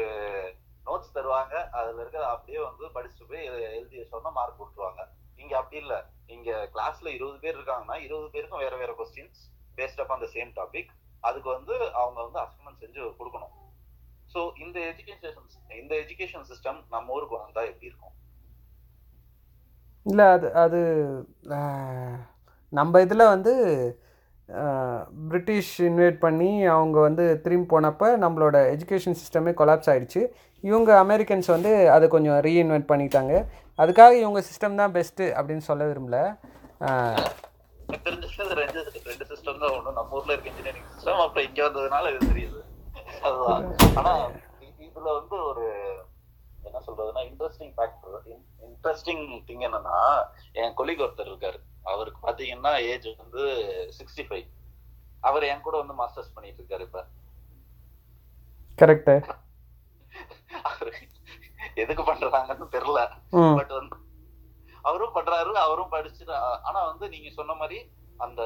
நோட்ஸ் 0.86 1.14
தருவாங்க. 1.16 1.54
அதுல 1.78 2.00
இருக்கிற 2.04 2.24
அப்படியே 2.34 2.60
வந்து 2.68 2.84
படிச்சுட்டு 2.96 3.28
போய் 3.30 3.48
எழுதி 3.78 3.98
சொன்னா 4.12 4.30
மார்க் 4.38 4.60
கொடுத்துருவாங்க. 4.60 5.02
இங்க 5.42 5.54
அப்படி 5.60 5.78
இல்லை. 5.84 5.98
இங்க 6.36 6.50
கிளாஸ்ல 6.74 7.08
இருபது 7.16 7.38
பேர் 7.44 7.56
இருக்காங்கன்னா 7.58 7.96
இருபது 8.06 8.28
பேருக்கும் 8.34 8.64
வேற 8.64 8.74
வேற 8.82 8.92
கொஸ்டின்ஸ் 9.00 9.42
பேஸ்ட் 9.78 10.02
அப் 10.02 10.14
அந்த 10.16 10.28
சேம் 10.34 10.50
டாபிக் 10.58 10.90
அதுக்கு 11.28 11.48
வந்து 11.56 11.74
அவங்க 12.00 12.18
வந்து 12.26 12.40
அசைன்மெண்ட் 12.44 12.82
செஞ்சு 12.84 13.00
கொடுக்கணும். 13.20 13.54
ஸோ 14.32 14.40
இந்த 14.64 14.78
எஜுகேஷன் 14.90 15.48
இந்த 15.82 15.94
எஜுகேஷன் 16.02 16.48
சிஸ்டம் 16.50 16.80
நம்ம 16.94 17.14
ஊருக்கு 17.16 17.36
வந்தா 17.44 17.62
எப்படி 17.70 17.90
இருக்கும்? 17.90 18.14
இல்லை 20.06 20.26
அது 20.34 20.48
அது 20.64 20.80
நம்ம 22.72 23.00
இதில் 23.04 23.30
வந்து 23.32 23.52
பிரிட்டிஷ் 25.30 25.72
இன்வைட் 25.88 26.18
பண்ணி 26.24 26.50
அவங்க 26.74 26.98
வந்து 27.06 27.24
திரும்பி 27.44 27.66
போனப்போ 27.72 28.06
நம்மளோட 28.24 28.56
எஜுகேஷன் 28.74 29.18
சிஸ்டமே 29.22 29.52
கொலாப்ஸ் 29.60 29.90
ஆகிடுச்சு 29.92 30.22
இவங்க 30.68 30.90
அமெரிக்கன்ஸ் 31.04 31.48
வந்து 31.54 31.72
அதை 31.94 32.06
கொஞ்சம் 32.14 32.38
ரீஇன்வென்ட் 32.46 32.88
பண்ணிட்டாங்க. 32.92 33.34
அதுக்காக 33.82 34.14
இவங்க 34.22 34.40
சிஸ்டம் 34.48 34.80
தான் 34.80 34.94
பெஸ்ட்டு 34.96 35.26
அப்படின்னு 35.38 35.66
சொல்ல 35.68 35.84
விரும்பல. 35.90 36.18
ரெண்டு 38.62 38.80
ரெண்டு 39.10 39.24
சிஸ்டம் 39.30 39.60
தான் 39.62 39.72
ஒன்று 39.76 39.96
நம்ம 39.98 40.16
ஊரில் 40.16 40.32
இருக்க 40.34 40.52
இன்ஜினியரிங் 40.52 40.88
சிஸ்டம் 40.94 41.22
அப்புறம் 41.24 41.46
இங்கே 41.48 41.62
வந்ததுனால 41.66 42.10
இது 42.14 42.30
தெரியுது. 42.32 42.60
அதுதான். 43.28 43.64
ஆனால் 44.00 44.24
இதில் 44.86 45.16
வந்து 45.18 45.36
ஒரு 45.50 45.66
என்ன 46.68 46.80
சொல்றதுன்னா 46.86 47.22
இன்ட்ரெஸ்டிங் 47.30 47.72
ஃபேக்டர் 47.76 48.16
இன்ட்ரெஸ்டிங் 48.68 49.24
திங் 49.48 49.64
என்னன்னா 49.68 49.98
என் 50.60 50.76
கொலிக் 50.80 51.04
ஒருத்தர் 51.06 51.30
இருக்காரு. 51.32 51.60
அவருக்கு 51.92 52.20
பாத்தீங்கன்னா 52.26 52.72
ஏஜ் 52.92 53.08
வந்து 53.22 53.42
சிக்ஸ்டி 53.98 54.24
ஃபைவ் 54.28 54.46
அவர் 55.22 55.48
என் 55.50 55.64
கூட 55.66 55.76
வந்து 55.82 55.94
மாஸ்டர்ஸ் 56.00 56.34
பண்ணிட்டு 56.34 56.60
இருக்காரு 56.62 56.84
இப்ப 56.88 57.00
கரெக்ட் 60.78 61.16
எதுக்கு 61.82 62.02
பண்றாங்கன்னு 62.02 62.66
தெரியல. 62.76 63.00
பட் 63.58 63.72
வந்து 63.78 63.96
அவரும் 64.88 65.14
பண்றாரு 65.16 65.52
அவரும் 65.66 65.92
படிச்சுட்டு 65.92 66.34
ஆனா 66.68 66.80
வந்து 66.90 67.06
நீங்க 67.14 67.30
சொன்ன 67.38 67.54
மாதிரி 67.62 67.78
அந்த 68.26 68.42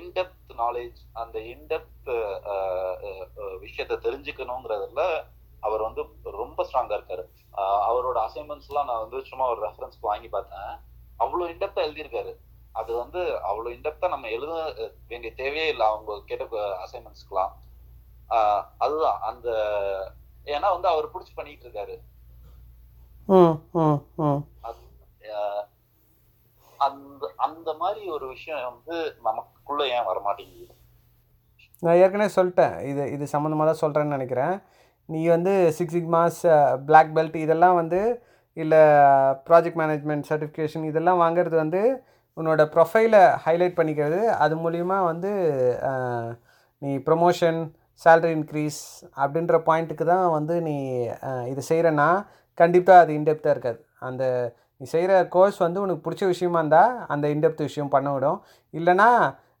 இன்டெப்த் 0.00 0.52
நாலேஜ் 0.62 0.98
அந்த 1.22 1.36
இன்டெப்த் 1.52 2.10
விஷயத்த 3.64 3.94
தெரிஞ்சுக்கணுங்கிறதுல 4.06 5.04
அவர் 5.66 5.86
வந்து 5.88 6.02
ரொம்ப 6.40 6.58
ஸ்ட்ராங்கா 6.68 6.96
இருக்காரு. 6.98 7.24
அவரோட 7.90 8.18
அசைன்மெண்ட்ஸ் 8.26 8.68
எல்லாம் 8.70 8.88
நான் 8.90 9.04
வந்து 9.04 9.18
சும்மா 9.30 9.46
ஒரு 9.52 9.60
ரெஃபரன்ஸ்க்கு 9.66 10.10
வாங்கி 10.10 10.28
பார்த்தேன். 10.28 10.72
அவ்வளவு 11.22 11.50
இன்டெப்தா 11.52 11.84
எழுதியிருக்காரு. 11.86 12.32
அது 12.80 12.90
வந்து 13.02 13.20
அவ்வளவு 13.50 13.74
இன்டெப்தா 13.76 14.06
நம்ம 14.14 14.30
எழுத 14.36 14.52
வேண்டிய 15.10 15.30
தேவையே 15.40 15.66
இல்லை. 15.72 15.86
அவங்க 15.92 16.18
கேட்ட 16.30 16.44
அசைன்மெண்ட்ஸ்க்குலாம் 16.84 17.52
அதுதான். 18.84 19.20
அந்த 19.30 19.48
ஏன்னா 20.54 20.68
வந்து 20.74 20.88
அவர் 20.92 21.12
பிடிச்சி 21.14 21.32
பண்ணிட்டு 21.36 21.66
இருக்காரு 21.66 21.96
அந்த 26.86 27.28
அந்த 27.46 27.70
மாதிரி 27.82 28.02
ஒரு 28.16 28.26
விஷயம் 28.32 28.64
வந்து 28.70 28.96
நமக்குள்ள 29.26 29.82
ஏன் 29.96 30.08
வரமாட்டேங்குது? 30.08 30.74
நான் 31.84 31.98
ஏற்கனவே 32.02 32.30
சொல்லிட்டேன். 32.36 32.74
இது 32.90 33.02
இது 33.14 33.24
சம்மந்தமாக 33.32 33.66
தான் 33.68 33.82
சொல்கிறேன்னு 33.82 34.16
நினைக்கிறேன். 34.16 34.54
நீ 35.08 35.20
வந்து 35.34 35.52
சிக்ஸ் 35.78 35.96
சிக்மாஸ் 35.96 36.40
பிளாக் 36.88 37.12
பெல்ட் 37.16 37.36
இதெல்லாம் 37.44 37.78
வந்து 37.80 38.00
இல்லை 38.56 38.82
ப்ராஜெக்ட் 39.48 39.80
மேனேஜ்மெண்ட் 39.82 40.28
சர்டிஃபிகேஷன் 40.30 40.86
இதெல்லாம் 40.90 41.22
வாங்குறது 41.24 41.56
வந்து 41.62 41.80
உன்னோட 42.36 42.62
ப்ரொஃபைலை 42.74 43.22
ஹைலைட் 43.46 43.78
பண்ணிக்கிறது. 43.78 44.20
அது 44.44 44.54
மூலிமா 44.64 44.98
வந்து 45.10 45.30
நீ 46.82 46.90
ப்ரொமோஷன் 47.08 47.60
சேல்ரி 48.04 48.30
இன்க்ரீஸ் 48.38 48.80
அப்படின்ற 49.22 49.56
பாயிண்ட்டுக்கு 49.68 50.04
தான் 50.12 50.26
வந்து 50.38 50.54
நீ 50.68 50.76
இது 51.52 51.62
செய்கிறன்னா 51.70 52.08
கண்டிப்பாக 52.58 53.02
அது 53.04 53.12
இன்டெப்த்தாக 53.18 53.54
இருக்காது. 53.56 53.78
அந்த 54.08 54.22
நீ 54.80 54.86
செய்கிற 54.94 55.12
கோர்ஸ் 55.34 55.58
வந்து 55.64 55.78
உனக்கு 55.84 56.04
பிடிச்ச 56.06 56.24
விஷயமா 56.32 56.60
இருந்தால் 56.62 56.92
அந்த 57.14 57.26
இன்டெப்த் 57.34 57.66
விஷயம் 57.68 57.92
பண்ண 57.94 58.08
விடும். 58.14 58.38
இல்லைனா 58.74 59.08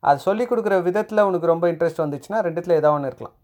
அது 0.08 0.18
சொல்லிக் 0.26 0.50
கொடுக்குற 0.50 0.76
விதத்தில் 0.88 1.26
உனக்கு 1.28 1.52
ரொம்ப 1.52 1.66
இன்ட்ரெஸ்ட் 1.72 2.02
வந்துச்சுன்னா 2.04 2.40
ரெண்டுத்தில் 2.46 2.78
ஏதோ 2.80 2.90
ஒன்று 2.96 3.10
இருக்கலாம் 3.10 3.36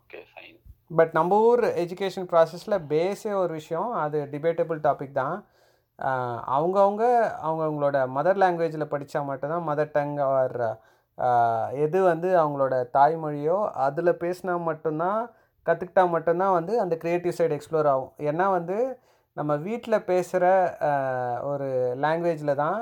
ஓகே 0.00 0.20
ஃபைன் 0.30 0.56
பட் 0.98 1.12
நம்ம 1.18 1.38
ஊர் 1.48 1.62
எஜுகேஷன் 1.82 2.28
ப்ராசஸில் 2.32 2.76
பேஸே 2.92 3.32
ஒரு 3.42 3.52
விஷயம் 3.60 3.90
அது 4.04 4.18
டிபேட்டபிள் 4.32 4.78
டாபிக் 4.86 5.18
தான். 5.22 5.36
அவங்கவுங்க 6.56 7.04
அவங்க 7.04 7.04
அவங்கவுங்களோட 7.46 7.98
மதர் 8.16 8.40
லாங்குவேஜில் 8.42 8.92
படித்தா 8.92 9.20
மட்டும்தான் 9.30 9.66
மதர் 9.68 9.94
டங் 9.96 10.16
ஆர் 10.28 10.58
எது 11.84 11.98
வந்து 12.12 12.28
அவங்களோட 12.42 12.74
தாய்மொழியோ 12.96 13.58
அதில் 13.86 14.20
பேசினா 14.24 14.54
மட்டும்தான் 14.70 15.20
கற்றுக்கிட்டா 15.66 16.04
மட்டும்தான் 16.14 16.56
வந்து 16.58 16.72
அந்த 16.84 16.94
க்ரியேட்டிவ் 17.02 17.36
சைடு 17.38 17.56
எக்ஸ்ப்ளோர் 17.58 17.88
ஆகும். 17.92 18.12
ஏன்னா 18.30 18.46
வந்து 18.58 18.76
நம்ம 19.36 19.52
வீட்டில் 19.68 20.06
பேசுகிற 20.10 20.44
ஒரு 21.52 21.68
லாங்குவேஜில் 22.04 22.60
தான் 22.64 22.78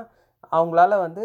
அவங்களால 0.52 0.92
வந்து 1.06 1.24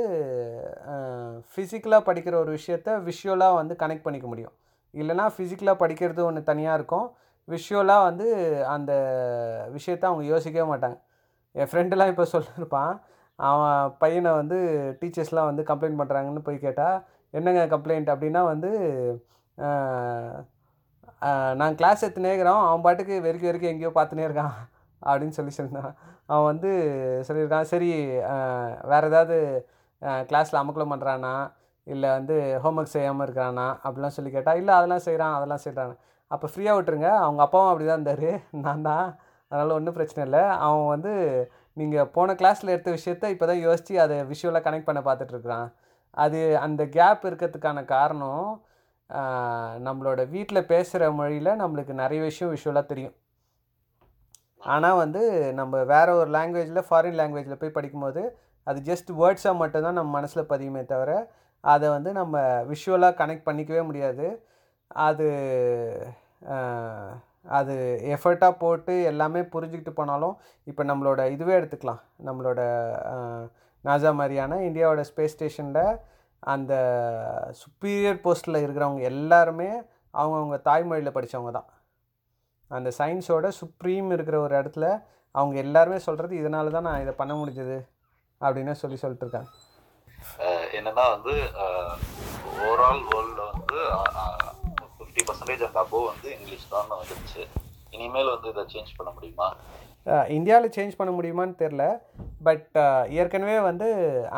ஃபிசிக்கலாக 1.50 2.08
படிக்கிற 2.10 2.36
ஒரு 2.44 2.52
விஷயத்த 2.58 2.90
விஷுவலாக 3.10 3.60
வந்து 3.62 3.74
கனெக்ட் 3.84 4.06
பண்ணிக்க 4.06 4.28
முடியும். 4.28 4.56
இல்லைனா 5.02 5.26
ஃபிசிக்கலாக 5.36 5.82
படிக்கிறது 5.84 6.22
ஒன்று 6.30 6.50
தனியாக 6.52 6.78
இருக்கும். 6.80 7.08
விஷுவலாக 7.48 8.08
வந்து 8.10 8.28
அந்த 8.76 8.92
விஷயத்த 9.76 10.04
அவங்க 10.10 10.24
யோசிக்கவே 10.34 10.66
மாட்டாங்க. 10.72 10.98
என் 11.56 11.70
ஃப்ரெண்டுலாம் 11.72 12.12
இப்போ 12.14 12.26
சொல்லியிருப்பான் 12.34 12.94
அவன் 13.40 13.94
பையனை 14.04 14.32
வந்து 14.42 14.58
டீச்சர்ஸ்லாம் 15.02 15.50
வந்து 15.52 15.64
கம்ப்ளைண்ட் 15.72 16.00
பண்ணுறாங்கன்னு 16.02 16.46
போய் 16.48 16.66
கேட்டால் 16.66 16.98
என்னங்க 17.34 17.64
கம்ப்ளைண்ட் 17.74 18.10
அப்படின்னா 18.14 18.42
வந்து 18.54 18.70
நாங்கள் 21.22 21.58
நான் 21.60 21.78
கிளாஸ் 21.80 22.04
எடுத்துனே 22.06 22.32
இருக்கிறோம் 22.32 22.64
அவன் 22.66 22.84
பாட்டுக்கு 22.86 23.16
வெறுக்க 23.26 23.46
வெறுக்க 23.48 23.74
எங்கேயோ 23.74 23.92
பார்த்துனே 23.96 24.26
இருக்கான் 24.28 24.56
அப்படின்னு 25.02 25.38
சொல்லி 25.38 25.54
சொன்னான் 25.60 25.92
அவன் 26.32 26.50
வந்து 26.52 26.72
சொல்லியிருக்கான் 27.28 27.70
சரி 27.72 27.90
வேறு 28.92 29.10
ஏதாவது 29.12 29.38
கிளாஸில் 30.30 30.62
அமக்கலம் 30.62 30.94
பண்ணுறானா 30.94 31.34
இல்லை 31.88 32.10
வந்து 32.18 32.36
ஹோம்ஒர்க் 32.64 32.96
செய்யாமல் 32.96 33.26
இருக்கிறானா? 33.28 33.68
அப்படிலாம் 33.86 34.16
சொல்லி 34.18 34.32
கேட்டால் 34.32 34.60
இல்லை 34.62 34.74
அதெல்லாம் 34.78 35.06
செய்கிறான் 35.08 35.36
அதெல்லாம் 35.38 35.64
செய்கிறான் 35.66 35.94
அப்போ 36.32 36.48
ஃப்ரீயாக 36.54 36.78
விட்டுருங்க. 36.78 37.10
அவங்க 37.26 37.42
அப்பாவும் 37.46 37.72
அப்படி 37.72 37.86
தான் 37.88 38.00
இருந்தார். 38.00 38.30
நான் 38.66 38.86
தான். 38.90 39.08
அதனால் 39.52 39.76
ஒன்றும் 39.78 39.98
பிரச்சனை 39.98 40.22
இல்லை. 40.26 40.44
அவன் 40.66 40.88
வந்து 40.88 41.14
நீங்கள் 41.78 42.10
போன 42.16 42.34
கிளாஸில் 42.34 42.74
எடுத்த 42.76 42.92
விஷயத்த 42.92 43.32
இப்போ 43.34 43.46
தான் 43.46 43.64
யோசித்து 43.66 43.96
அதை 44.06 44.16
விஷுவலாக 44.32 44.66
கனெக்ட் 44.68 44.90
பண்ண 44.90 45.02
பார்த்துட்ருக்குறான் 45.08 45.68
அது 46.18 46.40
அந்த 46.58 46.82
கேப் 46.98 47.24
இருக்கிறதுக்கான 47.30 47.84
காரணம் 47.86 48.46
நம்மளோட 49.88 50.22
வீட்டில் 50.30 50.70
பேசுகிற 50.72 51.04
மொழியில் 51.12 51.60
நம்மளுக்கு 51.62 51.94
நிறைய 51.94 52.20
விஷயம் 52.22 52.54
விஷுவலாக 52.56 52.86
தெரியும். 52.86 53.16
ஆனால் 54.66 55.00
வந்து 55.04 55.22
நம்ம 55.54 55.84
வேற 55.86 56.08
ஒரு 56.16 56.30
லாங்குவேஜில் 56.32 56.88
ஃபாரின் 56.88 57.20
லாங்குவேஜில் 57.20 57.62
போய் 57.62 57.76
படிக்கும்போது 57.78 58.22
அது 58.68 58.80
ஜஸ்ட் 58.82 59.10
வேர்ட்ஸாக 59.20 59.56
மட்டும்தான் 59.58 59.98
நம்ம 60.00 60.12
மனசில் 60.12 60.50
பதியுமே 60.50 60.82
தவிர 60.86 61.12
அதை 61.64 61.88
வந்து 61.96 62.12
நம்ம 62.20 62.38
விஷுவலாக 62.72 63.18
கனெக்ட் 63.22 63.48
பண்ணிக்கவே 63.50 63.82
முடியாது. 63.90 64.28
அது 65.08 65.28
அது 67.58 67.74
எஃபர்ட்டாக 68.16 68.60
போட்டு 68.62 68.94
எல்லாமே 69.12 69.42
புரிஞ்சுக்கிட்டு 69.54 69.94
போனாலும் 70.00 70.36
இப்போ 70.68 70.84
நம்மளோட 70.90 71.22
இதுவே 71.36 71.54
எடுத்துக்கலாம். 71.60 72.02
நம்மளோட 72.28 72.60
நாசா 73.86 74.12
மாதிரியான 74.20 74.60
இந்தியாவோட 74.68 75.02
ஸ்பேஸ் 75.10 75.36
ஸ்டேஷனில் 75.36 76.00
அந்த 76.44 76.74
சுப்பீரியர் 77.62 78.24
போஸ்ட்டில் 78.26 78.64
இருக்கிறவங்க 78.64 79.04
எல்லாருமே 79.14 79.70
அவங்கவுங்க 80.14 80.58
தாய்மொழியில் 80.70 81.16
படித்தவங்க 81.18 81.52
தான். 81.58 81.70
அந்த 82.72 82.90
சயின்ஸோட 83.00 83.48
சுப்ரீம் 83.62 84.10
இருக்கிற 84.16 84.38
ஒரு 84.46 84.54
இடத்துல 84.60 84.86
அவங்க 85.36 85.58
எல்லாருமே 85.66 86.00
சொல்கிறது 86.08 86.34
இதனால 86.42 86.72
தான் 86.76 86.88
நான் 86.90 87.04
இதை 87.04 87.14
பண்ண 87.22 87.34
முடிஞ்சது 87.42 87.78
அப்படின்னு 88.42 88.74
சொல்லி 88.84 88.98
சொல்லிட்டுருக்காங்க 89.04 89.52
என்னன்னா 90.80 91.06
வந்து 91.16 91.34
ஓவரால் 92.66 93.02
வேர்ல்டில் 93.10 93.50
வந்து 93.54 93.80
ஃபிஃப்டி 94.98 95.24
பர்சன்டேஜ் 95.28 95.64
அண்ட் 95.68 95.80
அபோவ் 95.84 96.08
வந்து 96.12 96.30
இங்கிலீஷ் 96.38 96.72
தான் 96.76 96.90
வந்துருச்சு. 97.02 97.44
இனிமேல் 97.96 98.34
வந்து 98.36 98.50
இதை 98.54 98.64
சேஞ்ச் 98.74 98.98
பண்ண 98.98 99.12
முடியுமா? 99.18 99.50
இந்தியாவில் 100.38 100.74
சேஞ்ச் 100.76 100.98
பண்ண 100.98 101.12
முடியுமான்னு 101.16 101.56
தெரில 101.62 101.86
பட் 102.48 102.76
ஏற்கனவே 103.22 103.56
வந்து 103.70 103.88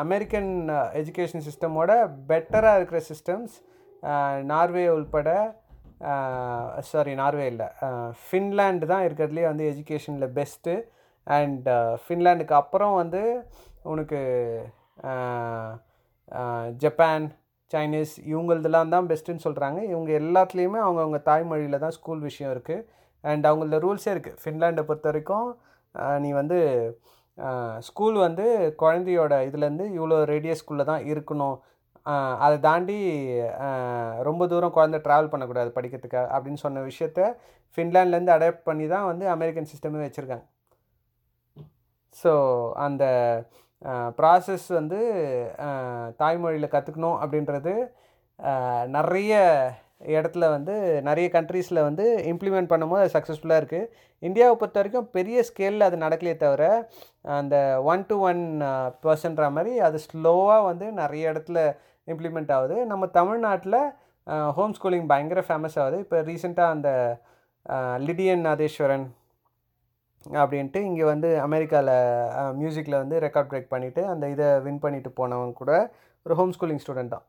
அமெரிக்கன் 0.04 0.52
எஜுகேஷன் 1.00 1.44
சிஸ்டமோட 1.48 1.90
பெட்டராக 2.30 2.78
இருக்கிற 2.78 3.00
சிஸ்டம்ஸ் 3.10 3.56
நார்வே 4.52 4.84
உள்பட 4.96 5.28
சாரி 6.90 7.12
நார்வே 7.20 7.46
இல்லை. 7.52 7.68
ஃபின்லாண்டு 8.24 8.86
தான் 8.92 9.04
இருக்கிறதுலே 9.06 9.44
வந்து 9.50 9.64
எஜுகேஷனில் 9.72 10.34
பெஸ்ட்டு 10.38 10.74
அண்ட் 11.26 11.68
ஃபின்லாண்டுக்கு 12.04 12.54
அப்புறம் 12.62 12.94
வந்து 13.02 13.22
உனக்கு 13.92 14.20
ஜப்பான் 16.82 17.26
சைனீஸ் 17.72 18.14
இவங்களதெல்லாம் 18.30 18.92
தான் 18.94 19.08
பெஸ்ட்டுன்னு 19.10 19.44
சொல்கிறாங்க 19.46 19.78
இவங்க 19.92 20.10
எல்லாத்துலேயுமே 20.22 20.80
அவங்கவுங்க 20.86 21.20
தாய்மொழியில் 21.28 21.82
தான் 21.84 21.96
ஸ்கூல் 21.98 22.22
விஷயம் 22.28 22.52
இருக்குது 22.54 22.86
அண்ட் 23.24 23.44
அவங்களோட 23.50 23.78
ரூல்ஸே 23.86 24.10
இருக்குது 24.14 24.38
ஃபின்லாண்டை 24.42 24.82
பொறுத்த 24.88 25.08
வரைக்கும் 25.10 25.48
நீ 26.24 26.30
வந்து 26.40 26.58
ஸ்கூல் 27.88 28.16
வந்து 28.26 28.46
குழந்தையோட 28.82 29.34
இதுலேருந்து 29.48 29.86
இவ்வளோ 29.98 30.16
ரேடியஸ்குள்ளே 30.32 30.84
தான் 30.90 31.04
இருக்கணும். 31.12 31.56
அதை 32.44 32.56
தாண்டி 32.66 32.98
ரொம்ப 34.28 34.42
தூரம் 34.52 34.74
குழந்தை 34.76 34.98
ட்ராவல் 35.06 35.32
பண்ணக்கூடாது 35.32 35.70
படிக்கிறதுக்கு 35.76 36.20
அப்படின்னு 36.34 36.62
சொன்ன 36.64 36.82
விஷயத்த 36.90 37.20
ஃபின்லாண்ட்லேருந்து 37.78 38.34
அடாப்ட் 38.36 38.66
பண்ணி 38.68 38.86
தான் 38.94 39.08
வந்து 39.10 39.24
அமெரிக்கன் 39.34 39.70
சிஸ்டமே 39.72 40.00
வச்சுருக்காங்க. 40.04 40.46
ஸோ 42.16 42.32
அந்த 42.86 43.04
ப்ராசஸ் 44.18 44.66
வந்து 44.78 44.98
தாய்மொழியில் 46.22 46.74
கற்றுக்கணும் 46.74 47.18
அப்படின்றது 47.22 47.74
நிறைய 48.96 49.32
இடத்துல 50.14 50.44
வந்து 50.56 50.74
நிறைய 51.08 51.26
கண்ட்ரீஸில் 51.32 51.86
வந்து 51.86 52.04
இம்ப்ளிமெண்ட் 52.32 52.70
பண்ணும்போது 52.72 53.02
அது 53.04 53.14
சக்ஸஸ்ஃபுல்லாக 53.16 53.60
இருக்குது 53.62 53.90
இந்தியாவை 54.22 54.54
பொறுத்த 54.56 54.80
வரைக்கும் 54.80 55.10
பெரிய 55.16 55.44
ஸ்கேலில் 55.48 55.86
அது 55.86 55.96
நடக்கலையே 56.04 56.36
தவிர 56.44 56.64
அந்த 57.38 57.56
ஒன் 57.92 58.04
டு 58.10 58.16
ஒன் 58.28 58.42
பர்சன்ற 59.06 59.44
மாதிரி 59.56 59.72
அது 59.86 59.98
ஸ்லோவாக 60.06 60.66
வந்து 60.70 60.86
நிறைய 61.00 61.32
இடத்துல 61.32 61.58
இம்ப்ளிமெண்ட் 62.12 62.52
ஆகுது. 62.56 62.76
நம்ம 62.92 63.06
தமிழ்நாட்டில் 63.18 63.80
ஹோம் 64.56 64.74
ஸ்கூலிங் 64.76 65.10
பயங்கர 65.12 65.40
ஃபேமஸ் 65.48 65.78
ஆகுது. 65.82 65.98
இப்போ 66.04 66.18
ரீசெண்டாக 66.30 66.74
அந்த 66.76 66.90
லிடியன் 68.06 68.44
நாதேஸ்வரன் 68.48 69.06
அப்படின்ட்டு 70.26 70.80
இங்கே 70.88 71.04
வந்து 71.12 71.28
அமெரிக்காவில் 71.46 71.94
மியூசிக்கில் 72.60 73.00
வந்து 73.02 73.16
ரெக்கார்ட் 73.24 73.50
பிரேக் 73.50 73.72
பண்ணிவிட்டு 73.74 74.02
அந்த 74.12 74.24
இதை 74.34 74.48
வின் 74.66 74.82
பண்ணிவிட்டு 74.84 75.10
போனவங்க 75.20 75.54
கூட 75.62 75.72
ஒரு 76.26 76.34
ஹோம் 76.40 76.54
ஸ்கூலிங் 76.56 76.82
ஸ்டூடெண்ட் 76.84 77.14
தான். 77.14 77.24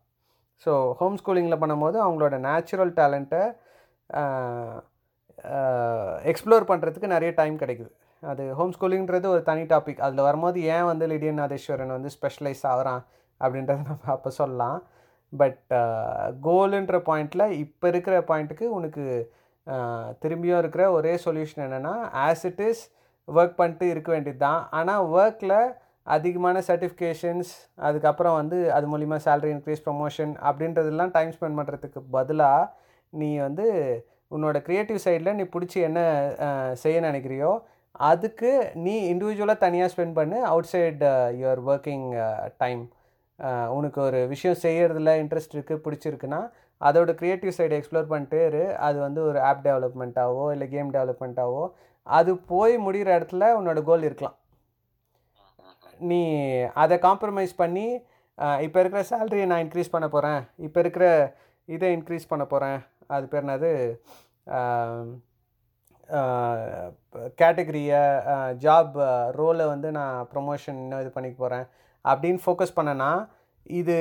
ஸோ 0.64 0.72
ஹோம் 1.00 1.18
ஸ்கூலிங்கில் 1.22 1.62
பண்ணும்போது 1.62 1.98
அவங்களோட 2.06 2.36
நேச்சுரல் 2.48 2.94
டேலண்ட்டை 3.00 3.44
எக்ஸ்ப்ளோர் 6.32 6.70
பண்ணுறதுக்கு 6.72 7.14
நிறைய 7.16 7.32
டைம் 7.40 7.56
கிடைக்குது. 7.62 7.92
அது 8.24 8.44
ஹோம் 8.58 8.74
ஸ்கூலிங்கிறது 8.76 9.28
ஒரு 9.34 9.42
தனி 9.50 9.64
டாபிக் 9.72 10.02
அதில் 10.06 10.28
வரும்போது 10.28 10.58
ஏன் 10.76 10.88
வந்து 10.92 11.06
லிடியன் 11.12 11.42
நாதேஸ்வரன் 11.44 11.96
வந்து 11.98 12.10
ஸ்பெஷலைஸ் 12.18 12.64
ஆகிறான் 12.72 13.02
அப்படின்றத 13.42 13.82
நம்ம 13.92 14.12
அப்போ 14.16 14.32
சொல்லலாம். 14.40 14.80
பட் 15.34 15.62
கோலுன்ற 16.48 16.98
பாயிண்டில் 17.10 17.46
இப்போ 17.64 17.86
இருக்கிற 17.92 18.16
பாயிண்ட்டுக்கு 18.30 18.66
உனக்கு 18.78 19.04
திரும்பியும் 20.22 20.60
இருக்கிற 20.60 20.84
ஒரே 20.92 21.14
சொல்யூஷன் 21.26 21.64
என்னென்னா 21.66 21.94
ஆஸ் 22.26 22.46
இட் 22.46 22.62
இஸ் 22.62 22.84
ஒர்க் 23.28 23.56
பண்ணிட்டு 23.56 23.86
இருக்க 23.86 24.10
வேண்டியது 24.12 24.40
தான் 24.40 24.62
ஆனால் 24.72 25.08
ஒர்க்கில் 25.14 25.58
அதிகமான 26.08 26.62
சர்டிஃபிகேஷன்ஸ் 26.68 27.52
அதுக்கப்புறம் 27.80 28.36
வந்து 28.36 28.58
அது 28.74 28.86
மூலிமா 28.88 29.18
சேலரி 29.26 29.52
இன்க்ரீஸ் 29.52 29.84
ப்ரொமோஷன் 29.86 30.32
அப்படின்றதெல்லாம் 30.44 31.12
டைம் 31.12 31.34
ஸ்பெண்ட் 31.34 31.60
பண்ணுறதுக்கு 31.60 32.02
பதிலாக 32.12 32.72
நீ 33.14 33.30
வந்து 33.38 33.68
உன்னோட 34.32 34.58
க்ரியேட்டிவ் 34.68 35.00
சைடில் 35.06 35.36
நீ 35.36 35.46
பிடிச்சி 35.54 35.80
என்ன 35.82 36.00
செய்ய 36.74 37.00
நினைக்கிறியோ 37.00 37.52
அதுக்கு 38.10 38.52
நீ 38.76 38.94
இண்டிவிஜுவலாக 39.14 39.58
தனியாக 39.58 39.92
ஸ்பெண்ட் 39.94 40.18
பண்ணு. 40.20 40.38
Out 40.44 40.66
side 40.66 41.02
your 41.42 41.62
working 41.66 42.06
time 42.58 42.82
உனக்கு 43.70 44.02
ஒரு 44.02 44.20
விஷயம் 44.28 44.62
செய்கிறதுல 44.62 45.14
இன்ட்ரெஸ்ட் 45.24 45.56
இருக்குது 45.56 45.84
பிடிச்சிருக்குன்னா 45.84 46.42
அதோட 46.82 47.12
க்ரியேட்டிவ் 47.20 47.56
சைடு 47.58 47.78
எக்ஸ்ப்ளோர் 47.80 48.12
பண்ணிட்டு 48.12 48.42
அது 48.88 48.98
வந்து 49.00 49.22
ஒரு 49.30 49.40
ஆப் 49.50 49.66
டெவலப்மெண்ட்டாவோ 49.68 50.46
இல்லை 50.54 50.68
கேம் 50.76 50.94
டெவலப்மெண்ட்டாவோ 50.98 51.64
அது 52.08 52.32
போய் 52.52 52.76
முடிகிற 52.86 53.10
இடத்துல 53.18 53.48
உன்னோட 53.60 53.80
கோல் 53.90 54.08
இருக்கலாம். 54.10 54.38
நீ 56.02 56.22
அதை 56.84 56.96
காம்ப்ரமைஸ் 57.08 57.54
பண்ணி 57.64 57.88
இப்போ 58.66 58.80
இருக்கிற 58.82 59.02
சேலரியை 59.10 59.46
நான் 59.52 59.64
இன்க்ரீஸ் 59.66 59.94
பண்ண 59.96 60.08
போகிறேன் 60.16 60.42
இப்போ 60.68 60.80
இருக்கிற 60.84 61.06
இதை 61.70 61.90
இன்க்ரீஸ் 61.98 62.32
பண்ண 62.32 62.44
போகிறேன் 62.54 62.80
அது 63.16 63.26
பேர் 63.32 63.46
என்னது? 63.46 63.72
கேட்டகரியை 67.42 68.02
ஜாப் 68.64 68.96
ரோலை 69.40 69.66
வந்து 69.74 69.90
நான் 70.00 70.16
ப்ரொமோஷன் 70.34 70.80
இன்னும் 70.84 71.04
இது 71.04 71.12
பண்ணிக்க 71.16 71.38
போகிறேன் 71.44 71.66
அப்படின்னு 72.06 72.42
ஃபோக்கஸ் 72.46 72.78
பண்ணனா 72.80 73.12
இது 73.80 73.96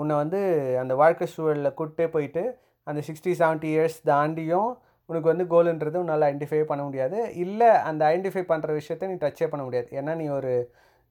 உன்னை 0.00 0.14
வந்து 0.22 0.40
அந்த 0.82 0.94
வாழ்க்கை 1.02 1.26
சூழலில் 1.34 1.76
கூப்பிட்டே 1.78 2.06
போயிட்டு 2.14 2.42
அந்த 2.86 3.00
சிக்ஸ்டி 3.08 3.32
செவன்ட்டி 3.40 3.68
இயர்ஸ் 3.74 3.98
தாண்டியும் 4.10 4.70
உனக்கு 5.08 5.30
வந்து 5.32 5.44
கோலுன்றது 5.52 5.96
உன்னால் 6.02 6.26
ஐடென்டிஃபை 6.28 6.60
பண்ண 6.70 6.82
முடியாது. 6.88 7.18
இல்லை 7.44 7.70
அந்த 7.88 8.02
ஐடென்டிஃபை 8.12 8.44
பண்ணுற 8.52 8.70
விஷயத்த 8.80 9.08
நீ 9.10 9.16
டச்சே 9.24 9.46
பண்ண 9.52 9.62
முடியாது. 9.66 9.88
ஏன்னா 9.98 10.12
நீ 10.20 10.26
ஒரு 10.38 10.52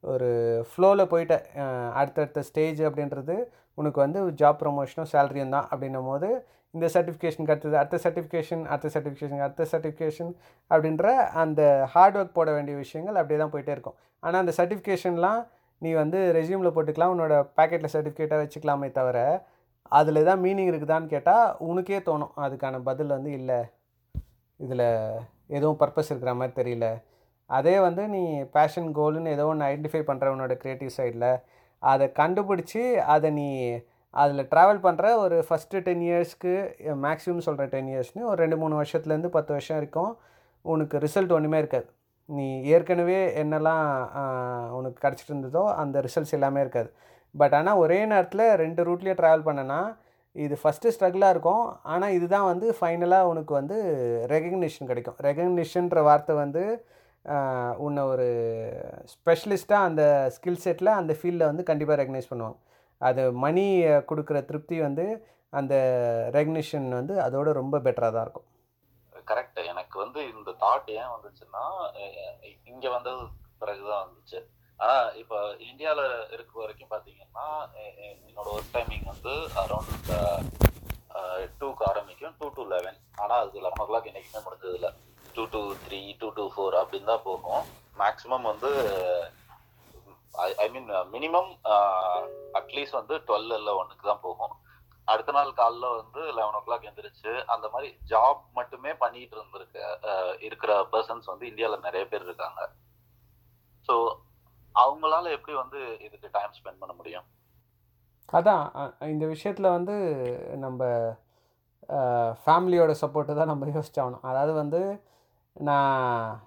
ஒரு 0.04 0.30
ஃப்ளோவில் 0.70 1.10
போயிட்ட 1.12 1.36
அடுத்தடுத்த 2.00 2.40
ஸ்டேஜ் 2.50 2.82
அப்படின்றது 2.88 3.36
உனக்கு 3.82 4.00
வந்து 4.06 4.20
ஜாப் 4.42 4.60
ப்ரொமோஷனும் 4.62 5.10
சேலரியும் 5.14 5.54
தான் 5.56 5.68
அப்படின்னும் 5.72 6.10
போது 6.12 6.30
இந்த 6.74 6.86
சர்டிஃபிகேஷனுக்கு 6.96 7.54
அடுத்தது 7.54 7.78
அடுத்த 7.82 7.98
சர்டிஃபிகேஷன் 8.06 8.64
அடுத்த 8.74 8.90
சர்டிஃபிகேஷன் 8.96 9.44
அடுத்த 9.46 9.68
சர்டிஃபிகேஷன் 9.74 10.32
அப்படின்ற 10.72 11.06
அந்த 11.44 11.62
ஹார்ட் 11.94 12.18
ஒர்க் 12.20 12.38
போட 12.38 12.52
வேண்டிய 12.58 12.76
விஷயங்கள் 12.84 13.20
அப்படியே 13.22 13.40
தான் 13.42 13.54
போயிட்டே 13.56 13.74
இருக்கும். 13.76 13.98
ஆனால் 14.24 14.42
அந்த 14.44 14.54
சர்டிஃபிகேஷன்லாம் 14.60 15.42
நீ 15.86 15.92
வந்து 16.02 16.20
ரெஸ்யூமில் 16.38 16.74
போட்டுக்கலாம் 16.76 17.14
உன்னோட 17.14 17.36
பேக்கெட்டில் 17.58 17.94
சர்டிஃபிகேட்டாக 17.96 18.42
வச்சுக்கலாமே 18.44 18.90
தவிர 19.00 19.20
அதில் 20.00 20.28
தான் 20.28 20.42
மீனிங் 20.44 20.70
இருக்குதான்னு 20.72 21.14
கேட்டால் 21.14 21.48
உனக்கே 21.70 22.00
தோணும். 22.10 22.34
அதுக்கான 22.46 22.82
பதில் 22.90 23.16
வந்து 23.16 23.32
இல்லை. 23.40 23.60
இதில் 24.60 24.88
எதுவும் 25.58 25.80
பர்பஸ் 25.82 26.12
இருக்கிற 26.12 26.34
மாதிரி 26.40 26.54
தெரியல. 26.60 26.88
அதே 27.50 27.74
வந்து 27.88 28.04
நீ 28.14 28.22
பேஷன் 28.56 28.92
கோல்னு 28.98 29.34
ஏதோ 29.36 29.46
ஒன்று 29.52 29.68
ஐடென்டிஃபை 29.72 30.02
பண்ணுற 30.10 30.28
உன்னோட 30.34 30.54
க்ரியேட்டிவ் 30.62 30.94
சைடில் 30.98 31.32
அதை 31.84 32.06
கண்டுபிடிச்சி 32.20 32.84
அதை 33.14 33.30
நீ 33.40 33.48
அதில் 34.22 34.50
ட்ராவல் 34.52 34.84
பண்ணுற 34.86 35.06
ஒரு 35.24 35.38
ஃபஸ்ட்டு 35.48 35.82
டென் 35.88 36.04
இயர்ஸ்க்கு 36.08 36.54
மேக்ஸிமம் 37.06 37.46
சொல்கிற 37.48 37.66
டென் 37.74 37.90
இயர்ஸ்னு 37.94 38.24
ஒரு 38.32 38.40
ரெண்டு 38.44 38.58
மூணு 38.62 38.76
வருஷத்துலேருந்து 38.82 39.32
பத்து 39.38 39.52
வருஷம் 39.56 39.78
வரைக்கும் 39.78 40.12
உனக்கு 40.66 40.98
ரிசல்ட் 41.06 41.36
ஒன்றுமே 41.38 41.60
இருக்காது. 41.62 41.88
நீ 42.30 42.46
ஏற்கனவே 42.76 43.20
என்னெல்லாம் 43.42 43.86
உனக்கு 44.78 45.00
கிடச்சிட்டு 45.06 45.34
இருந்ததோ 45.34 45.64
அந்த 45.82 45.96
ரிசல்ட்ஸ் 46.06 46.36
எல்லாமே 46.38 46.60
இருக்காது. 46.66 46.90
பட் 47.36 47.56
ஆனால் 47.60 47.82
ஒரே 47.84 48.00
நேரத்தில் 48.12 48.46
ரெண்டு 48.64 48.82
ரூட்லேயே 48.88 49.16
ட்ராவல் 49.20 49.48
பண்ணனா 49.48 49.80
இது 50.36 50.56
ஃபஸ்ட்டு 50.62 50.94
ஸ்ட்ரகிளாக 50.96 51.34
இருக்கும். 51.36 51.66
ஆனால் 51.94 52.16
இதுதான் 52.18 52.48
வந்து 52.52 52.68
ஃபைனலாக 52.78 53.30
உனக்கு 53.32 53.54
வந்து 53.60 53.78
ரெகக்னிஷன் 54.34 54.90
கிடைக்கும். 54.92 55.18
ரெகக்னிஷன்ற 55.28 56.02
வார்த்தை 56.10 56.36
வந்து 56.44 56.64
உன்னை 57.86 58.02
ஒரு 58.14 58.28
ஸ்பெஷலிஸ்ட்டாக 59.14 59.88
அந்த 59.90 60.04
ஸ்கில் 60.36 60.64
செட்டில் 60.66 60.98
அந்த 61.02 61.14
ஃபீல்டில் 61.20 61.50
வந்து 61.52 61.64
கண்டிப்பாக 61.70 62.00
ரெகனைஸ் 62.02 62.32
பண்ணுவாங்க. 62.32 62.58
அது 63.02 63.22
மணி 63.46 63.66
கொடுக்குற 64.10 64.40
திருப்தி 64.50 64.78
வந்து 64.88 65.06
அந்த 65.60 65.76
ரெகக்னிஷன் 66.36 66.90
வந்து 67.00 67.16
அதோட 67.28 67.50
ரொம்ப 67.62 67.76
பெட்டராக 67.86 68.12
தான் 68.16 68.26
இருக்கும். 68.26 68.48
கரெக்ட் 69.30 69.60
எனக்கு 69.72 69.96
வந்து 70.04 70.20
இந்த 70.34 70.52
தாட் 70.64 70.90
ஏன் 71.00 71.14
வந்துச்சுன்னா 71.16 71.64
இங்க 72.72 72.86
வந்தது 72.96 73.24
பிறகுதான் 73.62 74.04
வந்துச்சு. 74.06 74.40
ஆனா 74.80 74.96
இப்ப 75.22 75.42
இந்தியால 75.70 76.02
இருக்க 76.36 76.54
வரைக்கும் 76.62 76.92
பாத்தீங்கன்னா 76.94 77.48
என்னோட 78.28 78.48
ஒர்க் 78.56 78.74
டைமிங் 78.76 79.08
வந்து 79.12 79.34
அரௌண்ட் 79.64 80.10
டூக்கு 81.62 81.84
ஆரம்பிக்கும் 81.90 82.36
டூ 82.40 82.48
டு 82.58 82.64
லெவன் 82.74 83.00
ஆனா 83.24 83.36
அது 83.44 83.64
லெவன் 83.66 83.82
ஓ 83.84 83.88
கிளாக் 83.90 84.10
என்னைக்குமே 84.12 84.42
முடிஞ்சது 84.46 84.76
இல்லை 84.80 84.92
two 85.36 85.44
to 85.56 85.62
three 85.86 86.02
two 86.22 86.28
to 86.40 86.44
four 86.54 86.76
அப்படின்னு 86.82 87.12
தான் 87.12 87.26
போகும். 87.30 87.64
மேக்ஸிமம் 88.02 88.50
வந்து 88.52 88.70
I 90.64 90.68
mean 90.74 90.90
minimum 91.16 91.50
at least 92.60 93.00
வந்து 93.00 93.16
டுவெல் 93.28 93.58
இல்லை 93.60 93.74
ஒன்றுக்கு 93.82 94.06
தான் 94.12 94.24
போகும். 94.28 94.54
அடுத்த 95.12 95.32
நாள் 95.36 95.50
காலைல 95.60 95.86
வந்து 96.00 96.22
லெவன் 96.38 96.58
ஓ 96.58 96.62
கிளாக் 96.66 96.88
எந்திரிச்சு 96.90 97.32
அந்த 97.54 97.66
மாதிரி 97.74 97.90
ஜாப் 98.12 98.42
மட்டுமே 98.60 98.92
பண்ணிட்டு 99.04 99.36
இருந்திருக்க 99.38 99.78
இருக்கிற 100.48 100.74
பர்சன்ஸ் 100.94 101.32
வந்து 101.32 101.46
இந்தியாவில் 101.52 101.86
நிறைய 101.88 102.04
பேர் 102.12 102.28
இருக்காங்க. 102.28 102.62
ஸோ 103.88 103.96
அவங்களால 104.76 105.32
எப்படி 105.38 105.56
வந்து 105.64 105.80
இதுக்கு 106.06 106.28
டைம் 106.38 106.56
ஸ்பெண்ட் 106.60 106.82
பண்ண 106.84 106.94
முடியும்? 107.00 107.26
அதான் 108.38 108.64
இந்த 109.14 109.26
விஷயத்தில் 109.34 109.76
வந்து 109.78 109.96
நம்ம 110.66 110.84
ஃபேமிலியோட 112.46 112.92
சப்போர்ட்டு 113.04 113.38
தான் 113.40 113.52
நம்ம 113.52 113.68
யோசிச்சாகணும். 113.76 114.26
அதாவது 114.30 114.54
வந்து 114.62 114.82
நான் 115.56 116.40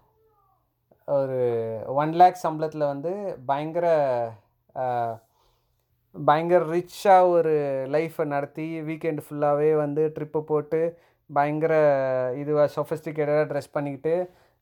ஒரு 1.18 1.40
ஒன் 2.02 2.14
லேக் 2.20 2.44
சம்பளத்தில் 2.44 2.90
வந்து 2.92 3.12
பயங்கர 3.50 3.86
பயங்கர 6.24 6.64
ரிச்சாக 6.70 7.28
ஒரு 7.28 7.54
லைஃப்பை 7.90 8.24
நடத்தி 8.24 8.80
வீக்கெண்டு 8.80 9.22
ஃபுல்லாகவே 9.22 9.76
வந்து 9.76 10.12
ட்ரிப்பு 10.18 10.40
போட்டு 10.44 10.80
பயங்கர 11.30 11.74
இதுவாக 12.36 12.68
சொஃபஸ்டிகேட்டடாக 12.76 13.48
ட்ரெஸ் 13.50 13.72
பண்ணிக்கிட்டு 13.72 14.14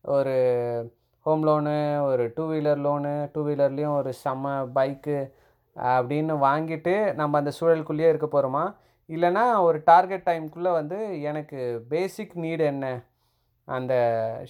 ஒரு 0.04 0.34
ஹோம் 1.26 1.44
லோனு 1.44 2.02
ஒரு 2.02 2.32
டூ 2.36 2.44
வீலர் 2.50 2.80
லோனு 2.80 3.26
டூ 3.32 3.42
வீலர்லேயும் 3.46 3.96
ஒரு 3.96 4.12
செம்ம 4.24 4.64
பைக்கு 4.74 5.18
அப்படின்னு 5.76 6.34
வாங்கிட்டு 6.38 7.14
நம்ம 7.14 7.38
அந்த 7.38 7.52
சூழலுக்குள்ளேயே 7.60 8.08
இருக்க 8.08 8.26
போகிறோமா 8.26 8.64
இல்லைன்னா 9.08 9.62
ஒரு 9.62 9.82
டார்கெட் 9.84 10.26
டைம்குள்ளே 10.26 10.72
வந்து 10.72 11.20
எனக்கு 11.20 11.84
பேசிக் 11.88 12.34
நீடு 12.34 12.64
என்ன? 12.64 12.86
அந்த 13.68 13.94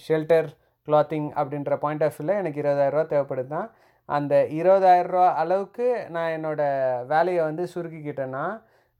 ஷெல்டர் 0.07 0.49
கிளாத்திங் 0.87 1.29
அப்படின்ற 1.35 1.77
பாயிண்ட் 1.77 2.03
ஆஃப் 2.03 2.17
வியூவில் 2.17 2.37
எனக்கு 2.37 2.61
இருபதாயிரரூவா 2.61 3.05
தேவைப்படுது 3.05 3.47
தான் 3.47 3.67
அந்த 4.09 4.33
இருபதாயிரரூவா 4.59 5.27
அளவுக்கு 5.41 5.87
நான் 6.15 6.33
என்னோடய 6.37 7.05
வேலையை 7.13 7.41
வந்து 7.49 7.63
சுருக்கிக்கிட்டேன்னா 7.73 8.43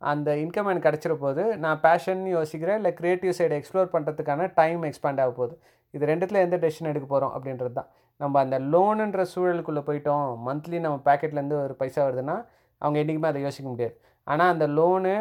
அந்த 0.01 0.29
இன்கம் 0.43 0.69
எனக்கு 0.71 0.87
கிடச்சிட 0.87 1.13
போது 1.23 1.43
நான் 1.63 1.81
பேஷன் 1.85 2.23
யோசிக்கிறேன் 2.35 2.79
இல்லை 2.79 2.91
க்ரியேட்டிவ் 2.99 3.37
சைடு 3.37 3.57
எக்ஸ்ப்ளோர் 3.59 3.93
பண்ணுறதுக்கான 3.93 4.47
டைம் 4.59 4.81
எக்ஸ்பேண்ட் 4.89 5.21
ஆக 5.23 5.31
போகுது. 5.31 5.55
இது 5.93 6.09
ரெண்டுத்தில் 6.11 6.43
எந்த 6.45 6.57
டெசிஷன் 6.63 6.91
எடுக்க 6.91 7.07
போகிறோம் 7.07 7.33
அப்படின்றது 7.35 7.73
தான். 7.79 7.89
நம்ம 8.19 8.39
அந்த 8.45 8.57
லோனுன்ற 8.73 9.21
சூழலுக்குள்ளே 9.33 9.83
போயிட்டோம் 9.89 10.27
மந்த்லி 10.47 10.77
நம்ம 10.85 10.99
பேக்கெட்லேருந்து 11.07 11.57
ஒரு 11.65 11.75
பைசா 11.81 12.01
வருதுன்னா 12.07 12.35
அவங்க 12.81 12.97
என்றைக்குமே 13.01 13.31
அதை 13.31 13.41
யோசிக்க 13.47 13.67
முடியாது. 13.73 13.95
ஆனால் 14.27 14.51
அந்த 14.53 14.65
லோனு 14.77 15.15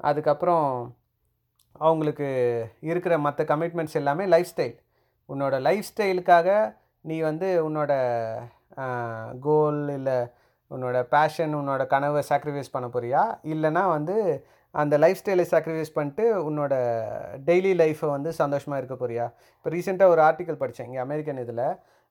அதுக்கப்புறம் 0.00 0.66
அவங்களுக்கு 1.80 2.28
இருக்கிற 2.90 3.14
மற்ற 3.26 3.42
கமிட்மெண்ட்ஸ் 3.52 3.98
எல்லாமே 4.00 4.24
லைஃப் 4.34 4.50
ஸ்டைல் 4.52 4.74
உன்னோட 5.28 5.54
லைஃப் 5.68 5.88
ஸ்டைலுக்காக 5.90 6.48
நீ 7.04 7.16
வந்து 7.28 7.48
உன்னோட 7.68 7.92
கோல் 9.46 9.82
இல்லை 9.98 10.18
உன்னோட 10.70 10.98
பேஷன் 11.14 11.54
உன்னோட 11.60 11.82
கனவை 11.94 12.22
சாக்ரிஃபைஸ் 12.30 12.74
பண்ண 12.74 12.86
போறியா? 12.94 13.22
இல்லைனா 13.52 13.84
வந்து 13.96 14.16
அந்த 14.74 14.94
லைஃப் 15.04 15.20
ஸ்டைலை 15.20 15.44
சாக்ரிஃபைஸ் 15.52 15.96
பண்ணிட்டு 15.96 16.24
உன்னோட 16.48 16.74
டெய்லி 17.48 17.72
லைஃப்பை 17.82 18.08
வந்து 18.16 18.30
சந்தோஷமாக 18.42 18.80
இருக்க 18.80 18.96
போறியா? 19.02 19.26
இப்போ 19.56 19.70
ரீசெண்டாக 19.74 20.14
ஒரு 20.14 20.22
ஆர்டிக்கல் 20.28 20.60
படித்தேன் 20.62 20.88
இங்கே 20.88 21.02
அமெரிக்கன் 21.06 21.42
இதில். 21.44 21.66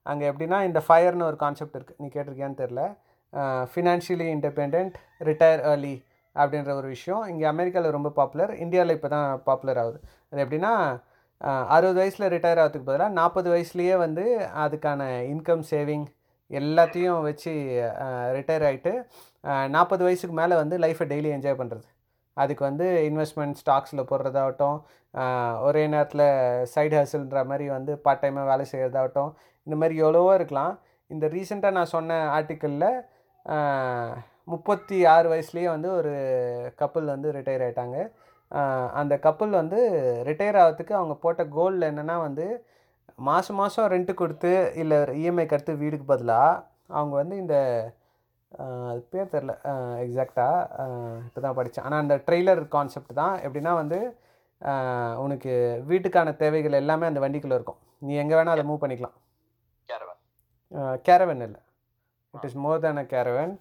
அங்கே 0.06 0.24
எப்படின்னா 0.30 0.58
இந்த 0.68 0.80
ஃபயர்னு 0.86 1.26
ஒரு 1.30 1.38
கான்செப்ட் 1.44 1.76
இருக்குது 1.78 2.00
நீ 2.02 2.08
கேட்டிருக்கியான்னு 2.14 2.60
தெரில 2.62 2.82
ஃபினான்ஷியலி 3.72 4.28
இண்டிபெண்ட் 4.36 4.94
ரிட்டையர் 5.28 5.62
ஏர்லி 5.72 5.94
அப்படின்ற 6.36 6.72
ஒரு 6.80 6.88
விஷயம். 6.94 7.22
இங்கே 7.32 7.46
அமெரிக்காவில் 7.54 7.96
ரொம்ப 7.96 8.10
பாப்புலர் 8.18 8.52
இந்தியாவில் 8.64 8.96
இப்போ 8.96 9.08
தான் 9.14 9.28
பாப்புலர் 9.48 9.80
ஆகுது. 9.82 9.98
அது 10.30 10.42
எப்படின்னா 10.44 10.72
அறுபது 11.76 11.98
வயசில் 12.00 12.30
ரிட்டையர் 12.34 12.60
ஆகிறதுக்கு 12.62 12.88
பதிலாக 12.88 13.16
நாற்பது 13.20 13.48
வயசுலேயே 13.52 13.94
வந்து 14.06 14.24
அதுக்கான 14.64 15.02
இன்கம் 15.32 15.64
சேவிங் 15.72 16.04
எல்லாத்தையும் 16.52 17.20
வச்சு 17.22 17.52
ரிட்டையர் 18.36 18.66
ஆகிட்டு 18.68 18.92
நாற்பது 19.68 20.02
வயசுக்கு 20.04 20.36
மேலே 20.36 20.54
வந்து 20.54 20.76
லைஃப்பை 20.78 21.06
டெய்லி 21.12 21.30
என்ஜாய் 21.36 21.60
பண்ணுறது 21.60 21.86
அதுக்கு 22.36 22.62
வந்து 22.64 22.86
இன்வெஸ்ட்மெண்ட் 23.08 23.58
ஸ்டாக்ஸில் 23.62 24.08
போடுறதாகட்டும் 24.10 24.78
ஒரே 25.60 25.82
நேரத்தில் 25.86 26.26
சைடு 26.74 26.94
ஹசில்ன்ற 27.00 27.40
மாதிரி 27.44 27.66
வந்து 27.68 27.94
பார்ட் 27.98 28.22
டைமாக 28.22 28.50
வேலை 28.50 28.64
செய்கிறதாகட்டும் 28.72 29.32
இந்த 29.66 29.76
மாதிரி 29.76 29.96
எவ்வளவோ 30.04 30.30
இருக்கலாம். 30.34 30.72
இந்த 31.10 31.26
ரீசெண்டாக 31.28 31.76
நான் 31.78 31.94
சொன்ன 31.96 32.18
ஆர்டிக்கலில் 32.36 32.88
முப்பத்தி 34.44 34.96
ஆறு 35.06 35.26
வயசுலேயே 35.32 35.68
வந்து 35.74 35.88
ஒரு 35.98 36.12
கப்புள் 36.80 37.12
வந்து 37.14 37.28
ரிட்டையர் 37.32 37.64
ஆகிட்டாங்க 37.66 37.98
அந்த 39.00 39.14
கப்புள் 39.26 39.52
வந்து 39.60 39.78
ரிட்டையர் 40.28 40.58
ஆகிறதுக்கு 40.62 40.94
அவங்க 41.00 41.14
போட்ட 41.14 41.42
கோல் 41.56 41.78
என்னென்னா 41.90 42.16
வந்து 42.20 42.46
மாதம் 43.28 43.58
மாதம் 43.60 43.90
ரெண்ட்டு 43.94 44.12
கொடுத்து 44.20 44.52
இல்லை 44.82 44.98
இஎம்ஐ 45.20 45.44
கடுத்து 45.46 45.72
வீடுக்கு 45.82 46.06
பதிலாக 46.12 46.62
அவங்க 46.98 47.14
வந்து 47.22 47.34
இந்த 47.42 47.56
அது 48.90 49.00
பேர் 49.12 49.32
தெரில 49.34 49.52
எக்ஸாக்டாக 50.04 50.56
இப்போ 51.26 51.40
தான் 51.44 51.56
படித்தேன் 51.58 51.86
ஆனால் 51.86 52.02
அந்த 52.04 52.14
ட்ரெய்லர் 52.26 52.62
கான்செப்ட் 52.74 53.12
தான் 53.20 53.34
எப்படின்னா 53.46 53.72
வந்து 53.82 53.98
உனக்கு 55.24 55.52
வீட்டுக்கான 55.90 56.34
தேவைகள் 56.42 56.80
எல்லாமே 56.80 57.08
அந்த 57.10 57.20
வண்டிக்குள்ளே 57.24 57.56
இருக்கும். 57.58 57.80
நீ 58.06 58.12
எங்கே 58.22 58.36
வேணால் 58.38 58.56
அதை 58.56 58.64
மூவ் 58.70 58.82
பண்ணிக்கலாம். 58.82 59.16
கேரவன் 59.88 60.20
கேரவன் 61.08 61.42
இல்லை. 61.46 61.60
It 62.34 62.46
is 62.48 62.58
more 62.64 62.82
than 62.84 63.00
a 63.02 63.06
caravan 63.14 63.54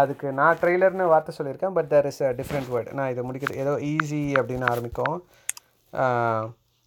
அதுக்கு 0.00 0.26
நான் 0.40 0.58
ட்ரெய்லர்னு 0.62 1.06
வார்த்தை 1.12 1.32
சொல்லியிருக்கேன் 1.38 1.76
but 1.78 1.88
there 1.92 2.08
is 2.10 2.22
a 2.28 2.30
different 2.40 2.70
word 2.74 2.96
நான் 2.98 3.12
இதை 3.12 3.22
முடிக்கிறது 3.28 3.62
ஏதோ 3.64 3.74
ஈஸி 3.92 4.22
அப்படின்னு 4.40 4.66
ஆரம்பிக்கும். 4.72 5.16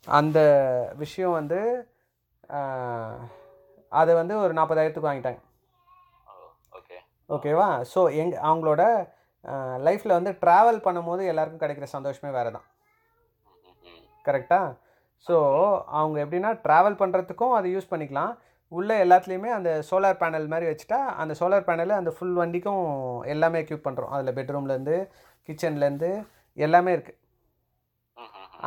அந்த 0.08 0.40
விஷயம் 1.04 1.38
வந்து 1.40 1.60
அதை 3.92 4.14
வந்து 4.22 4.34
ஒரு 4.44 4.54
நாற்பதாயிரத்துக்கு 4.60 5.10
வாங்கிட்டாங்க 5.10 5.42
ஓகே 6.80 6.98
ஓகேவா 7.36 7.68
ஸோ 7.94 8.02
எங் 8.22 8.34
அவங்களோட 8.48 8.84
லைஃப்பில் 9.88 10.18
வந்து 10.18 10.32
ட்ராவல் 10.44 10.86
பண்ணும்போது 10.88 11.24
எல்லாருக்கும் 11.32 11.64
கிடைக்கிற 11.64 11.88
சந்தோஷமே 11.96 12.32
வேறு 12.38 12.52
தான். 12.56 12.66
கரெக்டாக 14.26 14.68
ஸோ 15.28 15.36
அவங்க 16.00 16.18
எப்படின்னா 16.24 16.52
ட்ராவல் 16.66 17.00
பண்ணுறதுக்கும் 17.02 17.56
அதை 17.58 17.68
யூஸ் 17.74 17.92
பண்ணிக்கலாம். 17.92 18.34
உள்ளே 18.72 18.96
எல்லாத்துலேயுமே 19.06 19.50
அந்த 19.58 19.70
சோலார் 19.90 20.22
பேனல் 20.22 20.48
மாதிரி 20.54 20.66
வச்சுட்டா 20.70 21.00
அந்த 21.22 21.34
சோலார் 21.40 21.68
பேனல் 21.68 22.00
அந்த 22.00 22.12
ஃபுல் 22.16 22.38
வண்டிக்கும் 22.42 22.84
எல்லாமே 23.34 23.62
எக்யூப் 23.64 23.86
பண்ணுறோம் 23.88 24.14
அதில் 24.16 24.38
பெட்ரூம்லேருந்து 24.38 24.96
கிச்சன்லேருந்து 25.50 26.10
எல்லாமே 26.58 26.92
இருக்குது 26.96 27.22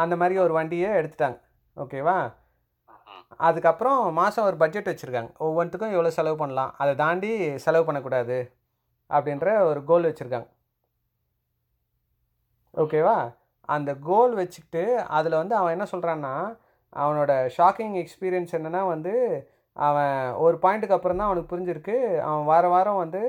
அந்த 0.02 0.14
மாதிரி 0.20 0.34
ஒரு 0.44 0.54
வண்டியை 0.58 0.90
எடுத்துட்டாங்க. 1.00 1.38
ஓகேவா 1.76 2.16
அதுக்கப்புறம் 3.40 3.98
மாதம் 4.20 4.46
ஒரு 4.50 4.56
பட்ஜெட் 4.62 4.90
வச்சுருக்காங்க. 4.90 5.30
ஒவ்வொன்றுத்துக்கும் 5.46 5.94
எவ்வளோ 5.96 6.12
செலவு 6.18 6.36
பண்ணலாம்? 6.42 6.70
அதை 6.82 6.92
தாண்டி 7.02 7.30
செலவு 7.64 7.86
பண்ணக்கூடாது 7.88 8.38
அப்படின்ற 9.10 9.48
ஒரு 9.70 9.80
கோல் 9.90 10.08
வச்சுருக்காங்க. 10.10 10.48
ஓகேவா 12.74 13.18
அந்த 13.68 13.90
கோல் 14.08 14.34
வச்சுக்கிட்டு 14.40 14.82
அதில் 15.18 15.40
வந்து 15.40 15.54
அவன் 15.60 15.74
என்ன 15.76 15.86
சொல்கிறான்னா 15.92 16.34
அவனோட 17.02 17.32
ஷாக்கிங் 17.56 17.96
எக்ஸ்பீரியன்ஸ் 18.02 18.54
என்னென்னா 18.58 18.82
வந்து 18.94 19.14
அவன் 19.76 20.16
ஒரு 20.44 20.56
பாயிண்ட்டுக்கு 20.62 20.96
அப்புறம் 20.96 21.18
தான் 21.20 21.28
அவனுக்கு 21.30 21.52
புரிஞ்சிருக்கு. 21.52 21.96
அவன் 22.28 22.46
வார 22.52 22.64
வாரம் 22.74 23.02
வந்து 23.04 23.22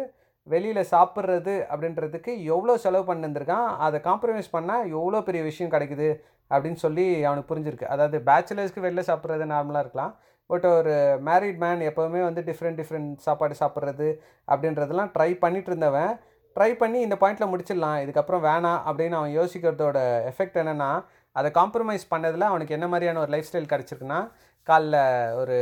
வெளியில் 0.48 0.90
சாப்பிட்றது 0.94 1.56
அப்படின்றதுக்கு 1.72 2.32
எவ்வளோ 2.54 2.76
செலவு 2.86 3.06
பண்ணிருந்திருக்கான்? 3.10 3.68
அதை 3.86 3.98
காம்ப்ரமைஸ் 4.08 4.56
பண்ணால் 4.56 4.88
எவ்வளோ 4.98 5.20
பெரிய 5.28 5.42
விஷயம் 5.50 5.74
கிடைக்குது? 5.76 6.10
அப்படின்னு 6.52 6.80
சொல்லி 6.86 7.06
அவனுக்கு 7.28 7.52
புரிஞ்சிருக்கு. 7.52 7.92
அதாவது 7.94 8.18
பேச்சுலர்ஸ்க்கு 8.30 8.86
வெளில 8.88 9.04
சாப்பிட்றது 9.10 9.46
நார்மலாக 9.54 9.84
இருக்கலாம். 9.86 10.14
பட் 10.50 10.66
ஒரு 10.78 10.94
மேரிட் 11.28 11.60
மேன் 11.64 11.82
எப்போவுமே 11.90 12.22
வந்து 12.28 12.42
டிஃப்ரெண்ட் 12.50 12.80
டிஃப்ரெண்ட் 12.82 13.12
சாப்பாடு 13.26 13.56
சாப்பிட்றது 13.62 14.08
அப்படின்றதெல்லாம் 14.52 15.12
ட்ரை 15.16 15.32
பண்ணிட்டு 15.44 15.70
இருந்தவன். 15.72 16.14
ட்ரை 16.56 16.72
பண்ணி 16.82 17.00
இந்த 17.08 17.16
பாயிண்டில் 17.22 17.52
முடிச்சிடலாம். 17.52 18.00
இதுக்கப்புறம் 18.04 18.44
வேணாம் 18.50 18.80
அப்படின்னு 18.88 19.18
அவன் 19.20 19.36
யோசிக்கிறதோட 19.40 20.00
எஃபெக்ட் 20.32 20.60
என்னென்னா 20.62 20.90
அதை 21.36 21.50
காம்ப்ரமைஸ் 21.60 22.06
பண்ணதில் 22.14 22.50
அவனுக்கு 22.52 22.76
என்ன 22.78 22.88
மாதிரியான 22.94 23.22
ஒரு 23.26 23.32
லைஃப் 23.34 23.50
ஸ்டைல் 23.50 23.72
கிடச்சிருக்குன்னா 23.74 24.20
காலைல 24.68 24.98
ஒரு 25.42 25.58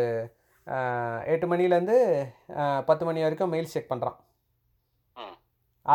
எட்டு 1.33 1.45
மணிலேருந்து 1.51 1.97
பத்து 2.87 3.03
மணி 3.07 3.25
வரைக்கும் 3.25 3.53
மெயில் 3.53 3.71
செக் 3.73 3.91
பண்ணுறான். 3.91 4.17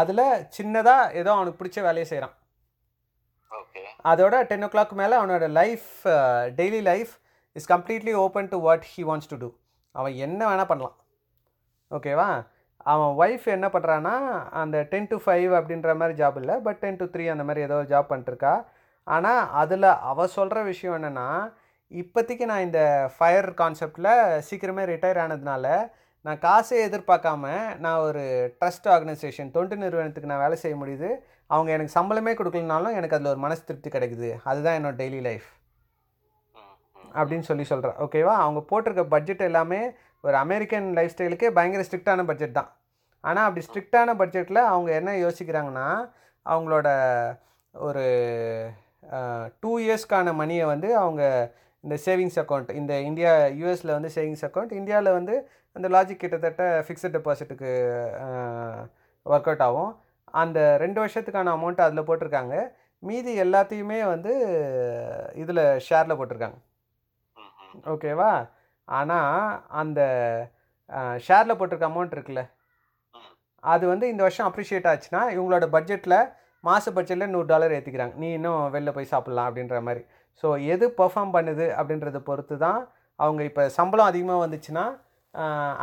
அதில் 0.00 0.24
சின்னதாக 0.58 1.10
ஏதோ 1.20 1.30
அவனுக்கு 1.36 1.60
பிடிச்ச 1.62 1.78
வேலையை 1.88 2.06
செய்கிறான் 2.10 2.36
அதோட 4.10 4.34
டென் 4.50 4.64
ஓ 4.66 4.68
கிளாக் 4.74 4.94
மேலே 5.00 5.14
அவனோட 5.20 5.46
life 5.60 5.90
daily 6.60 6.80
life 6.90 7.12
is 7.56 7.68
completely 7.72 8.14
open 8.24 8.50
to 8.52 8.58
what 8.66 8.84
he 8.94 9.04
wants 9.10 9.30
to 9.32 9.38
do 9.44 9.48
அவன் 9.94 10.14
என்ன 10.26 10.40
வேணால் 10.50 10.70
பண்ணலாம். 10.72 10.96
ஓகேவா 11.90 12.28
அவன் 12.92 13.12
ஒய்ஃப் 13.22 13.46
என்ன 13.56 13.66
பண்ணுறான்னா 13.72 14.14
அந்த 14.60 14.76
டென் 14.92 15.10
டு 15.10 15.16
ஃபைவ் 15.24 15.52
அப்படின்ற 15.58 15.90
மாதிரி 16.00 16.14
ஜாப் 16.22 16.38
இல்லை 16.42 16.54
பட் 16.66 16.80
டென் 16.84 17.00
டு 17.00 17.06
த்ரீ 17.14 17.24
அந்த 17.34 17.44
மாதிரி 17.48 17.66
ஏதோ 17.68 17.78
ஜாப் 17.92 18.10
பண்ணிட்டுருக்கா. 18.12 18.54
ஆனால் 19.06 19.42
அதில் 19.62 19.88
அவள் 20.10 20.34
சொல்கிற 20.38 20.58
விஷயம் 20.70 20.96
என்னென்னா 20.98 21.28
இப்போதைக்கு 21.90 22.44
நான் 22.50 22.66
இந்த 22.66 22.80
ஃபயர் 23.16 23.48
கான்செப்டில் 23.60 24.10
சீக்கிரமே 24.48 24.84
ரிட்டையர் 24.92 25.20
ஆனதுனால 25.24 25.66
நான் 26.26 26.42
காசே 26.44 26.76
எதிர்பார்க்காம 26.88 27.44
நான் 27.84 28.02
ஒரு 28.08 28.24
ட்ரஸ்ட் 28.58 28.86
ஆர்கனைசேஷன் 28.94 29.50
தொண்டு 29.56 29.76
நிறுவனத்துக்கு 29.84 30.30
நான் 30.32 30.44
வேலை 30.44 30.56
செய்ய 30.64 30.76
முடியுது. 30.82 31.10
அவங்க 31.54 31.70
எனக்கு 31.76 31.96
சம்பளமே 31.98 32.32
கொடுக்கலனாலும் 32.38 32.96
எனக்கு 32.98 33.16
அதில் 33.16 33.32
ஒரு 33.32 33.40
மனசு 33.44 33.62
திருப்தி 33.68 33.90
கிடைக்குது. 33.94 34.30
அதுதான் 34.50 34.76
என்னோட 34.78 34.96
டெய்லி 35.02 35.20
லைஃப் 35.28 35.48
அப்படின்னு 37.18 37.46
சொல்லி 37.48 37.64
சொல்கிறேன் 37.70 37.98
ஓகேவா 38.04 38.34
அவங்க 38.44 38.60
போட்டிருக்க 38.70 39.02
பட்ஜெட் 39.14 39.48
எல்லாமே 39.48 39.80
ஒரு 40.24 40.36
அமெரிக்கன் 40.44 40.86
லைஃப் 40.98 41.14
ஸ்டைலுக்கே 41.14 41.48
பயங்கர 41.56 41.84
ஸ்ட்ரிக்டான 41.88 42.24
பட்ஜெட் 42.30 42.58
தான். 42.58 42.70
ஆனால் 43.24 43.46
அப்படி 43.46 43.64
ஸ்ட்ரிக்டான 43.66 44.10
பட்ஜெட்டில் 44.20 44.68
அவங்க 44.72 44.90
என்ன 45.00 45.10
யோசிக்கிறாங்கன்னா 45.24 45.88
அவங்களோட 46.46 46.88
ஒரு 47.74 48.04
டூ 49.62 49.72
இயர்ஸ்க்கான 49.84 50.32
மணியை 50.40 50.64
வந்து 50.72 50.88
அவங்க 51.02 51.22
இந்த 51.84 51.96
சேவிங்ஸ் 52.06 52.38
அக்கௌண்ட் 52.42 52.70
இந்த 52.80 52.94
இந்தியா 53.08 53.30
யூஎஸில் 53.60 53.96
வந்து 53.96 54.10
சேவிங்ஸ் 54.16 54.44
அக்கௌண்ட் 54.48 54.72
இந்தியாவில் 54.80 55.16
வந்து 55.18 55.34
அந்த 55.76 55.86
லாஜிக் 55.94 56.22
கிட்டத்தட்ட 56.22 56.64
ஃபிக்ஸட் 56.86 57.14
டெபாசிட்டுக்கு 57.16 57.70
ஒர்க் 59.26 59.48
அவுட் 59.50 59.64
ஆகும். 59.68 59.92
அந்த 60.40 60.58
ரெண்டு 60.82 60.98
வருஷத்துக்கான 61.02 61.52
அமௌண்ட் 61.56 61.84
அதில் 61.86 62.06
போட்டிருக்காங்க. 62.08 62.56
மீதி 63.02 63.32
எல்லாத்தையுமே 63.44 64.00
வந்து 64.12 64.32
இதில் 65.42 65.62
ஷேரில் 65.86 66.18
போட்டிருக்காங்க. 66.18 66.58
ஓகேவா 67.92 68.32
ஆனால் 68.88 69.58
அந்த 69.82 70.00
ஷேரில் 71.26 71.58
போட்டிருக்க 71.58 71.86
அமௌண்ட் 71.90 72.14
இருக்குல்ல? 72.16 72.42
அது 73.72 73.84
வந்து 73.92 74.06
இந்த 74.12 74.22
வருஷம் 74.26 74.48
அப்ரிஷியேட் 74.48 74.88
ஆச்சுன்னா 74.92 75.22
இவங்களோட 75.34 75.66
பட்ஜெட்டில் 75.76 76.18
மாத 76.64 76.90
பட்ஜெட்டில் 76.96 77.32
நூறு 77.34 77.46
டாலர் 77.52 77.74
ஏற்றிக்கிறாங்க 77.76 78.16
நீ 78.22 78.28
இன்னும் 78.38 78.62
வெளில 78.74 78.90
போய் 78.96 79.12
சாப்பிட்லாம் 79.12 79.48
அப்படின்ற 79.48 79.78
மாதிரி. 79.86 80.02
ஸோ 80.42 80.48
எது 80.74 80.86
பெர்ஃபார்ம் 81.00 81.32
பண்ணுது 81.36 81.66
அப்படின்றத 81.78 82.18
பொறுத்து 82.28 82.56
தான் 82.66 82.80
அவங்க 83.18 83.42
இப்போ 83.50 83.62
சம்பளம் 83.78 84.10
அதிகமாக 84.10 84.42
வந்துச்சுன்னா 84.44 84.84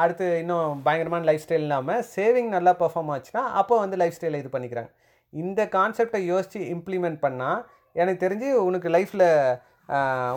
அடுத்து 0.01 0.25
இன்னும் 0.41 0.81
பயங்கரமான 0.85 1.27
லைஃப் 1.29 1.43
ஸ்டைல் 1.45 1.65
இல்லாமல் 1.67 2.03
சேவிங் 2.15 2.49
நல்லா 2.55 2.71
பெர்ஃபார்ம் 2.81 3.11
ஆச்சுன்னா 3.15 3.43
அப்போ 3.61 3.75
வந்து 3.83 3.97
லைஃப் 4.01 4.17
ஸ்டைலை 4.17 4.39
இது 4.43 4.51
பண்ணிக்கிறாங்க. 4.55 4.91
இந்த 5.33 5.61
கான்செப்டை 5.77 6.21
யோசித்து 6.31 6.59
இம்ப்ளிமெண்ட் 6.75 7.19
பண்ணால் 7.25 7.59
எனக்கு 8.01 8.23
தெரிஞ்சு 8.25 8.49
உனக்கு 8.67 8.89
லைஃப்பில் 8.97 9.27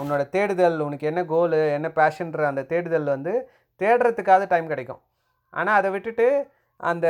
உன்னோட 0.03 0.22
தேடுதல் 0.35 0.79
உனக்கு 0.87 1.09
என்ன 1.11 1.20
கோலு 1.33 1.61
என்ன 1.77 1.88
பேஷன்ற 1.98 2.44
அந்த 2.51 2.62
தேடுதல் 2.72 3.12
வந்து 3.14 3.33
தேடுறதுக்காக 3.81 4.46
டைம் 4.53 4.72
கிடைக்கும். 4.72 5.03
ஆனால் 5.53 5.79
அதை 5.81 5.88
விட்டுட்டு 5.94 6.27
அந்த 6.90 7.07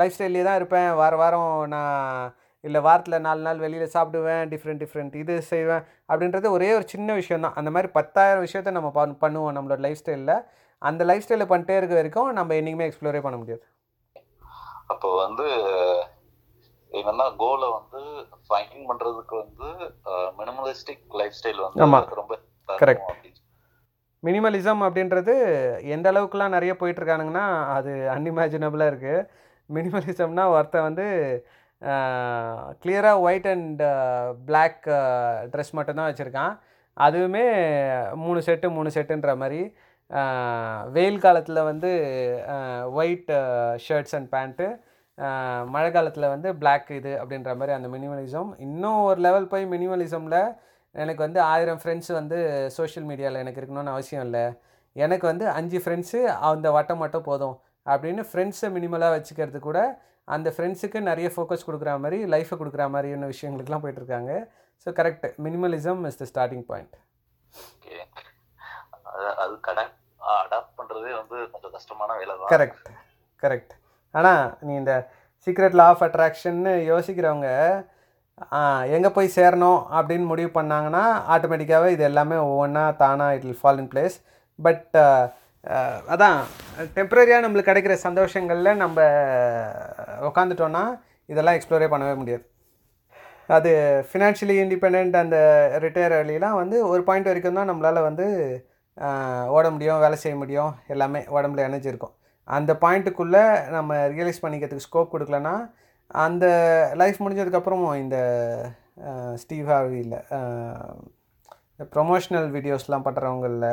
லைஃப் 0.00 0.14
ஸ்டைல்லே 0.14 0.44
தான் 0.48 0.58
இருப்பேன். 0.60 0.88
வார 1.00 1.14
வாரம் 1.22 1.52
நான் 1.74 2.32
இல்லை 2.64 2.80
வாரத்தில் 2.86 3.24
நாலு 3.26 3.40
நாள் 3.46 3.62
வெளியில் 3.64 3.94
சாப்பிடுவேன். 3.96 4.42
டிஃப்ரெண்ட் 4.52 4.82
டிஃப்ரெண்ட் 4.84 5.14
இது 5.20 5.34
செய்வேன். 5.52 5.84
அப்படின்றது 6.10 6.48
ஒரே 6.56 6.68
ஒரு 6.78 6.86
சின்ன 6.94 7.14
விஷயம் 7.20 7.44
தான் 7.46 7.56
அந்த 7.60 7.70
மாதிரி 7.74 7.88
பத்தாயிரம் 7.98 8.44
விஷயத்த 8.46 8.74
நம்ம 8.78 8.90
பண் 8.98 9.14
பண்ணுவோம் 9.24 9.54
நம்மளோட 9.58 9.80
லைஃப் 9.86 10.00
ஸ்டைலில் 10.02 10.34
அந்த 10.82 11.04
லைஃப் 11.04 11.24
ஸ்டைலை 11.26 11.46
பண்ணிட்டே 11.48 11.76
இருக்க 11.76 11.94
வரைக்கும் 11.94 12.32
நம்ம 12.32 12.54
என்றைக்குமே 12.54 12.88
எக்ஸ்ப்ளோரே 12.88 13.20
பண்ண 13.20 13.36
முடியாது 13.36 13.64
அப்போ 14.86 15.08
வந்து 15.16 15.46
தான் 17.16 17.36
கோலை 17.36 17.66
வந்து 17.70 18.00
ஃபைன் 18.46 18.86
பண்றதுக்கு 18.88 19.34
வந்து 19.36 19.66
மினிமலிஸ்டிக் 20.38 21.04
லைஃப் 21.10 21.36
ஸ்டைல். 21.38 21.60
வந்து 21.60 22.16
ரொம்ப. 22.16 22.38
அப்படின்னு 22.68 23.38
மினிமலிசம் 24.22 24.82
அப்படின்றது 24.86 25.34
எந்த 25.82 26.06
அளவுக்குலாம் 26.12 26.48
நிறைய 26.48 26.72
போயிட்டுருக்கானுங்கன்னா 26.72 27.44
அது 27.68 27.92
அன்இமேஜினபிளாக 28.14 28.90
இருக்குது 28.92 29.28
மினிமலிசம்னா 29.70 30.44
ஒருத்தன் 30.48 30.82
வந்து 30.82 31.06
கிளியராக 32.82 33.20
ஒயிட் 33.20 33.46
அண்ட் 33.46 33.82
பிளாக் 34.44 34.82
ட்ரெஸ் 35.52 35.72
மட்டும்தான் 35.72 36.10
வச்சுருக்கான் 36.10 36.52
அதுவுமே 36.96 37.44
மூணு 38.14 38.40
செட்டு 38.46 38.68
மூணு 38.70 38.90
செட்டுன்ற 38.94 39.36
மாதிரி 39.36 39.60
வெயில் 40.96 41.24
காலத்தில் 41.24 41.66
வந்து 41.70 41.90
ஒயிட் 43.00 43.30
ஷர்ட்ஸ் 43.86 44.14
அண்ட் 44.18 44.30
பேண்ட்டு 44.34 44.66
மழை 45.74 45.90
காலத்தில் 45.96 46.32
வந்து 46.34 46.48
பிளாக் 46.60 46.90
இது 46.98 47.12
அப்படின்ற 47.20 47.50
மாதிரி 47.60 47.72
அந்த 47.76 47.88
மினிமலிசம் 47.94 48.50
இன்னும் 48.66 49.00
ஒரு 49.08 49.20
லெவல் 49.26 49.50
போய் 49.52 49.64
மினிமலிசமில் 49.74 50.40
எனக்கு 50.94 51.22
வந்து 51.26 51.40
ஆயிரம் 51.52 51.80
ஃப்ரெண்ட்ஸ் 51.82 52.12
வந்து 52.18 52.38
சோஷியல் 52.76 53.06
மீடியாவில் 53.10 53.42
எனக்கு 53.42 53.60
இருக்கணும்னு 53.60 53.94
அவசியம் 53.94 54.24
இல்லை. 54.26 54.44
எனக்கு 54.96 55.26
வந்து 55.30 55.44
அஞ்சு 55.58 55.78
ஃப்ரெண்ட்ஸு 55.82 56.20
அந்த 56.50 56.70
வட்டம் 56.76 57.02
மட்டும் 57.04 57.26
போதும் 57.28 57.56
அப்படின்னு 57.86 58.22
ஃப்ரெண்ட்ஸை 58.30 58.70
மினிமலாக 58.76 59.14
வச்சுக்கிறது 59.16 59.60
கூட 59.68 59.80
அந்த 60.28 60.48
ஃப்ரெண்ட்ஸுக்கு 60.56 60.98
நிறைய 61.10 61.28
ஃபோக்கஸ் 61.34 61.66
கொடுக்குற 61.68 61.92
மாதிரி 62.02 62.18
லைஃப்பை 62.34 62.56
கொடுக்குற 62.62 62.84
மாதிரியான 62.94 63.28
விஷயங்களுக்குலாம் 63.34 63.84
போயிட்டுருக்காங்க. 63.84 64.32
So 64.86 64.90
correct 64.98 65.26
minimalism 65.46 66.02
is 66.10 66.20
the 66.22 66.26
starting 66.32 66.66
point 66.70 66.96
அது 69.42 69.54
கடன் 69.68 69.92
அடாப்ட் 70.34 70.76
பண்ணுறதே 70.76 71.12
வந்து 71.20 71.36
கொஞ்சம் 71.50 71.72
கஷ்டமான 71.72 72.16
வேலை 72.16 72.34
தான் 72.34 72.52
கரெக்ட் 72.54 72.90
கரெக்ட் 73.42 73.72
ஆனால் 74.14 74.44
நீ 74.60 74.74
இந்த 74.74 74.94
சீக்ரெட் 75.46 75.78
லா 75.78 75.86
ஆஃப் 75.88 76.02
அட்ராக்ஷன்னு 76.02 76.72
யோசிக்கிறவங்க 76.84 77.48
எங்கே 78.86 79.08
போய் 79.08 79.34
சேரணும் 79.36 79.80
அப்படின்னு 79.92 80.26
முடிவு 80.26 80.50
பண்ணாங்கன்னா 80.54 81.04
ஆட்டோமேட்டிக்காகவே 81.34 81.88
இது 81.88 82.04
எல்லாமே 82.04 82.36
ஒவ்வொன்றா 82.36 82.84
தானாக 82.96 83.34
it 83.34 83.44
will 83.44 83.60
fall 83.62 83.78
in 83.78 83.90
place 83.92 84.16
but 84.58 84.96
அதான் 86.08 86.38
டெம்ப்ரரியாக 86.94 87.44
நம்மளுக்கு 87.44 87.70
கிடைக்கிற 87.70 87.96
சந்தோஷங்களில் 88.02 88.76
நம்ம 88.76 88.98
உக்காந்துட்டோன்னா 90.28 90.84
இதெல்லாம் 91.28 91.54
எக்ஸ்ப்ளோரே 91.54 91.88
பண்ணவே 91.90 92.14
முடியாது. 92.14 92.44
அது 93.48 93.70
ஃபினான்ஷியலி 94.12 94.56
இண்டிபெண்ட் 94.64 95.16
அந்த 95.16 95.36
ரிட்டையர் 95.78 96.14
வழியெலாம் 96.14 96.52
வந்து 96.52 96.88
ஒரு 96.88 97.02
பாயிண்ட் 97.02 97.26
வரைக்கும் 97.26 97.54
தான் 97.54 97.70
நம்மளால் 97.70 98.02
வந்து 98.02 98.26
ஓட 99.56 99.66
முடியும் 99.74 100.02
வேலை 100.04 100.16
செய்ய 100.22 100.36
முடியும் 100.42 100.72
எல்லாமே 100.94 101.20
உடம்புல 101.36 101.66
எனர்ஜி 101.68 101.92
இருக்கும். 101.92 102.14
அந்த 102.48 102.72
பாயிண்ட்டுக்குள்ளே 102.82 103.44
நம்ம 103.76 103.96
ரியலைஸ் 104.14 104.42
பண்ணிக்கிறதுக்கு 104.44 104.86
ஸ்கோப் 104.86 105.12
கொடுக்கலன்னா 105.14 105.54
அந்த 106.24 106.46
லைஃப் 107.00 107.18
முடிஞ்சதுக்கப்புறமும் 107.24 108.00
இந்த 108.02 108.16
ஸ்டீவ் 109.42 109.68
ஹார்வியில் 109.72 110.16
இந்த 111.72 111.84
ப்ரொமோஷ்னல் 111.94 112.48
வீடியோஸ்லாம் 112.56 113.06
பண்ணுறவங்களில் 113.06 113.68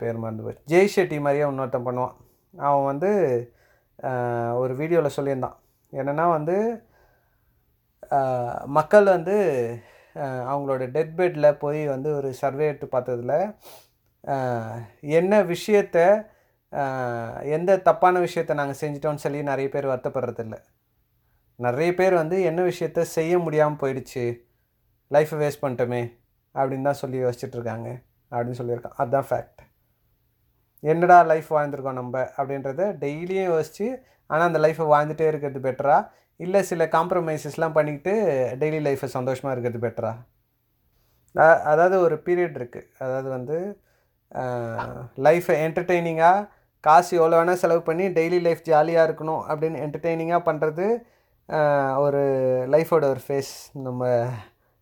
பேர் 0.00 0.20
மறந்து 0.22 0.44
போச்சு. 0.44 0.62
ஜெய் 0.72 0.92
ஷெட்டி 0.94 1.18
மாதிரியே 1.24 1.46
இன்னொருத்தன் 1.50 1.88
பண்ணுவான். 1.88 2.14
அவன் 2.54 2.88
வந்து 2.90 3.10
ஒரு 4.62 4.72
வீடியோவில் 4.80 5.16
சொல்லியிருந்தான். 5.16 5.56
என்னென்னா 5.92 6.26
வந்து 6.36 6.56
மக்கள் 8.78 9.06
வந்து 9.16 9.36
அவங்களோட 10.18 10.90
டெத் 10.90 11.14
பெட்டில் 11.16 11.58
போய் 11.58 11.86
வந்து 11.86 12.14
ஒரு 12.14 12.34
சர்வே 12.34 12.66
எடுத்து 12.66 12.98
பார்த்ததுல 12.98 13.54
என்ன 15.00 15.42
விஷயத்த 15.42 16.26
எந்த 17.42 17.78
தப்பான 17.78 18.20
விஷயத்த 18.20 18.54
நாங்கள் 18.54 18.80
செஞ்சிட்டோம்னு 18.80 19.14
சொல்லி 19.14 19.42
நிறைய 19.42 19.68
பேர் 19.68 19.86
வருத்தப்படுறதில்ல. 19.86 20.56
நிறைய 21.54 21.94
பேர் 21.94 22.14
வந்து 22.14 22.42
என்ன 22.42 22.62
விஷயத்த 22.62 23.00
செய்ய 23.00 23.38
முடியாமல் 23.38 23.78
போயிடுச்சு 23.78 24.46
லைஃப்பை 25.10 25.38
வேஸ்ட் 25.38 25.62
பண்ணிட்டோமே 25.62 26.12
அப்படின்னு 26.54 26.82
தான் 26.82 26.94
சொல்லி 26.94 27.24
யோசிச்சுட்ருக்காங்க 27.24 28.02
அப்படின்னு 28.30 28.58
சொல்லியிருக்கான் 28.58 28.96
அதுதான் 28.96 29.26
ஃபேக்ட் 29.30 29.60
என்னடா 30.80 31.22
லைஃப் 31.22 31.54
வாழ்ந்துருக்கோம் 31.54 31.92
நம்ம 31.92 32.20
அப்படின்றத 32.36 32.92
டெய்லியும் 32.96 33.44
யோசித்து 33.44 34.06
ஆனால் 34.26 34.46
அந்த 34.46 34.58
லைஃப்பை 34.58 34.86
வாழ்ந்துட்டே 34.86 35.28
இருக்கிறது 35.28 35.70
பெட்டராக 35.70 36.10
இல்லை 36.40 36.60
சில 36.62 36.82
காம்ப்ரமைசஸ்லாம் 36.92 37.76
பண்ணிக்கிட்டு 37.76 38.12
டெய்லி 38.60 38.80
லைஃப்பை 38.80 39.08
சந்தோஷமாக 39.08 39.54
இருக்கிறது 39.54 39.80
பெட்டரா 39.84 40.12
அதாவது 41.64 41.96
ஒரு 42.00 42.16
பீரியட் 42.26 42.58
இருக்குது 42.58 42.88
அதாவது 42.98 43.28
வந்து 43.28 43.56
லைஃப்பை 45.22 45.56
என்டர்டெய்னிங்காக 45.66 46.46
காசு 46.84 47.12
எவ்வளோ 47.16 47.38
வேணால் 47.38 47.60
செலவு 47.60 47.82
பண்ணி 47.82 48.04
டெய்லி 48.12 48.38
லைஃப் 48.40 48.62
ஜாலியாக 48.62 49.06
இருக்கணும் 49.08 49.42
அப்படின்னு 49.48 49.78
என்டர்டெய்னிங்காக 49.80 50.42
பண்ணுறது 50.44 50.86
ஒரு 51.98 52.22
லைஃபோட 52.68 53.04
ஒரு 53.04 53.22
ஃபேஸ் 53.26 53.52
நம்ம 53.78 54.02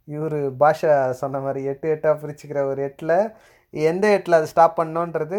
இவர் 0.08 0.38
பாஷா 0.58 0.94
சொன்ன 1.12 1.40
மாதிரி 1.40 1.60
எட்டு 1.64 1.86
எட்டாக 1.94 2.14
பிரிச்சுக்கிற 2.20 2.60
ஒரு 2.64 2.80
எட்டில் 2.82 3.16
எந்த 3.74 4.04
இடத்துல 4.14 4.38
அதை 4.38 4.48
ஸ்டாப் 4.52 4.78
பண்ணோன்றது 4.80 5.38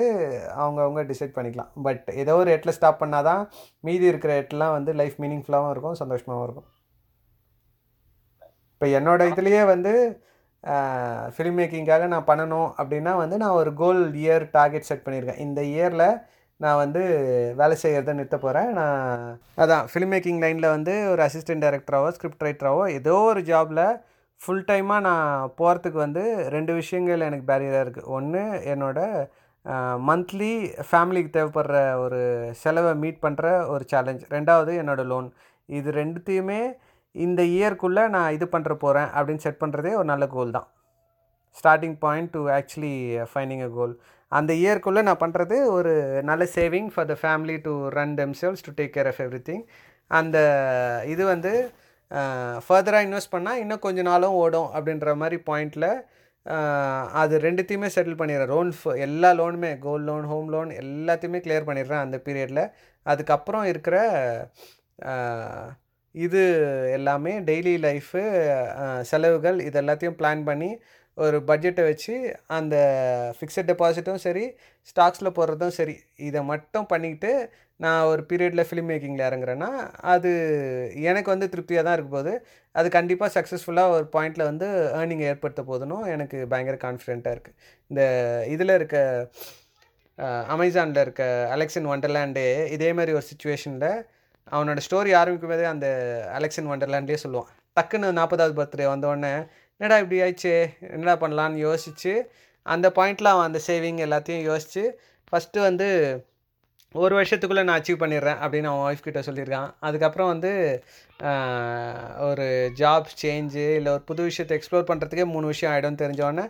அவங்கவுங்க 0.61 1.03
டிசைட் 1.11 1.35
பண்ணிக்கலாம். 1.37 1.71
பட் 1.85 2.07
ஏதோ 2.23 2.33
ஒரு 2.41 2.49
இடத்துல 2.53 2.75
ஸ்டாப் 2.77 3.01
பண்ணால் 3.01 3.27
தான் 3.29 3.41
மீதி 3.87 4.05
இருக்கிற 4.11 4.31
இடத்துலாம் 4.39 4.75
வந்து 4.77 4.93
லைஃப் 5.01 5.17
மீனிங்ஃபுல்லாகவும் 5.23 5.73
இருக்கும் 5.73 5.99
சந்தோஷமாகவும் 6.01 6.47
இருக்கும். 6.47 6.67
இப்போ 8.73 8.87
என்னோடய 8.99 9.31
இதுலேயே 9.33 9.61
வந்து 9.73 9.93
ஃபிலிம் 11.35 11.57
மேக்கிங்காக 11.59 12.07
நான் 12.13 12.29
பண்ணணும் 12.29 12.69
அப்படின்னா 12.81 13.11
வந்து 13.21 13.35
நான் 13.43 13.59
ஒரு 13.61 13.71
கோல் 13.81 14.01
இயர் 14.23 14.45
டார்கெட் 14.57 14.87
செட் 14.89 15.05
பண்ணியிருக்கேன். 15.05 15.43
இந்த 15.45 15.61
இயரில் 15.75 16.09
நான் 16.59 16.79
வந்து 16.81 17.01
வேலை 17.59 17.75
செய்கிறத 17.81 18.13
நிறுத்த 18.17 18.37
போகிறேன் 18.43 18.69
நான் 18.79 19.23
அதான் 19.63 19.87
ஃபிலிம் 19.91 20.13
மேக்கிங் 20.13 20.41
லைனில் 20.43 20.73
வந்து 20.75 20.93
ஒரு 21.11 21.21
அசிஸ்டன்ட் 21.27 21.63
டேரக்டராகவோ 21.65 22.09
ஸ்கிரிப்ட் 22.15 22.45
ரைட்டராகவோ 22.47 22.85
ஏதோ 22.99 23.15
ஒரு 23.31 23.41
ஜாபில் 23.51 23.83
ஃபுல் 24.41 24.63
டைமாக 24.65 24.99
நான் 24.99 25.49
போகிறதுக்கு 25.57 25.99
வந்து 25.99 26.23
ரெண்டு 26.49 26.73
விஷயங்கள் 26.73 27.25
எனக்கு 27.25 27.45
பேரியராக 27.45 27.85
இருக்குது 27.85 28.09
ஒன்று 28.09 28.41
என்னோடய 28.65 29.27
மந்த்லி 29.99 30.51
ஃபேமிலிக்கு 30.89 31.31
தேவைப்படுற 31.31 31.77
ஒரு 32.03 32.19
செலவை 32.61 32.91
மீட் 32.95 33.23
பண்ணுற 33.23 33.45
ஒரு 33.67 33.83
சேலஞ்ச் 33.87 34.23
ரெண்டாவது 34.31 34.73
என்னோடய 34.81 35.07
லோன் 35.07 35.27
இது 35.69 35.91
ரெண்டுத்தையுமே 35.91 36.61
இந்த 37.15 37.41
இயர்க்குள்ளே 37.55 38.03
நான் 38.07 38.33
இது 38.33 38.45
பண்ணுற 38.47 38.73
போகிறேன் 38.75 39.09
அப்படின்னு 39.13 39.43
செட் 39.45 39.61
பண்ணுறதே 39.61 39.91
ஒரு 39.93 40.07
நல்ல 40.07 40.25
கோல் 40.27 40.51
தான். 40.51 40.67
Starting 41.57 41.97
point 41.99 42.31
to 42.33 42.41
actually 42.49 42.95
finding 43.31 43.63
a 43.63 43.69
goal 43.69 43.93
அந்த 44.31 44.51
இயர்க்குள்ளே 44.53 45.01
நான் 45.01 45.21
பண்ணுறது 45.21 45.57
ஒரு 45.69 45.91
நல்ல 46.23 46.43
saving 46.55 46.89
for 46.93 47.07
the 47.07 47.15
family 47.21 47.57
to 47.67 47.73
run 47.89 48.15
themselves 48.15 48.65
to 48.65 48.71
take 48.71 48.95
care 48.97 49.07
of 49.07 49.21
everything 49.41 49.63
அந்த 50.11 50.37
இது 51.05 51.23
வந்து 51.25 51.53
ஃபர்தராக 52.67 53.05
இன்வெஸ்ட் 53.07 53.33
பண்ணால் 53.35 53.55
இன்னும் 53.55 53.79
கொஞ்ச 53.79 54.01
நாளும் 54.01 54.33
ஓடும் 54.33 54.69
அப்படின்ற 54.73 55.15
மாதிரி 55.15 55.37
பாயிண்டில் 55.45 55.89
அது 57.13 57.35
ரெண்டுத்தையுமே 57.39 57.87
செட்டில் 57.95 58.19
பண்ணிடுறேன். 58.19 58.47
லோன் 58.47 58.71
எல்லா 58.97 59.29
லோனுமே 59.33 59.71
கோல்ட் 59.79 60.07
லோன் 60.07 60.23
ஹோம் 60.23 60.49
லோன் 60.49 60.69
எல்லாத்தையுமே 60.71 61.39
கிளியர் 61.41 61.67
பண்ணிடுறேன் 61.69 62.03
அந்த 62.03 62.17
பீரியடில் 62.17 62.63
அதுக்கப்புறம் 63.05 63.65
இருக்கிற 63.65 63.97
இது 66.15 66.41
எல்லாமே 66.93 67.33
டெய்லி 67.39 67.73
லைஃபு 67.77 68.21
செலவுகள் 69.01 69.59
இது 69.59 69.77
எல்லாத்தையும் 69.81 70.17
பிளான் 70.19 70.41
பண்ணி 70.43 70.69
ஒரு 71.17 71.37
பட்ஜெட்டை 71.47 71.83
வச்சு 71.83 72.15
அந்த 72.47 72.75
ஃபிக்ஸட் 73.39 73.69
டெபாசிட்டும் 73.71 74.23
சரி 74.25 74.45
ஸ்டாக்ஸில் 74.87 75.35
போடுறதும் 75.35 75.67
சரி 75.67 75.95
இதை 76.17 76.41
மட்டும் 76.43 76.85
பண்ணிக்கிட்டு 76.85 77.31
நான் 77.79 78.03
ஒரு 78.03 78.21
பீரியடில் 78.29 78.67
ஃபிலிம் 78.67 78.89
மேக்கிங்கில் 78.91 79.25
இறங்குறேன்னா 79.27 79.69
அது 80.13 80.29
எனக்கு 81.01 81.29
வந்து 81.29 81.49
திருப்தியாக 81.49 81.85
தான் 81.85 81.95
இருக்கும் 81.97 82.17
போது 82.17 82.31
அது 82.75 82.87
கண்டிப்பாக 82.89 83.29
சக்ஸஸ்ஃபுல்லாக 83.35 83.95
ஒரு 83.97 84.05
பாயிண்டில் 84.15 84.43
வந்து 84.43 84.67
ஏர்னிங் 84.99 85.23
ஏற்படுத்த 85.29 85.63
போதுனும் 85.63 86.05
எனக்கு 86.05 86.37
பயங்கர 86.47 86.77
கான்ஃபிடெண்ட்டாக 86.85 87.35
இருக்குது 87.35 87.57
இந்த 87.91 88.01
இதில் 88.47 88.75
இருக்க 88.75 88.97
அமேசானில் 90.53 91.01
இருக்க 91.01 91.23
அலெக்சன் 91.55 91.89
ஒண்டர்லேண்டே 91.93 92.45
இதே 92.75 92.89
மாதிரி 92.93 93.11
ஒரு 93.13 93.25
சுச்சுவேஷனில் 93.31 93.89
அவனோட 94.51 94.79
ஸ்டோரி 94.87 95.11
ஆரம்பிக்கும் 95.19 95.53
போதே 95.53 95.65
அந்த 95.73 95.87
அலெக்சன் 96.37 96.69
ஒண்டர்லேண்டே 96.73 97.17
சொல்லுவான். 97.23 97.49
டக்குன்னு 97.77 98.09
நாற்பதாவது 98.19 98.55
பர்த்டே 98.59 98.85
வந்தோடனே 98.93 99.31
என்னடா 99.79 99.97
இப்படி 100.03 100.19
ஆயிடுச்சு? 100.25 100.53
என்னடா 100.93 101.15
பண்ணலான்னு 101.23 101.59
யோசித்து 101.67 102.13
அந்த 102.65 102.87
பாயிண்டில் 102.97 103.31
அவன் 103.33 103.47
அந்த 103.49 103.59
சேவிங் 103.67 103.99
எல்லாத்தையும் 104.05 104.47
யோசித்து 104.49 104.83
ஃபஸ்ட்டு 105.29 105.65
வந்து 105.67 105.87
ஒரு 107.03 107.13
வருஷத்துக்குள்ளே 107.17 107.63
நான் 107.67 107.79
அச்சீவ் 107.79 108.01
பண்ணிடுறேன் 108.01 108.39
அப்படின்னு 108.43 108.69
அவன் 108.71 108.85
ஒய்ஃப் 108.87 109.05
கிட்ட 109.05 109.19
சொல்லியிருக்கான். 109.27 109.69
அதுக்கப்புறம் 109.87 110.29
வந்து 110.33 110.51
ஒரு 112.27 112.45
ஜாப் 112.81 113.07
சேஞ்சு 113.21 113.65
இல்லை 113.77 113.91
ஒரு 113.95 114.03
புது 114.09 114.27
விஷயத்தை 114.29 114.55
எக்ஸ்ப்ளோர் 114.57 114.87
பண்ணுறதுக்கே 114.89 115.25
மூணு 115.33 115.45
விஷயம் 115.53 115.73
ஆகிடும் 115.73 115.99
தெரிஞ்சோடனே 116.03 116.45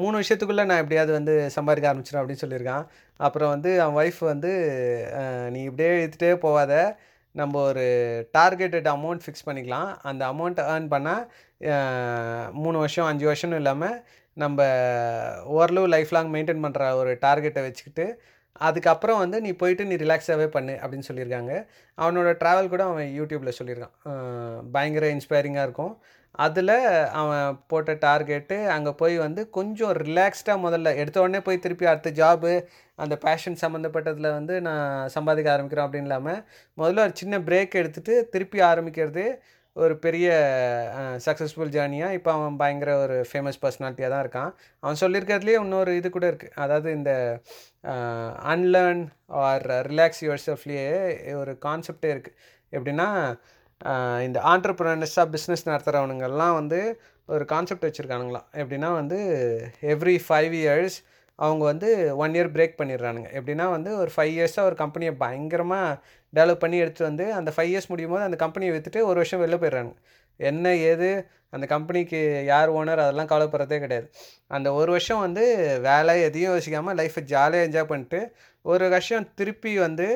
மூணு 0.00 0.14
விஷயத்துக்குள்ளே 0.22 0.64
நான் 0.70 0.82
எப்படியாவது 0.82 1.12
வந்து 1.18 1.34
சம்பாதிக்க 1.56 1.92
ஆரம்பிச்சிடும் 1.92 2.20
அப்படின்னு 2.20 2.44
சொல்லியிருக்கான். 2.44 2.84
அப்புறம் 3.26 3.52
வந்து 3.54 3.70
அவன் 3.82 3.98
ஒய்ஃப் 4.02 4.20
வந்து 4.32 4.52
நீ 5.54 5.62
இப்படியே 5.68 5.90
எடுத்துகிட்டே 6.04 6.32
போகாத. 6.46 6.72
நம்ம 7.34 7.60
ஒரு 7.70 7.86
டார்கெட்டட் 8.38 8.88
அமௌண்ட் 8.96 9.24
ஃபிக்ஸ் 9.24 9.46
பண்ணிக்கலாம். 9.46 9.88
அந்த 10.10 10.22
அமௌண்ட்டை 10.32 10.64
ஏர்ன் 10.74 10.92
பண்ணால் 10.92 11.24
மூணு 12.62 12.76
வருஷம் 12.82 13.08
அஞ்சு 13.10 13.26
வருஷம்னு 13.30 13.60
இல்லாமல் 13.62 13.96
நம்ம 14.36 14.60
ஓரளவு 15.56 15.88
லைஃப் 15.94 16.14
லாங் 16.14 16.30
மெயின்டைன் 16.34 16.64
பண்ணுற 16.64 16.84
ஒரு 17.00 17.10
டார்கெட்டை 17.24 17.62
வச்சுக்கிட்டு 17.66 18.06
அதுக்கப்புறம் 18.60 19.18
வந்து 19.18 19.40
நீ 19.40 19.50
போயிட்டு 19.52 19.84
நீ 19.84 19.94
ரிலாக்ஸாகவே 19.94 20.46
பண்ணு 20.46 20.74
அப்படின்னு 20.82 21.08
சொல்லியிருக்காங்க. 21.08 21.52
அவனோட 21.98 22.30
ட்ராவல் 22.42 22.72
கூட 22.74 22.84
அவன் 22.84 23.08
யூடியூப்பில் 23.20 23.58
சொல்லியிருக்கான். 23.58 23.94
பயங்கர 24.72 25.06
இன்ஸ்பைரிங்காக 25.16 25.66
இருக்கும். 25.68 25.94
அதில் 26.34 26.74
அவன் 27.20 27.58
போட்ட 27.66 27.92
டார்கெட்டு 27.92 28.56
அங்கே 28.66 28.92
போய் 28.92 29.16
வந்து 29.18 29.50
கொஞ்சம் 29.50 29.92
ரிலாக்ஸ்டாக 30.02 30.58
முதல்ல 30.64 30.96
எடுத்த 30.96 31.20
உடனே 31.20 31.40
போய் 31.40 31.58
திருப்பி 31.58 31.86
அடுத்த 31.86 32.10
ஜாபு 32.10 32.52
அந்த 32.94 33.14
பேஷன் 33.16 33.58
சம்மந்தப்பட்டதில் 33.62 34.34
வந்து 34.38 34.60
நான் 34.60 35.08
சம்பாதிக்க 35.08 35.56
ஆரம்பிக்கிறோம் 35.56 35.86
அப்படின்னு 35.86 36.08
இல்லாமல் 36.10 36.40
முதல்ல 36.78 37.04
ஒரு 37.06 37.14
சின்ன 37.14 37.38
பிரேக் 37.38 37.78
எடுத்துகிட்டு 37.82 38.16
திருப்பி 38.28 38.60
ஆரம்பிக்கிறது 38.60 39.24
ஒரு 39.76 39.94
பெரிய 40.04 40.26
சக்ஸஸ்ஃபுல் 41.26 41.72
ஜேர்னியாக 41.76 42.16
இப்போ 42.16 42.30
அவன் 42.32 42.58
பயங்கர 42.60 42.90
ஒரு 43.04 43.16
ஃபேமஸ் 43.30 43.58
பர்சனாலிட்டியாக 43.62 44.12
தான் 44.14 44.24
இருக்கான். 44.24 44.50
அவன் 44.82 45.00
சொல்லியிருக்கிறதுலேயே 45.02 45.58
இன்னொரு 45.62 45.92
இது 46.00 46.08
கூட 46.16 46.26
இருக்குது 46.30 46.54
அதாவது 46.64 46.88
இந்த 46.98 47.12
அன்லேர்ன் 48.54 49.02
ஆர் 49.46 49.66
ரிலாக்ஸ் 49.90 50.22
யுவர் 50.26 50.44
செல்ஃப்லேயே 50.46 50.86
ஒரு 51.42 51.54
கான்செப்டே 51.66 52.12
இருக்குது 52.14 52.38
எப்படின்னா 52.72 53.08
இந்த 54.26 54.38
ஆண்டர்ப்ரனர்ஸாக 54.52 55.26
பிஸ்னஸ் 55.34 55.68
நடத்துகிறவனுங்கெல்லாம் 55.70 56.54
வந்து 56.60 56.80
ஒரு 57.28 57.44
கான்செப்ட் 57.54 57.86
வச்சுருக்கானுங்களாம் 57.88 58.48
எப்படின்னா 58.62 58.92
வந்து 59.00 59.18
எவ்ரி 59.94 60.16
ஃபைவ் 60.28 60.54
இயர்ஸ் 60.62 60.96
அவங்க 61.38 61.62
வந்து 61.64 61.88
ஒன் 62.24 62.34
இயர் 62.36 62.50
பிரேக் 62.56 62.76
பண்ணிடுறானுங்க. 62.80 63.28
எப்படின்னா 63.38 63.64
வந்து 63.76 63.90
ஒரு 64.02 64.10
ஃபைவ் 64.16 64.32
இயர்ஸாக 64.36 64.68
ஒரு 64.70 64.76
கம்பெனியை 64.82 65.12
பயங்கரமாக 65.22 65.98
டெவலப் 66.36 66.62
பண்ணி 66.64 66.78
எடுத்துகிட்டு 66.82 67.10
வந்து 67.10 67.26
அந்த 67.38 67.50
ஃபைவ் 67.56 67.70
இயர்ஸ் 67.72 67.90
முடியும் 67.92 68.12
போது 68.14 68.26
அந்த 68.28 68.38
கம்பெனியை 68.44 68.72
விற்றுட்டு 68.74 69.00
ஒரு 69.10 69.18
வருஷம் 69.22 69.42
வெளில 69.44 69.58
போயிடுறாங்க. 69.62 69.92
என்ன 70.40 70.74
ஏது 70.90 71.10
அந்த 71.54 71.64
கம்பெனிக்கு 71.72 72.20
யார் 72.52 72.70
ஓனர் 72.78 73.02
அதெல்லாம் 73.02 73.30
கவலைப்படுறதே 73.32 73.78
கிடையாது. 73.84 74.06
அந்த 74.56 74.68
ஒரு 74.78 74.90
வருஷம் 74.96 75.24
வந்து 75.26 75.44
வேலை 75.88 76.14
எதையும் 76.28 76.54
யோசிக்காமல் 76.54 76.98
லைஃப்பை 77.00 77.22
ஜாலியாக 77.34 77.66
என்ஜாய் 77.68 77.90
பண்ணிட்டு 77.92 78.20
ஒரு 78.64 78.86
வருஷம் 78.94 79.28
திருப்பி 79.40 79.72
வந்து 79.86 80.08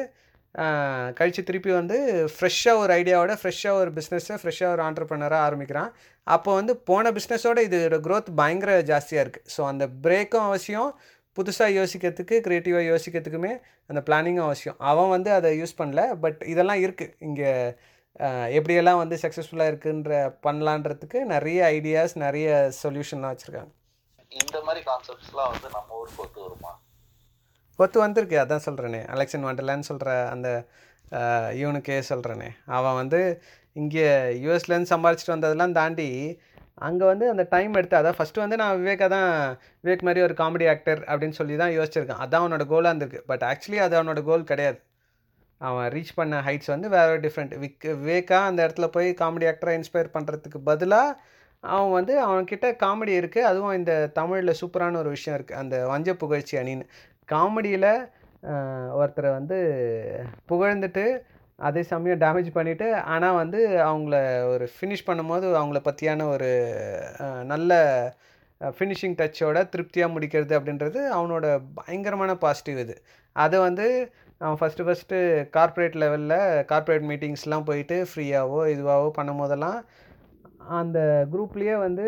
கழித்து 1.18 1.42
திருப்பி 1.48 1.70
வந்து 1.78 1.96
ஃப்ரெஷ்ஷாக 2.34 2.80
ஒரு 2.82 2.92
ஐடியாவோட 3.00 3.32
ஃப்ரெஷ்ஷாக 3.40 3.80
ஒரு 3.80 3.90
பிஸ்னஸை 3.98 4.36
ஃப்ரெஷ்ஷாக 4.42 4.74
ஒரு 4.74 4.82
ஆண்டர்ப்ரனராக 4.86 5.46
ஆரம்பிக்கிறான். 5.48 5.90
அப்போ 6.26 6.50
வந்து 6.58 6.72
போன 6.90 7.10
பிஸ்னஸோட 7.16 7.58
இதோட 7.66 7.96
க்ரோத் 8.06 8.30
பயங்கர 8.40 8.72
ஜாஸ்தியாக 8.90 9.24
இருக்குது 9.24 9.52
ஸோ 9.56 9.60
அந்த 9.72 9.84
பிரேக்கும் 10.06 10.46
அவசியம். 10.48 10.90
புதுசாக 11.36 11.76
யோசிக்கிறதுக்கு 11.78 12.36
க்ரியேட்டிவாக 12.46 12.84
யோசிக்கிறதுக்குமே 12.90 13.52
அந்த 13.90 14.00
பிளானிங்கும் 14.08 14.46
அவசியம். 14.48 14.78
அவன் 14.90 15.12
வந்து 15.14 15.30
அதை 15.38 15.50
யூஸ் 15.60 15.78
பண்ணல 15.80 16.02
பட் 16.24 16.40
இதெல்லாம் 16.52 16.80
இருக்குது 16.84 17.14
இங்கே 17.28 17.50
எப்படியெல்லாம் 18.58 19.00
வந்து 19.02 19.16
சக்ஸஸ்ஃபுல்லாக 19.22 19.70
இருக்குன்ற 19.72 20.12
பண்ணலான்றதுக்கு 20.46 21.18
நிறைய 21.34 21.58
ஐடியாஸ் 21.76 22.14
நிறைய 22.24 22.48
சொல்யூஷன்லாம் 22.82 23.32
வச்சுருக்காங்க. 23.34 23.72
இந்த 24.40 24.58
மாதிரி 24.66 24.80
கான்செப்ட்ஸ்லாம் 24.88 25.52
வந்து 25.54 25.68
நம்ம 25.76 25.96
ஊருக்கு 26.00 26.22
ஒத்து 26.24 26.40
வருமா? 26.46 26.72
ஒத்து 27.78 27.98
வந்திருக்கு. 28.04 28.36
அதான் 28.42 28.66
சொல்கிறேனே 28.66 29.00
அலெக்சன் 29.14 29.46
வண்டர்லான்னு 29.48 29.88
சொல்கிற 29.90 30.10
அந்த 30.34 30.48
இவனுக்கே 31.60 31.98
சொல்கிறேனே 32.10 32.48
அவன் 32.78 32.98
வந்து 33.00 33.20
இங்கே 33.80 34.06
யூஎஸ்லேருந்து 34.44 34.92
சம்பாரிச்சிட்டு 34.94 35.34
வந்ததெல்லாம் 35.34 35.76
தாண்டி 35.78 36.08
அங்கே 36.86 37.04
வந்து 37.10 37.24
அந்த 37.32 37.44
டைம் 37.54 37.78
எடுத்து 37.80 37.96
அதான் 38.00 38.18
ஃபஸ்ட்டு 38.18 38.42
வந்து 38.42 38.56
நான் 38.60 38.76
விவேக்கா 38.80 39.06
தான் 39.14 39.30
விவேக் 39.84 40.04
மாதிரி 40.08 40.20
ஒரு 40.26 40.34
காமெடி 40.40 40.66
ஆக்டர் 40.72 41.00
அப்படின்னு 41.10 41.38
சொல்லி 41.40 41.54
தான் 41.62 41.74
யோசிச்சிருக்கேன். 41.78 42.20
அதான் 42.24 42.42
அவனோட 42.44 42.64
கோலாக 42.72 42.90
இருந்திருக்கு. 42.92 43.22
பட் 43.30 43.44
ஆக்சுவலி 43.50 43.80
அது 43.86 43.96
அவனோட 44.00 44.22
கோல் 44.28 44.50
கிடையாது. 44.50 44.78
அவன் 45.60 45.88
ரீச் 45.94 46.12
பண்ண 46.18 46.40
ஹைட்ஸ் 46.48 46.70
வந்து 46.74 46.88
வேறு 46.96 47.14
டிஃப்ரெண்ட் 47.24 47.54
விக் 47.62 47.86
விவேக்கா 48.02 48.38
அந்த 48.50 48.60
இடத்துல 48.66 48.86
போய் 48.96 49.08
காமெடி 49.22 49.46
ஆக்டராக 49.52 49.78
இன்ஸ்பயர் 49.80 50.14
பண்ணுறதுக்கு 50.16 50.60
பதிலாக 50.70 51.16
அவன் 51.64 51.94
வந்து 51.98 52.14
அவன்கிட்ட 52.26 52.66
காமெடி 52.84 53.14
இருக்குது 53.20 53.48
அதுவும் 53.50 53.76
இந்த 53.78 53.92
தமிழில் 54.18 54.58
சூப்பரான 54.60 54.98
ஒரு 55.02 55.10
விஷயம் 55.16 55.36
இருக்குது 55.38 55.60
அந்த 55.62 55.76
வஞ்ச 55.92 56.14
புகழ்ச்சி 56.22 56.54
அணின்னு. 56.60 56.86
காமெடியில் 57.34 57.90
ஒருத்தரை 58.98 59.30
வந்து 59.38 59.58
புகழ்ந்துட்டு 60.50 61.04
அதே 61.58 61.82
சமயம் 61.82 62.20
டேமேஜ் 62.20 62.48
பண்ணிவிட்டு 62.54 62.88
ஆனால் 63.14 63.34
வந்து 63.34 63.60
அவங்கள 63.88 64.16
ஒரு 64.52 64.70
ஃபினிஷ் 64.74 65.06
பண்ணும்போது 65.06 65.46
அவங்கள 65.60 65.78
பற்றியான 65.88 66.26
ஒரு 66.34 66.50
நல்ல 67.44 67.72
ஃபினிஷிங் 68.60 69.16
டச்சோட 69.20 69.68
திருப்தியாக 69.68 70.12
முடிக்கிறது 70.14 70.54
அப்படின்றது 70.58 71.00
அவனோட 71.16 71.46
பயங்கரமான 71.74 72.34
பாசிட்டிவ் 72.36 72.78
இது. 72.78 72.94
அதை 73.36 73.58
வந்து 73.58 73.86
அவன் 74.38 74.58
ஃபஸ்ட்டு 74.60 74.86
ஃபஸ்ட்டு 74.86 75.18
கார்ப்பரேட் 75.56 75.96
லெவலில் 76.02 76.38
கார்ப்பரேட் 76.64 77.06
மீட்டிங்ஸ்லாம் 77.10 77.68
போயிட்டு 77.70 78.06
ஃப்ரீயாகவோ 78.10 78.60
இதுவாகவோ 78.74 79.10
பண்ணும் 79.10 79.36
போதெல்லாம் 79.36 79.78
அந்த 80.80 80.98
குரூப்லேயே 81.32 81.74
வந்து 81.78 82.04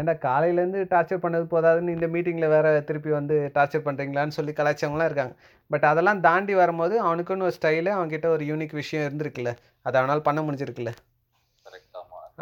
ஏன்டா 0.00 0.14
காலையிலேருந்து 0.26 0.80
டார்ச்சர் 0.92 1.22
பண்ணது 1.24 1.46
போதாதுன்னு 1.52 1.94
இந்த 1.96 2.06
மீட்டிங்கில் 2.14 2.52
வேறு 2.54 2.70
திருப்பி 2.88 3.10
வந்து 3.10 3.36
டார்ச்சர் 3.54 3.84
பண்ணுறீங்களான்னு 3.86 4.36
சொல்லி 4.38 4.52
கலாய்ச்சவங்களாம் 4.58 5.10
இருக்காங்க. 5.10 5.34
பட் 5.70 5.86
அதெல்லாம் 5.90 6.20
தாண்டி 6.26 6.54
வரும்போது 6.54 6.94
அவனுக்குன்னு 7.06 7.46
ஒரு 7.48 7.56
ஸ்டைலு 7.58 7.90
அவன்கிட்ட 7.98 8.26
ஒரு 8.36 8.44
யூனிக் 8.50 8.74
விஷயம் 8.80 9.06
இருந்திருக்குல்ல. 9.08 9.52
அதை 9.82 9.96
அவனால் 10.00 10.26
பண்ண 10.28 10.40
முடிஞ்சிருக்குல்ல. 10.46 10.92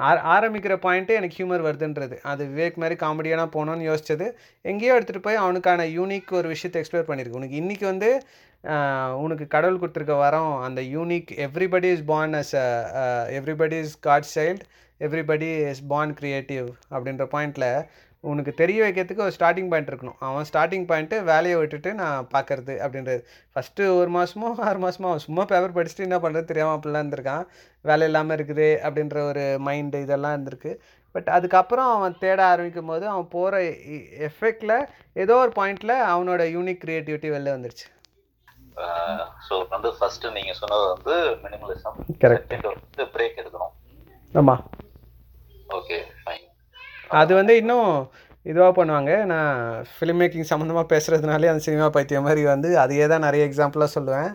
ஆர 0.07 0.17
ஆரம்பிக்கிற 0.35 0.75
பாயிண்ட்டு 0.87 1.17
எனக்கு 1.19 1.37
ஹியூமர் 1.39 1.67
வருதுன்றது. 1.67 2.17
அது 2.31 2.43
விவேக் 2.47 2.81
மாதிரி 2.83 2.97
காமெடியான 3.03 3.45
போகணுன்னு 3.55 3.87
யோசிச்சது. 3.91 4.27
எங்கேயோ 4.71 4.95
எடுத்துகிட்டு 4.99 5.27
போய் 5.29 5.43
அவனுக்கான 5.45 5.87
யூனிக் 5.99 6.33
ஒரு 6.41 6.49
விஷயத்தை 6.55 6.81
எக்ஸ்ப்ளோர் 6.83 7.09
பண்ணியிருக்கு. 7.11 7.39
உனக்கு 7.41 7.61
இன்றைக்கி 7.63 7.87
வந்து 7.93 8.11
உனக்கு 9.25 9.47
கடவுள் 9.55 9.81
கொடுத்துருக்க 9.81 10.15
வரம் 10.19 10.53
அந்த 10.67 10.81
unique 10.95 11.31
everybody 11.47 11.89
is 11.97 12.05
as 12.41 12.51
a 12.55 12.67
everybody 13.39 13.77
is 13.85 13.95
God 14.07 14.29
child 14.35 14.65
everybody 15.01 15.49
is 15.71 15.85
born 15.93 16.11
creative 16.19 16.69
அப்படின்ற 16.95 17.25
பாயிண்டில் 17.37 17.71
உனக்கு 18.31 18.53
தெரிய 18.61 18.79
வைக்கிறதுக்கு 18.85 19.25
ஒரு 19.25 19.35
ஸ்டார்டிங் 19.37 19.69
பாயிண்ட் 19.73 19.91
இருக்கணும். 19.91 20.17
அவன் 20.29 20.47
ஸ்டார்டிங் 20.51 20.87
பாயிண்ட்டு 20.91 21.17
வேலையை 21.31 21.57
விட்டுட்டு 21.61 21.91
நான் 22.01 22.29
பார்க்கறது 22.35 22.75
அப்படின்றது. 22.85 23.21
ஃபஸ்ட்டு 23.53 23.91
ஒரு 23.99 24.11
மாதமோ 24.17 24.49
ஆறு 24.69 24.79
மாதமோ 24.85 25.09
அவன் 25.11 25.25
சும்மா 25.27 25.43
பேப்பர் 25.51 25.77
படிச்சுட்டு 25.77 26.07
என்ன 26.07 26.19
பண்ணுறது 26.25 26.51
தெரியாமல் 26.51 26.77
அப்படிலாம் 26.77 27.05
இருந்திருக்கான். 27.05 27.45
வேலை 27.89 28.07
இல்லாமல் 28.11 28.37
இருக்குது 28.39 28.69
அப்படின்ற 28.87 29.19
ஒரு 29.31 29.45
மைண்டு 29.67 30.01
இதெல்லாம் 30.07 30.35
இருந்திருக்கு. 30.37 30.73
பட் 31.15 31.29
அதுக்கப்புறம் 31.37 31.91
அவன் 31.97 32.17
தேட 32.23 32.41
ஆரம்பிக்கும் 32.53 32.91
போது 32.93 33.05
அவன் 33.13 33.29
போகிற 33.37 33.61
எஃபெக்டில் 34.31 34.77
ஏதோ 35.25 35.37
ஒரு 35.45 35.53
பாயிண்டில் 35.61 35.95
அவனோட 36.13 36.43
யூனிக் 36.57 36.83
க்ரியேட்டிவிட்டி 36.85 37.31
வெளில 37.35 37.55
வந்துருச்சு. 37.57 37.87
ஸோ 39.47 39.55
வந்து 39.75 39.91
ஃபர்ஸ்ட் 39.99 40.27
நீங்க 40.39 40.55
சொன்னது 40.63 40.87
வந்து 40.95 41.15
மினிமலிசம். 41.45 42.01
செகண்ட் 42.25 42.69
வந்து 42.73 43.07
பிரேக் 43.15 43.41
எடுக்கணும். 43.43 43.75
ஆமாம் 44.35 44.65
ஓகே 45.79 45.99
ஃபைன் 46.23 46.45
அது 47.21 47.33
வந்து 47.35 47.57
இன்னும் 47.63 47.91
இதுவாக 48.51 48.73
பண்ணுவாங்க. 48.79 49.13
நான் 49.33 49.57
ஃபிலிம் 49.93 50.21
மேக்கிங் 50.23 50.51
சம்மந்தமாக 50.51 50.87
பேசுகிறதுனாலே 50.93 51.51
அந்த 51.53 51.63
சினிமா 51.67 51.87
பைத்தியம் 51.97 52.27
மாதிரி 52.29 52.43
வந்து 52.53 52.69
அதையே 52.83 53.07
தான் 53.13 53.27
நிறைய 53.27 53.49
எக்ஸாம்பிளாக 53.49 53.95
சொல்லுவேன். 53.95 54.31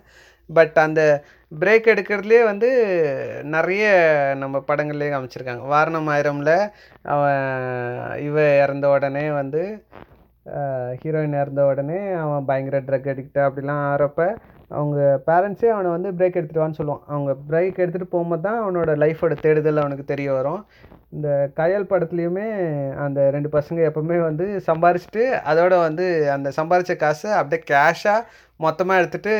பட் 0.49 0.77
அந்த 0.86 1.01
பிரேக் 1.61 1.91
எடுக்கிறதுலே 1.93 2.39
வந்து 2.49 2.69
நிறைய 3.55 3.84
நம்ம 4.41 4.63
படங்கள்லேயே 4.69 5.11
காமிச்சிருக்காங்க. 5.13 5.63
வாரணம் 5.73 6.09
ஆயிரமில் 6.13 6.55
அவன் 7.13 7.43
இவ 8.27 8.38
இறந்த 8.63 8.88
உடனே 8.95 9.25
வந்து 9.39 9.61
ஹீரோயின் 11.01 11.39
இறந்த 11.41 11.63
உடனே 11.71 11.99
அவன் 12.23 12.47
பயங்கர 12.49 12.79
ட்ரக் 12.88 13.09
அடிக்ட் 13.11 13.39
அப்படிலாம் 13.47 13.84
ஆகிறப்ப 13.89 14.21
அவங்க 14.78 14.99
பேரண்ட்ஸே 15.28 15.69
அவனை 15.76 15.89
வந்து 15.95 16.09
பிரேக் 16.17 16.38
எடுத்துகிட்டு 16.39 16.63
வான்னு 16.63 16.80
சொல்லுவான். 16.80 17.03
அவங்க 17.13 17.32
பிரேக் 17.49 17.82
எடுத்துகிட்டு 17.84 18.13
போகும்போது 18.13 18.43
தான் 18.47 18.59
அவனோட 18.63 18.91
லைஃபோட 19.03 19.34
தேடுதல் 19.45 19.82
அவனுக்கு 19.84 20.05
தெரிய 20.11 20.30
வரும். 20.38 20.61
இந்த 21.15 21.30
கயல் 21.59 21.89
படத்துலையுமே 21.91 22.45
அந்த 23.05 23.19
ரெண்டு 23.36 23.49
பசங்க 23.57 23.80
எப்போவுமே 23.89 24.17
வந்து 24.28 24.45
சம்பாரிச்சிட்டு 24.69 25.24
அதோட 25.51 25.74
வந்து 25.88 26.05
அந்த 26.36 26.51
சம்பாரித்த 26.59 26.95
காசை 27.03 27.30
அப்படியே 27.39 27.61
கேஷாக 27.72 28.28
மொத்தமாக 28.65 29.01
எடுத்துகிட்டு 29.01 29.34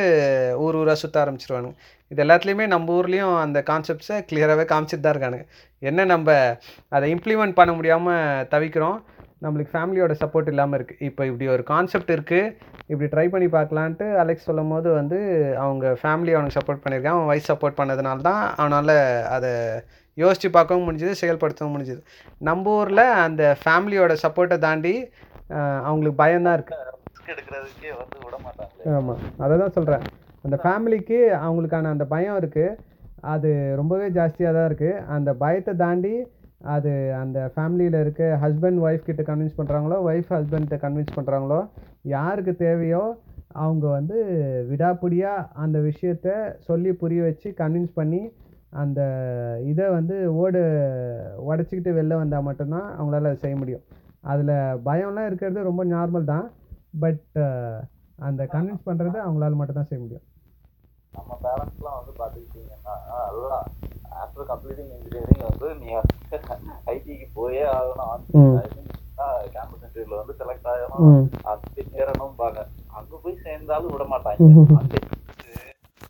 ஊர் 0.64 0.78
ஊராக 0.80 0.98
சுற்ற 1.02 1.16
ஆரம்பிச்சிருவானுங்க. 1.24 1.76
இது 2.12 2.20
எல்லாத்துலேயுமே 2.24 2.64
நம்ம 2.74 2.92
ஊர்லேயும் 2.98 3.36
அந்த 3.44 3.58
கான்செப்ட்ஸை 3.70 4.16
கிளியராகவே 4.30 4.64
காமிச்சிட்டு 4.72 5.04
தான் 5.04 5.14
இருக்கானுங்க. 5.14 5.46
என்ன 5.90 6.04
நம்ம 6.14 6.36
அதை 6.96 7.06
இம்ப்ளிமெண்ட் 7.14 7.58
பண்ண 7.60 7.72
முடியாமல் 7.78 8.46
தவிக்கிறோம். 8.54 8.98
நம்மளுக்கு 9.42 9.72
ஃபேமிலியோட 9.72 10.12
சப்போர்ட் 10.20 10.48
இல்லாமல் 10.48 10.78
இருக்குது 10.78 11.02
இப்போ 11.02 11.22
இப்படி 11.24 11.46
ஒரு 11.48 11.62
கான்செப்ட் 11.62 12.12
இருக்குது 12.16 12.52
இப்படி 12.86 13.06
ட்ரை 13.06 13.26
பண்ணி 13.28 13.48
பார்க்கலான்ட்டு 13.48 14.06
அலெக்ஸ் 14.16 14.44
சொல்லும் 14.44 14.68
போது 14.68 14.88
வந்து 14.92 15.18
அவங்க 15.56 15.94
ஃபேமிலி 16.02 16.32
அவனுக்கு 16.34 16.58
சப்போர்ட் 16.58 16.82
பண்ணியிருக்கான் 16.84 17.16
அவன் 17.16 17.26
வைஸ் 17.26 17.50
சப்போர்ட் 17.50 17.78
பண்ணதுனால 17.80 18.24
தான் 18.28 18.42
அவனால் 18.56 18.94
அதை 19.28 19.52
யோசித்து 20.18 20.48
பார்க்கவும் 20.50 20.86
முடிஞ்சுது 20.88 21.20
செயல்படுத்தவும் 21.20 21.74
முடிஞ்சுது. 21.76 22.00
நம்ம 22.40 22.70
ஊரில் 22.78 23.04
அந்த 23.22 23.42
ஃபேமிலியோட 23.62 24.14
சப்போர்ட்டை 24.24 24.58
தாண்டி 24.58 24.94
அவங்களுக்கு 25.84 26.20
பயம்தான் 26.22 26.56
இருக்குது 26.58 26.90
ரிஸ்க் 27.06 27.30
எடுக்கிறதுக்கே 27.32 27.92
வந்து 27.96 28.18
விட 28.24 28.36
மாட்டாங்களே 28.44 28.92
ஆமாம் 28.96 29.22
அதை 29.38 29.56
தான் 29.58 29.74
சொல்கிறேன் 29.74 30.04
அந்த 30.44 30.56
ஃபேமிலிக்கு 30.62 31.18
அவங்களுக்கான 31.42 31.90
அந்த 31.90 32.04
பயம் 32.06 32.38
இருக்குது 32.38 32.76
அது 33.32 33.50
ரொம்பவே 33.76 34.06
ஜாஸ்தியாக 34.16 34.56
தான் 34.56 34.68
இருக்குது 34.70 35.02
அந்த 35.08 35.30
பயத்தை 35.34 35.74
தாண்டி 35.76 36.14
அது 36.74 37.14
அந்த 37.14 37.38
ஃபேமிலியில் 37.54 37.98
இருக்க 38.00 38.38
ஹஸ்பண்ட் 38.42 38.80
ஒய்ஃப் 38.80 39.08
கிட்ட 39.08 39.22
கன்வின்ஸ் 39.22 39.58
பண்ணுறாங்களோ 39.58 39.96
ஒய்ஃப் 40.08 40.30
ஹஸ்பண்ட்டை 40.36 40.78
கன்வின்ஸ் 40.84 41.16
பண்ணுறாங்களோ 41.16 41.60
யாருக்கு 42.02 42.56
தேவையோ 42.56 43.02
அவங்க 43.52 43.86
வந்து 43.88 44.18
விடாப்பிடியாக 44.70 45.48
அந்த 45.52 45.78
விஷயத்த 45.78 46.56
சொல்லி 46.58 46.92
புரிய 46.92 47.22
வச்சு 47.22 47.48
கன்வின்ஸ் 47.62 47.92
பண்ணி 47.94 48.22
அந்த 48.70 49.00
இதை 49.70 49.86
வந்து 49.90 50.34
ஓடு 50.34 50.60
உடச்சிக்கிட்டு 51.48 51.90
வெளில 51.98 52.16
வந்தால் 52.20 52.42
மட்டும்தான் 52.42 52.88
அவங்களால 52.98 53.30
அதை 53.30 53.36
செய்ய 53.36 53.56
முடியும். 53.56 53.84
அதில் 54.20 54.54
பயம்லாம் 54.88 55.26
இருக்கிறது 55.26 55.68
ரொம்ப 55.68 55.84
நார்மல் 55.84 56.24
தான். 56.24 56.46
பட் 56.98 57.38
அந்த 58.18 58.42
கன்வின்ஸ் 58.54 58.86
பண்ணுறது 58.88 59.18
அவங்களால 59.26 59.54
மட்டும்தான் 59.54 59.90
செய்ய 59.90 60.02
முடியும். 60.04 60.26
நம்ம 61.12 61.38
பேரண்ட்ஸ்லாம் 61.44 61.98
வந்து 62.00 62.12
பார்த்துக்கிட்டிங்கன்னா 62.20 62.94
அதுதான் 63.26 63.64
ஆஃப்டர் 64.22 64.48
கம்ப்ளீட்டிங் 64.52 64.92
இன்ஜினியரிங் 64.96 65.48
வந்து 65.50 65.68
நீங்கள் 65.74 66.08
ஐடிக்கு 66.92 67.26
போயே 67.38 67.64
ஆகணும். 67.76 68.24
கேம்பஸ் 69.54 69.84
இன்டர்வியூல 69.86 70.18
வந்து 70.20 70.34
செலக்ட் 70.40 70.68
ஆகணும். 70.72 71.24
அங்கே 71.52 71.82
சேரணும் 71.94 72.36
பாங்க 72.42 72.60
அங்க 72.98 73.12
போய் 73.24 73.42
சேர்ந்தாலும் 73.46 73.94
விட 73.94 74.04
மாட்டாங்க. 74.12 75.00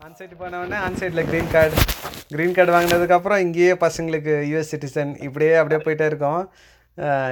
ஆன்சைட் 0.07 0.41
போனவொடனே 0.41 0.79
ஆன்சைட்டில் 0.87 1.27
க்ரீன் 1.31 1.53
கார்டு 1.55 1.77
க்ரீன் 2.35 2.55
கார்டு 2.57 2.73
வாங்கினதுக்கப்புறம் 2.75 3.43
இங்கேயே 3.47 3.75
பசங்களுக்கு 3.87 4.35
யூஎஸ் 4.51 4.71
சிட்டிசன் 4.73 5.13
இப்படியே 5.27 5.55
அப்படியே 5.61 5.81
போயிட்டே 5.87 6.07
இருக்கோம். 6.11 6.43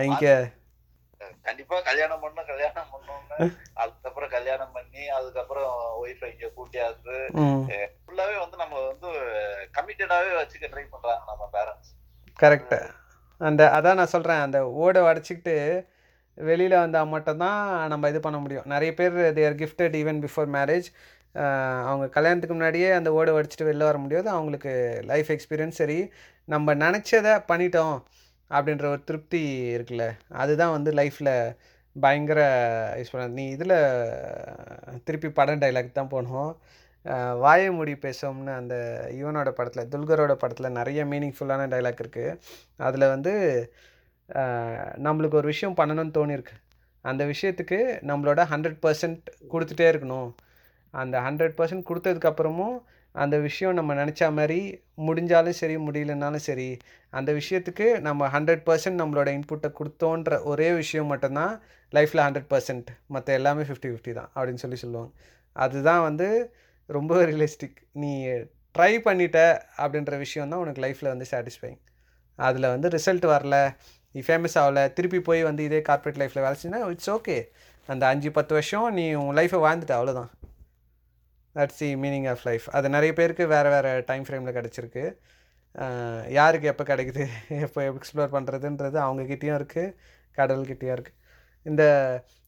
இங்கே 0.09 0.34
கண்டிப்பா 1.47 1.76
கல்யாணம் 1.88 2.20
பண்ணணும் 2.22 2.49
கல்யாணம் 2.51 2.91
பண்ணணும்னு 2.93 3.38
அதுக்கப்புறம் 3.82 4.32
கல்யாணம் 4.36 4.74
பண்ணி 4.76 5.03
அதுக்கப்புறம் 5.18 5.72
ஒய்ஃபை 6.03 6.28
இங்க 6.32 6.49
கூட்டியாந்து. 6.59 7.16
ஃபுல்லாவே 8.03 8.36
வந்து 8.43 8.57
நம்ம 8.62 8.74
வந்து 8.91 9.11
கமிட்டடாவே 9.76 10.30
வச்சுக்க 10.41 10.68
ட்ரை 10.72 10.84
பண்றாங்க 10.95 11.24
நம்ம 11.30 11.49
பேரண்ட்ஸ் 11.57 11.93
கரெக்டு 12.43 12.78
அந்த 13.41 13.62
அதான் 13.76 13.99
நான் 14.01 14.12
சொல்கிறேன் 14.14 14.43
அந்த 14.47 14.59
ஓடை 14.82 15.01
உடச்சிக்கிட்டு 15.09 15.55
வெளியில் 16.38 16.82
வந்தால் 16.82 17.12
மட்டும்தான் 17.14 17.61
நம்ம 17.93 18.09
இது 18.12 18.20
பண்ண 18.26 18.38
முடியும். 18.43 18.66
நிறைய 18.72 18.91
பேர் 18.99 19.16
they're 19.38 19.59
gifted 19.62 19.97
even 20.01 20.20
before 20.24 20.51
marriage 20.57 20.88
அவங்க 21.88 22.07
கல்யாணத்துக்கு 22.16 22.57
முன்னாடியே 22.57 22.88
அந்த 22.99 23.11
ஓடை 23.18 23.32
உடச்சிட்டு 23.38 23.68
வெளில 23.70 23.88
வர 23.88 23.99
முடியாது. 24.05 24.28
அவங்களுக்கு 24.36 24.72
லைஃப் 25.11 25.30
எக்ஸ்பீரியன்ஸ் 25.34 25.80
சரி. 25.82 25.99
நம்ம 26.49 26.74
நினச்சதை 26.84 27.34
பண்ணிட்டோம் 27.51 27.97
அப்படின்ற 28.51 28.86
ஒரு 28.95 29.03
திருப்தி 29.11 29.43
இருக்குல்ல. 29.76 30.07
அதுதான் 30.43 30.74
வந்து 30.76 30.93
லைஃப்பில் 31.01 31.34
பயங்கர 31.97 32.41
யூஸ் 32.99 33.12
பண்ண 33.12 33.26
நீ 33.38 33.45
இதில் 33.55 33.76
திருப்பி 35.07 35.28
படம் 35.38 35.62
டைலாக் 35.62 35.99
தான் 35.99 36.12
போனோம் 36.14 36.51
வாயை 37.05 37.70
மூடி 37.70 37.92
பேசும்னு 37.92 38.53
அந்த 38.55 38.74
இவனோட 39.12 39.51
படத்தில் 39.51 39.88
துல்கரோட 39.88 40.32
படத்தில் 40.32 40.76
நிறைய 40.78 41.05
மீனிங்ஃபுல்லான 41.05 41.68
டைலாக் 41.74 42.03
இருக்குது 42.03 42.38
அதில் 42.76 43.07
வந்து 43.09 43.32
நம்மளுக்கு 45.07 45.40
ஒரு 45.40 45.46
விஷயம் 45.46 45.76
பண்ணணும்னு 45.76 46.16
தோணியிருக்கு 46.18 46.57
அந்த 47.05 47.24
விஷயத்துக்கு 47.24 47.78
நம்மளோட 48.11 48.40
ஹண்ட்ரட் 48.53 48.80
பர்சன்ட் 48.84 49.26
கொடுத்துட்டே 49.53 49.86
இருக்கணும். 49.92 50.30
அந்த 50.90 51.16
ஹண்ட்ரட் 51.20 51.57
பர்சன்ட் 51.59 51.88
கொடுத்ததுக்கப்புறமும் 51.88 52.76
அந்த 53.14 53.38
விஷயம் 53.38 53.74
நம்ம 53.74 53.94
நினச்ச 53.94 54.32
மாதிரி 54.32 54.59
முடிஞ்சாலும் 54.96 55.59
சரி 55.61 55.76
முடியலனாலும் 55.76 56.44
சரி 56.48 56.68
அந்த 57.12 57.30
விஷயத்துக்கு 57.32 57.86
நம்ம 58.01 58.28
ஹண்ட்ரட் 58.28 58.64
பர்சன்ட் 58.68 59.01
நம்மளோட 59.01 59.28
இன்புட்டை 59.38 59.70
கொடுத்தோன்ற 59.78 60.42
ஒரே 60.42 60.68
விஷயம் 60.72 61.07
மட்டும்தான் 61.07 61.55
லைஃப்பில் 61.92 62.24
ஹண்ட்ரட் 62.26 62.51
பர்சன்ட் 62.53 62.90
மற்ற 63.07 63.32
எல்லாமே 63.32 63.62
ஃபிஃப்டி 63.62 63.90
ஃபிஃப்டி 63.92 64.12
தான் 64.12 64.30
அப்படின்னு 64.36 64.62
சொல்லி 64.64 64.76
சொல்லுவாங்க. 64.76 65.12
அதுதான் 65.57 66.03
வந்து 66.03 66.28
ரொம்ப 66.97 67.14
ரியலிஸ்டிக் 67.28 67.78
நீ 68.03 68.11
ட்ரை 68.74 68.93
பண்ணிட்ட 69.07 69.38
அப்படின்ற 69.82 70.16
விஷயம் 70.24 70.51
தான் 70.53 70.62
உனக்கு 70.64 70.82
லைஃப்பில் 70.84 71.12
வந்து 71.12 71.26
சாட்டிஸ்ஃபைங் 71.32 71.78
அதில் 72.38 72.72
வந்து 72.74 72.88
ரிசல்ட் 72.97 73.26
வரல. 73.34 73.57
நீ 74.14 74.20
ஃபேமஸ் 74.28 74.57
ஆகலை. 74.61 74.84
திருப்பி 74.93 75.20
போய் 75.28 75.43
வந்து 75.49 75.62
இதே 75.68 75.80
கார்ப்பரேட் 75.88 76.20
லைஃப்பில் 76.22 76.45
வேலை 76.45 76.57
செஞ்சுன்னா 76.61 76.80
இட்ஸ் 76.95 77.11
ஓகே 77.11 77.36
அந்த 77.88 78.05
அஞ்சு 78.07 78.30
பத்து 78.38 78.53
வருஷம் 78.55 78.88
நீ 78.95 79.05
உன் 79.22 79.36
லைஃப்பை 79.38 79.61
வாழ்ந்துட்ட 79.66 79.95
அவ்வளோதான் 79.99 80.30
that's 81.55 81.80
the 81.82 81.91
meaning 82.05 82.28
of 82.32 82.45
life 82.49 82.66
அது 82.76 82.88
நிறைய 82.97 83.12
பேருக்கு 83.12 83.45
வேறு 83.55 83.70
வேறு 83.74 83.93
டைம் 84.07 84.24
ஃப்ரேமில் 84.26 84.57
கிடச்சிருக்கு. 84.59 85.05
யாருக்கு 86.38 86.66
எப்போ 86.72 86.84
கிடைக்குது? 86.84 87.24
எப்போ 87.64 87.80
எக்ஸ்ப்ளோர் 87.91 88.34
பண்ணுறதுன்றது 88.36 88.99
அவங்கக்கிட்டேயும் 89.07 89.59
இருக்குது 89.61 89.95
கடல்கிட்டேயும் 90.38 90.95
இருக்குது 90.97 91.16
இந்த 91.66 91.82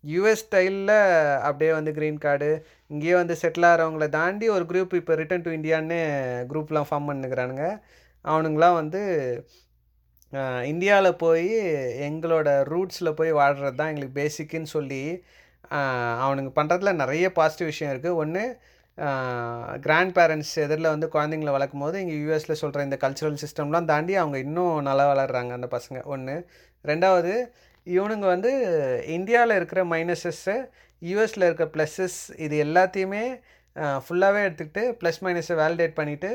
யூஎஸ் 0.04 0.44
ஸ்டைலில் 0.44 0.94
அப்படியே 1.42 1.72
வந்து 1.72 1.90
க்ரீன் 1.92 2.18
கார்டு 2.18 2.48
இங்கேயே 2.90 3.14
வந்து 3.14 3.34
செட்டில் 3.42 3.66
ஆகிறவங்கள 3.68 4.06
தாண்டி 4.10 4.46
ஒரு 4.48 4.64
குரூப் 4.70 4.94
இப்போ 4.94 5.14
ரிட்டன் 5.14 5.44
டு 5.44 5.50
இந்தியான்னு 5.50 5.98
குரூப்லாம் 6.50 6.88
ஃபார்ம் 6.88 7.08
பண்ணுக்கிறானுங்க 7.10 7.66
அவனுங்களாம் 8.24 8.78
வந்து 8.80 9.02
இந்தியாவில் 10.64 11.12
போய் 11.16 11.48
எங்களோட 12.08 12.48
ரூட்ஸில் 12.64 13.16
போய் 13.16 13.32
வாழ்கிறது 13.32 13.76
தான் 13.76 13.90
எங்களுக்கு 13.92 14.18
பேசிக்குன்னு 14.20 14.70
சொல்லி 14.70 15.02
அவனுங்க 16.22 16.50
பண்ணுறதுல 16.56 16.92
நிறைய 16.94 17.26
பாசிட்டிவ் 17.32 17.70
விஷயம் 17.72 17.92
இருக்குது 17.92 18.18
ஒன்று 18.22 18.44
கிராண்ட் 19.82 20.14
பேரண்ட்ஸ் 20.16 20.54
எதிரில் 20.58 20.92
வந்து 20.94 21.06
குழந்தைங்கள 21.08 21.52
வளர்க்கும் 21.52 21.84
போது 21.84 22.00
இங்கே 22.00 22.16
யூஎஸில் 22.16 22.60
சொல்கிற 22.62 22.84
இந்த 22.84 22.96
கல்ச்சுரல் 22.96 23.38
சிஸ்டம்லாம் 23.42 23.90
தாண்டி 23.92 24.14
அவங்க 24.16 24.38
இன்னும் 24.38 24.74
நல்லா 24.82 25.04
வளர்கிறாங்க 25.12 25.52
அந்த 25.52 25.68
பசங்க. 25.72 25.98
ஒன்று 26.06 26.34
ரெண்டாவது 26.84 27.32
இவனுங்க 27.86 28.26
வந்து 28.26 28.50
இந்தியாவில் 29.16 29.56
இருக்கிற 29.56 29.80
மைனஸஸ்ஸு 29.86 30.56
யூஎஸில் 31.02 31.46
இருக்கிற 31.46 31.66
ப்ளஸ்ஸஸ் 31.68 32.18
இது 32.44 32.56
எல்லாத்தையுமே 32.64 33.22
ஃபுல்லாகவே 34.02 34.40
எடுத்துக்கிட்டு 34.46 34.82
ப்ளஸ் 35.00 35.22
மைனஸை 35.22 35.54
வேலிடேட் 35.60 35.98
பண்ணிவிட்டு 35.98 36.30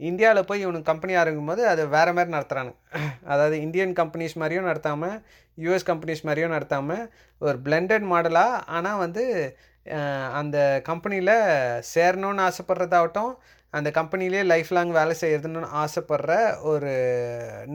இந்தியாவில் 0.00 0.46
போய் 0.46 0.64
இவனுக்கு 0.64 0.90
கம்பெனி 0.90 1.12
ஆரம்பிக்கும் 1.14 1.50
போது 1.52 1.62
அதை 1.68 1.82
வேறு 1.88 2.12
மாதிரி 2.12 2.34
நடத்துகிறானுங்க 2.34 2.76
அதாவது 3.24 3.56
இந்தியன் 3.60 3.94
கம்பெனிஸ் 3.96 4.36
மாதிரியும் 4.36 4.68
நடத்தாமல் 4.70 5.16
யூஎஸ் 5.58 5.88
கம்பெனிஸ் 5.90 6.24
மாதிரியும் 6.24 6.54
நடத்தாமல் 6.56 7.04
ஒரு 7.40 7.56
பிளெண்டட் 7.64 8.06
மாடலாக 8.12 8.60
ஆனால் 8.68 8.98
வந்து 8.98 9.24
அந்த 10.34 10.58
கம்பெனியில் 10.84 11.34
சேரணும்னு 11.94 12.44
ஆசைப்பட்றதாகட்டும் 12.46 13.32
அந்த 13.74 13.88
கம்பெனிலே 13.90 14.42
லைஃப் 14.44 14.70
லாங் 14.70 14.92
வேலை 14.92 15.14
செய்யறதுன்னு 15.20 15.72
ஆசைப்படுற 15.78 16.32
ஒரு 16.64 16.92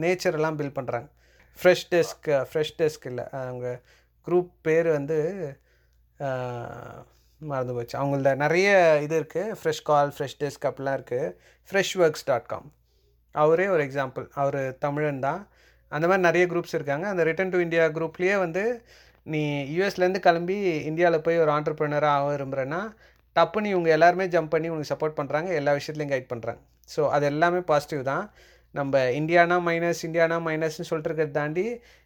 நேச்சரெல்லாம் 0.00 0.58
பில்ட் 0.58 0.78
பண்ணுறாங்க 0.78 1.08
ஃப்ரெஷ் 1.60 1.86
டெஸ்க் 1.94 2.28
ஃப்ரெஷ் 2.50 2.74
டெஸ்க் 2.80 3.06
இல்லை. 3.10 3.24
அவங்க 3.42 3.66
குரூப் 4.26 4.50
பேர் 4.66 4.88
வந்து 4.98 5.18
மறந்து 7.40 7.72
போச்சு 7.76 7.96
அவங்கள 8.00 8.32
நிறைய 8.44 8.68
இது 9.06 9.14
இருக்குது 9.20 9.56
ஃப்ரெஷ் 9.60 9.82
கால் 9.90 10.12
ஃப்ரெஷ் 10.16 10.38
டெஸ்க் 10.42 10.66
அப்படிலாம் 10.68 10.96
இருக்குது 10.98 11.32
ஃப்ரெஷ் 11.70 11.94
ஒர்க்ஸ் 12.02 12.26
டாட் 12.28 12.48
காம் 12.52 12.68
அவரே 13.34 13.66
ஒரு 13.74 13.82
எக்ஸாம்பிள் 13.86 14.26
அவர் 14.42 14.58
தமிழன் 14.84 15.24
தான். 15.26 15.40
அந்த 15.92 16.04
மாதிரி 16.10 16.24
நிறைய 16.28 16.44
குரூப்ஸ் 16.52 16.76
இருக்காங்க. 16.78 17.06
அந்த 17.12 17.22
ரிட்டன் 17.28 17.52
டு 17.54 17.58
இந்தியா 17.64 17.84
குரூப்லேயே 17.96 18.36
வந்து 18.44 18.62
நீ 19.26 19.42
யூஎஸ்லேருந்து 19.74 20.22
கிளம்பி 20.26 20.56
இந்தியாவில் 20.90 21.24
போய் 21.26 21.42
ஒரு 21.44 21.50
ஆண்டர்ப்ரினராக 21.56 22.16
ஆக 22.18 22.30
விரும்புகிறேன்னா 22.34 22.80
டப்புன்னு 23.36 23.72
இவங்க 23.74 23.88
எல்லாருமே 23.96 24.24
ஜம்ப் 24.34 24.52
பண்ணி 24.54 24.68
உனக்கு 24.74 24.92
சப்போர்ட் 24.92 25.18
பண்ணுறாங்க 25.20 25.48
எல்லா 25.60 25.72
விஷயத்துலையும் 25.78 26.12
கைட் 26.14 26.32
பண்ணுறாங்க 26.32 26.60
ஸோ 26.94 27.02
அது 27.16 27.24
எல்லாமே 27.32 27.60
பாசிட்டிவ் 27.70 28.02
தான். 28.12 28.24
நம்ம 28.74 29.00
இந்தியானா 29.18 29.56
மைனஸ் 29.68 30.00
இந்தியானா 30.06 30.36
மைனஸ்னு 30.46 30.88
சொல்லிட்டு 30.88 31.10
இருக்கிறத 31.10 31.36
தாண்டி 31.40 31.64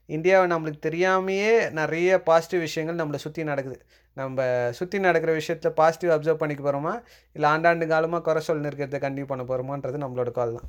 இந்தியாவை 0.09 0.47
நம்மளுக்கு 0.53 0.81
தெரியாமையே 0.89 1.53
நிறைய 1.79 2.19
பாசிட்டிவ் 2.29 2.63
விஷயங்கள் 2.67 2.99
நம்மளை 3.01 3.19
சுற்றி 3.25 3.43
நடக்குது. 3.51 3.79
நம்ம 4.17 4.47
சுற்றி 4.79 4.99
நடக்கிற 5.07 5.33
விஷயத்தில் 5.39 5.77
பாசிட்டிவ் 5.81 6.13
அப்சர்வ் 6.15 6.41
பண்ணிக்க 6.43 6.63
போகிறோமா 6.65 6.95
இல்லை 7.37 7.49
ஆண்டாண்டு 7.55 7.87
காலமாக 7.93 8.23
குறை 8.29 8.43
சொல்லி 8.49 8.71
இருக்கிறத 8.71 9.01
கண்டினியூ 9.05 9.29
பண்ண 9.33 9.45
போகிறோமான்றது 9.51 10.03
நம்மளோட 10.05 10.33
கால் 10.39 10.57
தான். 10.59 10.69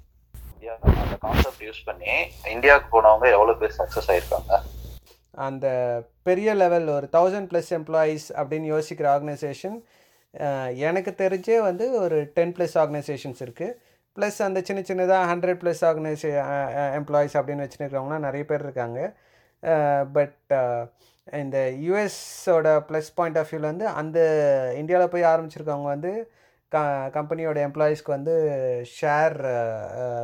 அந்த 1.01 1.15
கான்செப்ட் 1.25 1.63
யூஸ் 1.67 1.81
பண்ணி 1.89 2.11
இந்தியாவுக்கு 2.55 2.89
போனவங்க 2.95 3.27
எவ்வளோ 3.37 3.55
பேர் 3.61 3.77
சக்ஸஸ் 3.79 4.09
ஆயிருக்காங்க? 4.13 4.53
அந்த 5.47 5.67
பெரிய 6.27 6.49
லெவல் 6.61 6.87
ஒரு 6.97 7.07
தௌசண்ட் 7.17 7.49
ப்ளஸ் 7.51 7.71
எம்ப்ளாயீஸ் 7.79 8.27
அப்படின்னு 8.39 8.67
யோசிக்கிற 8.75 9.07
ஆர்கனைசேஷன் 9.15 9.77
எனக்கு 10.87 11.11
தெரிஞ்சே 11.21 11.59
வந்து 11.67 11.85
ஒரு 12.01 12.17
டென் 12.35 12.55
ப்ளஸ் 12.57 12.75
ஆர்கனைசேஷன்ஸ் 12.81 13.39
இருக்குது 13.45 13.77
ப்ளஸ் 14.19 14.39
அந்த 14.47 14.59
சின்ன 14.69 14.81
சின்னதாக 14.89 15.29
ஹண்ட்ரட் 15.31 15.61
ப்ளஸ் 15.63 15.83
ஆர்கனைசே 15.89 16.31
எம்ப்ளாயீஸ் 16.99 17.37
அப்படின்னு 17.39 17.65
வச்சுருக்கிறவங்களாம் 17.65 18.27
நிறைய 18.27 18.43
பேர் 18.45 18.65
இருக்காங்க. 18.67 18.99
பட் 20.17 20.53
இந்த 21.39 21.57
யூஎஸோட 21.85 22.67
ப்ளஸ் 22.89 23.09
பாயிண்ட் 23.15 23.37
ஆஃப் 23.37 23.49
வியூவில் 23.51 23.71
வந்து 23.71 23.87
அந்த 24.01 24.19
இந்தியாவில் 24.77 25.11
போய் 25.13 25.31
ஆரம்பிச்சிருக்கவங்க 25.31 25.89
வந்து 25.95 26.11
க 26.71 26.77
கம்பெனியோட 27.13 27.59
எம்ப்ளாயீஸ்க்கு 27.67 28.15
வந்து 28.15 28.33
ஷேர் 28.97 29.35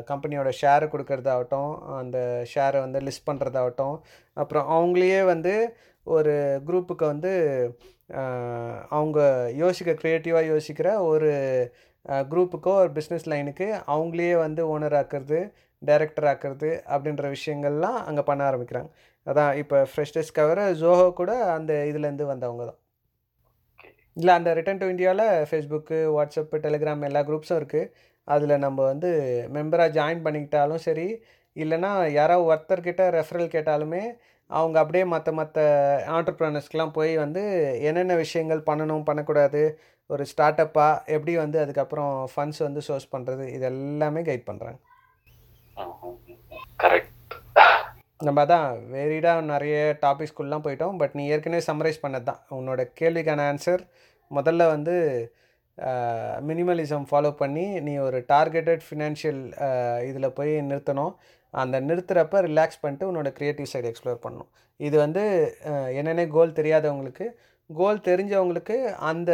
கம்பெனியோட 0.07 0.49
ஷேரை 0.61 0.87
கொடுக்கறதாகட்டும் 0.89 1.71
அந்த 1.99 2.17
ஷேரை 2.53 2.79
வந்து 2.79 2.99
லிஸ்ட் 2.99 3.27
பண்ணுறதாகட்டும் 3.29 3.95
அப்புறம் 4.37 4.67
அவங்களையே 4.75 5.21
வந்து 5.25 5.53
ஒரு 6.07 6.33
குரூப்புக்கு 6.67 7.05
வந்து 7.05 7.33
அவங்க 8.89 9.19
யோசிக்க 9.55 9.91
க்ரியேட்டிவாக 9.91 10.49
யோசிக்கிற 10.51 10.89
ஒரு 11.03 11.31
குரூப்புக்கோ 12.31 12.73
ஒரு 12.83 12.91
பிஸ்னஸ் 12.97 13.27
லைனுக்கு 13.33 13.67
அவங்களே 13.93 14.31
வந்து 14.45 14.61
ஓனர் 14.73 14.97
ஆக்கிறது 15.01 15.39
டைரக்டர் 15.81 16.27
ஆக்கிறது 16.31 16.69
அப்படின்ற 16.93 17.25
விஷயங்கள்லாம் 17.35 17.99
அங்கே 18.09 18.23
பண்ண 18.29 18.41
ஆரம்பிக்கிறாங்க. 18.49 18.89
அதான் 19.27 19.53
இப்போ 19.61 19.77
ஃப்ரெஷ் 19.91 20.15
டிஸ்கவர் 20.17 20.61
ஜோஹோ 20.81 21.07
கூட 21.19 21.31
அந்த 21.57 21.73
இதுலேருந்து 21.91 22.25
வந்தவங்க 22.33 22.63
தான். 22.69 22.79
இல்லை 24.17 24.33
அந்த 24.39 24.49
ரிட்டன் 24.57 24.81
டு 24.81 24.87
இந்தியாவில் 24.93 25.27
ஃபேஸ்புக்கு 25.49 25.97
வாட்ஸ்அப்பு 26.17 26.57
டெலிகிராம் 26.65 27.07
எல்லா 27.09 27.21
குரூப்ஸும் 27.29 27.59
இருக்குது 27.61 27.89
அதில் 28.27 28.63
நம்ம 28.65 28.79
வந்து 28.91 29.09
மெம்பராக 29.55 29.95
ஜாயின் 29.97 30.23
பண்ணிக்கிட்டாலும் 30.25 30.83
சரி 30.87 31.07
இல்லைனா 31.55 31.91
யாராவது 32.19 32.47
ஒருத்தர்கிட்ட 32.51 33.03
ரெஃபரல் 33.17 33.53
கேட்டாலுமே 33.55 34.03
அவங்க 34.49 34.77
அப்படியே 34.81 35.05
மற்ற 35.13 35.29
மற்ற 35.31 35.59
ஆண்டர்ப்ரனர்ஸ்க்கெலாம் 36.15 36.95
போய் 36.97 37.13
வந்து 37.17 37.43
என்னென்ன 37.81 38.15
விஷயங்கள் 38.15 38.67
பண்ணணும் 38.69 39.05
பண்ணக்கூடாது 39.07 39.61
ஒரு 40.09 40.23
ஸ்டார்ட் 40.31 40.61
அப்பாக 40.63 41.13
எப்படி 41.15 41.33
வந்து 41.43 41.57
அதுக்கப்புறம் 41.63 42.13
ஃபண்ட்ஸ் 42.33 42.61
வந்து 42.67 42.81
சோர்ஸ் 42.87 43.11
பண்ணுறது 43.13 43.45
இது 43.55 43.65
எல்லாமே 43.73 44.21
கைட் 44.29 44.47
பண்ணுறாங்க 44.49 44.79
கரெக்ட் 46.83 47.11
நம்ம 48.27 48.43
அதான் 48.45 48.67
வேரிடாக 48.91 49.47
நிறைய 49.53 49.77
டாபிக்ஸ்குள்ளலாம் 50.03 50.65
போயிட்டோம் 50.65 50.99
பட் 50.99 51.15
நீ 51.17 51.23
ஏற்கனவே 51.35 51.63
சம்மரைஸ் 51.69 52.03
பண்ணது 52.03 52.27
தான் 52.29 52.43
உன்னோட 52.57 52.81
கேள்விக்கான 52.99 53.47
ஆன்சர் 53.51 53.81
முதல்ல 54.31 54.67
வந்து 54.75 54.95
மினிமலிசம் 56.49 57.07
ஃபாலோ 57.09 57.31
பண்ணி 57.41 57.65
நீ 57.87 57.93
ஒரு 58.07 58.19
டார்கெட்டட் 58.33 58.83
ஃபினான்ஷியல் 58.87 59.41
இதில் 60.09 60.35
போய் 60.37 60.53
நிறுத்தணும். 60.69 61.13
அந்த 61.53 61.75
நிறுத்துகிறப்ப 61.87 62.39
ரிலாக்ஸ் 62.49 62.81
பண்ணிட்டு 62.83 63.09
உன்னோட 63.09 63.29
க்ரியேட்டிவ் 63.37 63.69
சைடு 63.73 63.89
எக்ஸ்ப்ளோர் 63.91 64.23
பண்ணணும். 64.25 64.49
இது 64.79 64.95
வந்து 65.03 65.23
என்னென்ன 65.99 66.25
கோல் 66.35 66.57
தெரியாதவங்களுக்கு 66.59 67.27
கோல் 67.69 68.05
தெரிஞ்சவங்களுக்கு 68.07 68.77
அந்த 69.09 69.31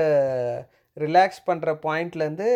ரிலாக்ஸ் 0.97 1.41
பண்ணுற 1.47 1.69
பாயிண்ட்லேருந்து 1.85 2.47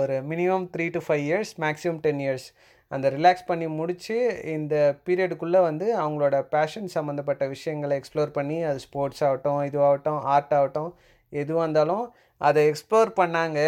ஒரு 0.00 0.16
minimum 0.30 0.66
three 0.74 0.86
to 0.96 1.00
five 1.06 1.24
years 1.28 1.52
maximum 1.64 2.00
ten 2.00 2.20
years 2.24 2.46
அந்த 2.90 3.06
ரிலாக்ஸ் 3.16 3.46
பண்ணி 3.46 3.66
முடித்து 3.78 4.16
இந்த 4.56 4.74
பீரியடுக்குள்ளே 5.06 5.60
வந்து 5.60 5.86
அவங்களோட 6.02 6.36
பேஷன் 6.54 6.88
சம்மந்தப்பட்ட 6.96 7.46
விஷயங்களை 7.48 7.94
எக்ஸ்ப்ளோர் 8.00 8.36
பண்ணி 8.38 8.58
அது 8.68 8.78
ஸ்போர்ட்ஸ் 8.86 9.22
ஆகட்டும் 9.28 9.60
இதுவாகட்டும் 9.68 10.20
ஆர்ட் 10.34 10.54
ஆகட்டும் 10.58 10.90
எதுவாக 11.32 11.64
இருந்தாலும் 11.66 12.04
அதை 12.40 12.60
எக்ஸ்ப்ளோர் 12.70 13.10
பண்ணாங்க. 13.20 13.60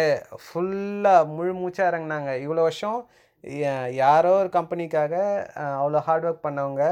ஃபுல்லாக 0.43 1.27
முழு 1.35 1.53
மூச்சாக 1.61 1.91
இறங்கினாங்க. 1.91 2.31
இவ்வளோ 2.43 2.63
வருஷம் 2.67 2.99
யாரோ 4.03 4.31
ஒரு 4.41 4.49
கம்பெனிக்காக 4.57 5.13
அவ்வளோ 5.81 6.01
ஹார்ட் 6.07 6.25
ஒர்க் 6.29 6.45
பண்ணவங்க 6.47 6.83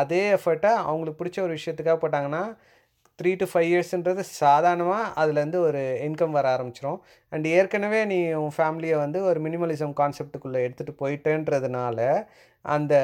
அதே 0.00 0.22
எஃபர்ட்டை 0.36 0.72
அவங்களுக்கு 0.88 1.20
பிடிச்ச 1.20 1.38
ஒரு 1.46 1.54
விஷயத்துக்காக 1.58 1.98
போட்டாங்கன்னா 2.02 2.42
த்ரீ 3.18 3.30
டு 3.34 3.46
ஃபைவ் 3.50 3.68
இயர்ஸ்ன்றது 3.70 4.22
சாதாரணமாக 4.32 5.06
அதுலேருந்து 5.20 5.60
ஒரு 5.60 5.80
இன்கம் 6.06 6.36
வர 6.36 6.46
ஆரம்பிச்சிடும் 6.56 6.98
அண்ட் 7.32 7.46
ஏற்கனவே 7.54 8.00
நீ 8.10 8.18
உன் 8.42 8.54
ஃபேமிலியை 8.56 8.96
வந்து 8.96 9.18
ஒரு 9.22 9.38
மினிமலிசம் 9.46 9.94
கான்செப்டுக்குள்ளே 10.00 10.60
எடுத்துகிட்டு 10.66 11.00
போயிட்டேன்றதுனால 11.00 11.98
அந்த 12.64 12.94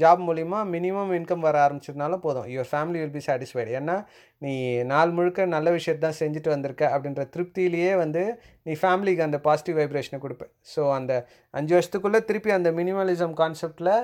ஜாப் 0.00 0.22
மூலிமா 0.26 0.58
மினிமம் 0.72 1.12
இன்கம் 1.18 1.44
வர 1.46 1.56
ஆரம்பிச்சதுனால 1.66 2.16
போதும். 2.16 2.48
Your 2.54 2.70
family 2.72 2.98
will 3.00 3.14
be 3.14 3.22
satisfied 3.26 3.70
ஏன்னா 3.78 3.96
நீ 4.42 4.52
நாள் 4.84 5.14
முழுக்க 5.18 5.46
நல்ல 5.54 5.68
விஷயத்த 5.70 6.04
தான் 6.06 6.18
செஞ்சுட்டு 6.20 6.50
வந்திருக்க 6.50 6.84
அப்படின்ற 6.94 7.24
திருப்தியிலேயே 7.34 7.92
வந்து 7.94 8.22
நீ 8.62 8.74
ஃபேமிலிக்கு 8.82 9.26
அந்த 9.28 9.40
பாசிட்டிவ் 9.46 9.78
வைப்ரேஷனை 9.80 10.20
கொடுப்பேன் 10.20 10.52
ஸோ 10.74 10.82
அந்த 10.94 11.14
அஞ்சு 11.54 11.74
வருஷத்துக்குள்ளே 11.76 12.20
திருப்பி 12.24 12.52
அந்த 12.52 12.72
மினிமலிசம் 12.72 13.34
கான்செப்டில் 13.34 13.94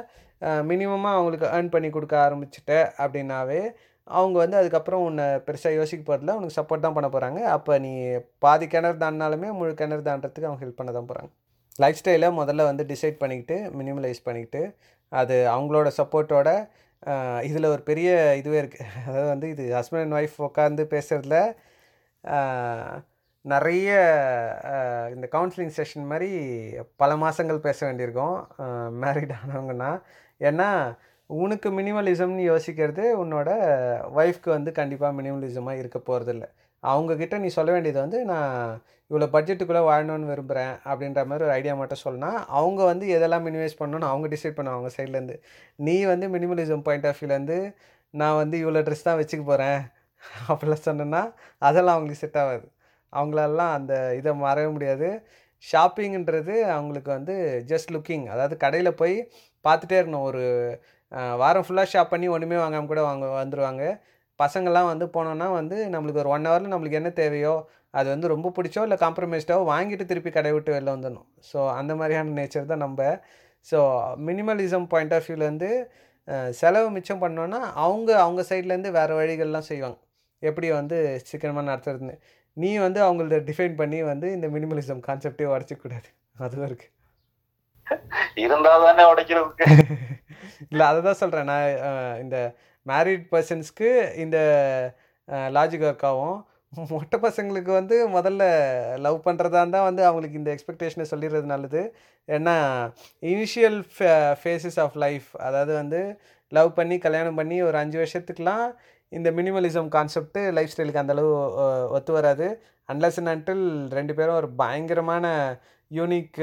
மினிமமாக 0.65 1.17
அவங்களுக்கு 1.17 1.47
ஏர்ன் 1.57 1.71
பண்ணி 1.71 1.89
கொடுக்க 1.91 2.17
ஆரம்பிச்சிட்ட 2.27 2.73
அப்படின்னாவே 2.99 3.63
அவங்க 4.11 4.37
வந்து 4.39 4.57
அதுக்கப்புறம் 4.57 5.03
உன்னை 5.05 5.27
பெருசாக 5.47 5.73
யோசிக்க 5.75 6.03
போகிறதுல 6.03 6.35
உனக்கு 6.35 6.57
சப்போர்ட் 6.59 6.85
தான் 6.87 6.97
பண்ண 6.97 7.09
போகிறாங்க 7.09 7.41
அப்போ 7.49 7.73
நீ 7.79 7.93
பாதி 8.39 8.67
கிணறு 8.67 8.99
தாண்டினாலுமே 8.99 9.51
முழு 9.53 9.73
கிணறு 9.75 10.03
தாண்டறதுக்கு 10.03 10.49
அவங்க 10.49 10.63
ஹெல்ப் 10.65 10.81
பண்ண 10.81 10.93
தான் 10.93 11.09
போகிறாங்க 11.11 11.31
லைஃப் 11.79 12.01
ஸ்டைலை 12.01 12.29
முதல்ல 12.33 12.65
வந்து 12.65 12.85
டிசைட் 12.87 13.19
பண்ணிக்கிட்டு 13.19 13.57
மினிமலைஸ் 13.81 14.21
பண்ணிக்கிட்டு 14.25 14.63
அது 15.13 15.37
அவங்களோட 15.55 15.89
சப்போர்ட்டோட 15.99 16.49
இதில் 17.41 17.73
ஒரு 17.73 17.83
பெரிய 17.83 18.09
இதுவே 18.35 18.59
இருக்குது 18.63 18.89
அதாவது 19.03 19.29
வந்து 19.29 19.49
இது 19.49 19.65
ஹஸ்பண்ட் 19.75 20.05
அண்ட் 20.05 20.17
ஒய்ஃப் 20.19 20.39
உட்காந்து 20.49 20.85
பேசுகிறதுல 20.95 21.37
நிறைய 23.45 23.91
இந்த 25.15 25.27
கவுன்சிலிங் 25.33 25.75
செஷன் 25.77 26.09
மாதிரி 26.11 26.31
பல 26.97 27.11
மாதங்கள் 27.17 27.61
பேச 27.61 27.79
வேண்டியிருக்கும். 27.87 28.37
மேரிட் 29.03 29.35
ஆனவங்கன்னா. 29.41 29.91
ஏன்னா 30.41 30.69
உனக்கு 31.31 31.69
மினிமலிசம்னு 31.71 32.45
யோசிக்கிறது 32.51 33.05
உன்னோட 33.23 33.51
ஒய்ஃப்க்கு 34.15 34.51
வந்து 34.51 34.71
கண்டிப்பாக 34.73 35.13
மினிமலிசமாக 35.19 35.81
இருக்க 35.83 35.99
போகிறதில்ல 36.01 36.45
அவங்கக்கிட்ட 36.83 37.37
நீ 37.39 37.49
சொல்ல 37.49 37.71
வேண்டியது 37.73 37.99
வந்து 38.01 38.19
நான் 38.25 38.53
இவ்வளோ 39.11 39.27
பட்ஜெட்டுக்குள்ளே 39.35 39.83
வாழணும்னு 39.85 40.31
விரும்புகிறேன் 40.31 40.75
அப்படின்ற 40.85 41.21
மாதிரி 41.27 41.45
ஒரு 41.45 41.55
ஐடியா 41.55 41.75
மட்டும் 41.75 42.03
சொன்னால் 42.07 42.39
அவங்க 42.59 42.81
வந்து 42.85 43.07
எதெல்லாம் 43.17 43.47
மினிமைஸ் 43.47 43.79
பண்ணணும்னு 43.81 44.11
அவங்க 44.11 44.29
டிசைட் 44.29 44.57
பண்ணுவாங்க 44.59 44.79
அவங்க 44.79 44.93
சைட்லேருந்து 44.97 45.37
நீ 45.79 45.97
வந்து 46.05 46.29
மினிமலிசம் 46.37 46.85
பாயிண்ட் 46.89 47.09
ஆஃப் 47.11 47.21
வியூலேருந்து 47.21 47.59
நான் 48.15 48.39
வந்து 48.43 48.57
இவ்வளோ 48.63 48.83
ட்ரெஸ் 48.83 49.09
தான் 49.09 49.21
வச்சுக்க 49.21 49.45
போகிறேன் 49.45 49.81
அப்படிலாம் 50.51 50.87
சொன்னேன்னா 50.87 51.21
அதெல்லாம் 51.63 51.97
அவங்களுக்கு 51.97 52.23
செட் 52.23 52.39
ஆகாது. 52.43 52.67
அவங்களெல்லாம் 53.13 53.73
அந்த 53.77 53.93
இதை 54.19 54.33
மறவே 54.41 54.71
முடியாது. 54.77 55.09
ஷாப்பிங்கிறது 55.65 56.55
அவங்களுக்கு 56.75 57.11
வந்து 57.17 57.35
ஜஸ்ட் 57.71 57.93
லுக்கிங் 57.95 58.27
அதாவது 58.35 58.55
கடையில் 58.65 58.99
போய் 59.01 59.17
பார்த்துட்டே 59.65 59.97
இருக்கணும். 60.01 60.27
ஒரு 60.31 60.43
வாரம் 61.43 61.65
ஃபுல்லாக 61.67 61.89
ஷாப் 61.93 62.13
பண்ணி 62.13 62.27
ஒன்றுமே 62.35 62.57
வாங்காமல் 62.63 62.91
கூட 62.93 63.03
வாங்க 63.09 63.27
வந்துடுவாங்க 63.41 63.85
பசங்கள்லாம் 64.41 64.91
வந்து 64.93 65.07
போனோன்னா 65.17 65.47
வந்து 65.61 65.77
நம்மளுக்கு 65.95 66.23
ஒரு 66.25 66.31
ஒன் 66.35 66.47
ஹவரில் 66.49 66.73
நம்மளுக்கு 66.73 67.01
என்ன 67.01 67.11
தேவையோ 67.21 67.55
அது 67.99 68.09
வந்து 68.15 68.27
ரொம்ப 68.35 68.49
பிடிச்சோ 68.57 68.83
இல்லை 68.87 68.99
காம்ப்ரமைஸ்டாவோ 69.05 69.63
வாங்கிட்டு 69.73 70.05
திருப்பி 70.11 70.31
கடை 70.33 70.51
விட்டு 70.55 70.71
வெளில 70.77 70.91
வந்துடணும். 70.97 71.29
ஸோ 71.51 71.59
அந்த 71.79 71.93
மாதிரியான 72.01 72.35
நேச்சர் 72.39 72.71
தான் 72.73 72.85
நம்ம. 72.87 73.01
ஸோ 73.67 73.79
மினிமலிசம் 74.29 74.87
பாயிண்ட் 74.93 75.15
ஆஃப் 75.17 75.27
வியூலேருந்து 75.29 75.71
செலவு 76.61 76.89
மிச்சம் 76.97 77.23
பண்ணோன்னா 77.25 77.61
அவங்க 77.85 78.11
அவங்க 78.25 78.43
சைட்லேருந்து 78.51 78.91
வேறு 78.99 79.15
வழிகள்லாம் 79.21 79.69
செய்வாங்க. 79.71 79.99
எப்படி 80.43 80.69
வந்து 80.81 80.97
சிக்கனமாக 81.31 81.69
நடத்துறதுன்னு. 81.71 82.17
நீ 82.57 82.71
வந்து 82.87 83.01
அவங்கள 83.07 83.39
டிஃபைன் 83.51 83.77
பண்ணி 83.81 83.99
வந்து 84.13 84.29
இந்த 84.37 84.47
மினிமலிசம் 84.57 85.03
கான்செப்டே 85.09 85.49
உடச்சிக்கூடாது 85.55 86.09
அதுவும் 86.45 86.69
இருக்குது 86.69 86.93
இருந்தா 88.45 88.73
தானே 88.85 89.05
உடைக்கிறதுக்கு. 89.13 89.67
இல்லை 90.73 90.85
அதை 90.91 91.01
தான் 91.09 91.21
சொல்கிறேன் 91.23 91.51
நான் 91.53 92.21
இந்த 92.25 92.37
மேரிட் 92.87 93.27
பர்சன்ஸ்க்கு 93.33 93.91
இந்த 94.25 94.39
லாஜிக் 95.57 95.87
ஒர்க் 95.89 96.07
ஆகும் 96.11 96.39
மொட்டை 96.93 97.19
பசங்களுக்கு 97.25 97.71
வந்து 97.79 97.97
முதல்ல 98.15 98.43
லவ் 99.05 99.19
பண்ணுறதா 99.27 99.61
இருந்தால் 99.63 99.87
வந்து 99.89 100.03
அவங்களுக்கு 100.09 100.41
இந்த 100.41 100.51
எக்ஸ்பெக்டேஷனை 100.55 101.07
சொல்லிடுறது 101.13 101.47
நல்லது. 101.53 101.83
ஏன்னா 102.29 102.57
இனிஷியல் 103.33 103.79
ஃபேஸஸ் 104.43 104.79
ஆஃப் 104.85 104.97
லைஃப் 105.05 105.29
அதாவது 105.47 105.73
வந்து 105.81 106.01
லவ் 106.53 106.71
பண்ணி 106.79 106.99
கல்யாணம் 107.07 107.39
பண்ணி 107.41 107.57
ஒரு 107.69 107.77
அஞ்சு 107.83 107.99
வருஷத்துக்குலாம் 108.03 108.67
இந்த 109.13 109.29
மினிமலிசம் 109.39 109.89
கான்செப்ட்டு 109.97 110.41
லைஃப் 110.57 110.73
ஸ்டைலுக்கு 110.73 111.03
அந்தளவு 111.03 111.31
ஒத்து 111.97 112.13
வராது. 112.19 112.49
அன்லஸ் 112.89 113.19
அண்ட் 113.21 113.33
அன்டில் 113.35 113.65
ரெண்டு 113.99 114.13
பேரும் 114.19 114.39
ஒரு 114.41 114.49
பயங்கரமான 114.61 115.27
யூனிக் 115.97 116.39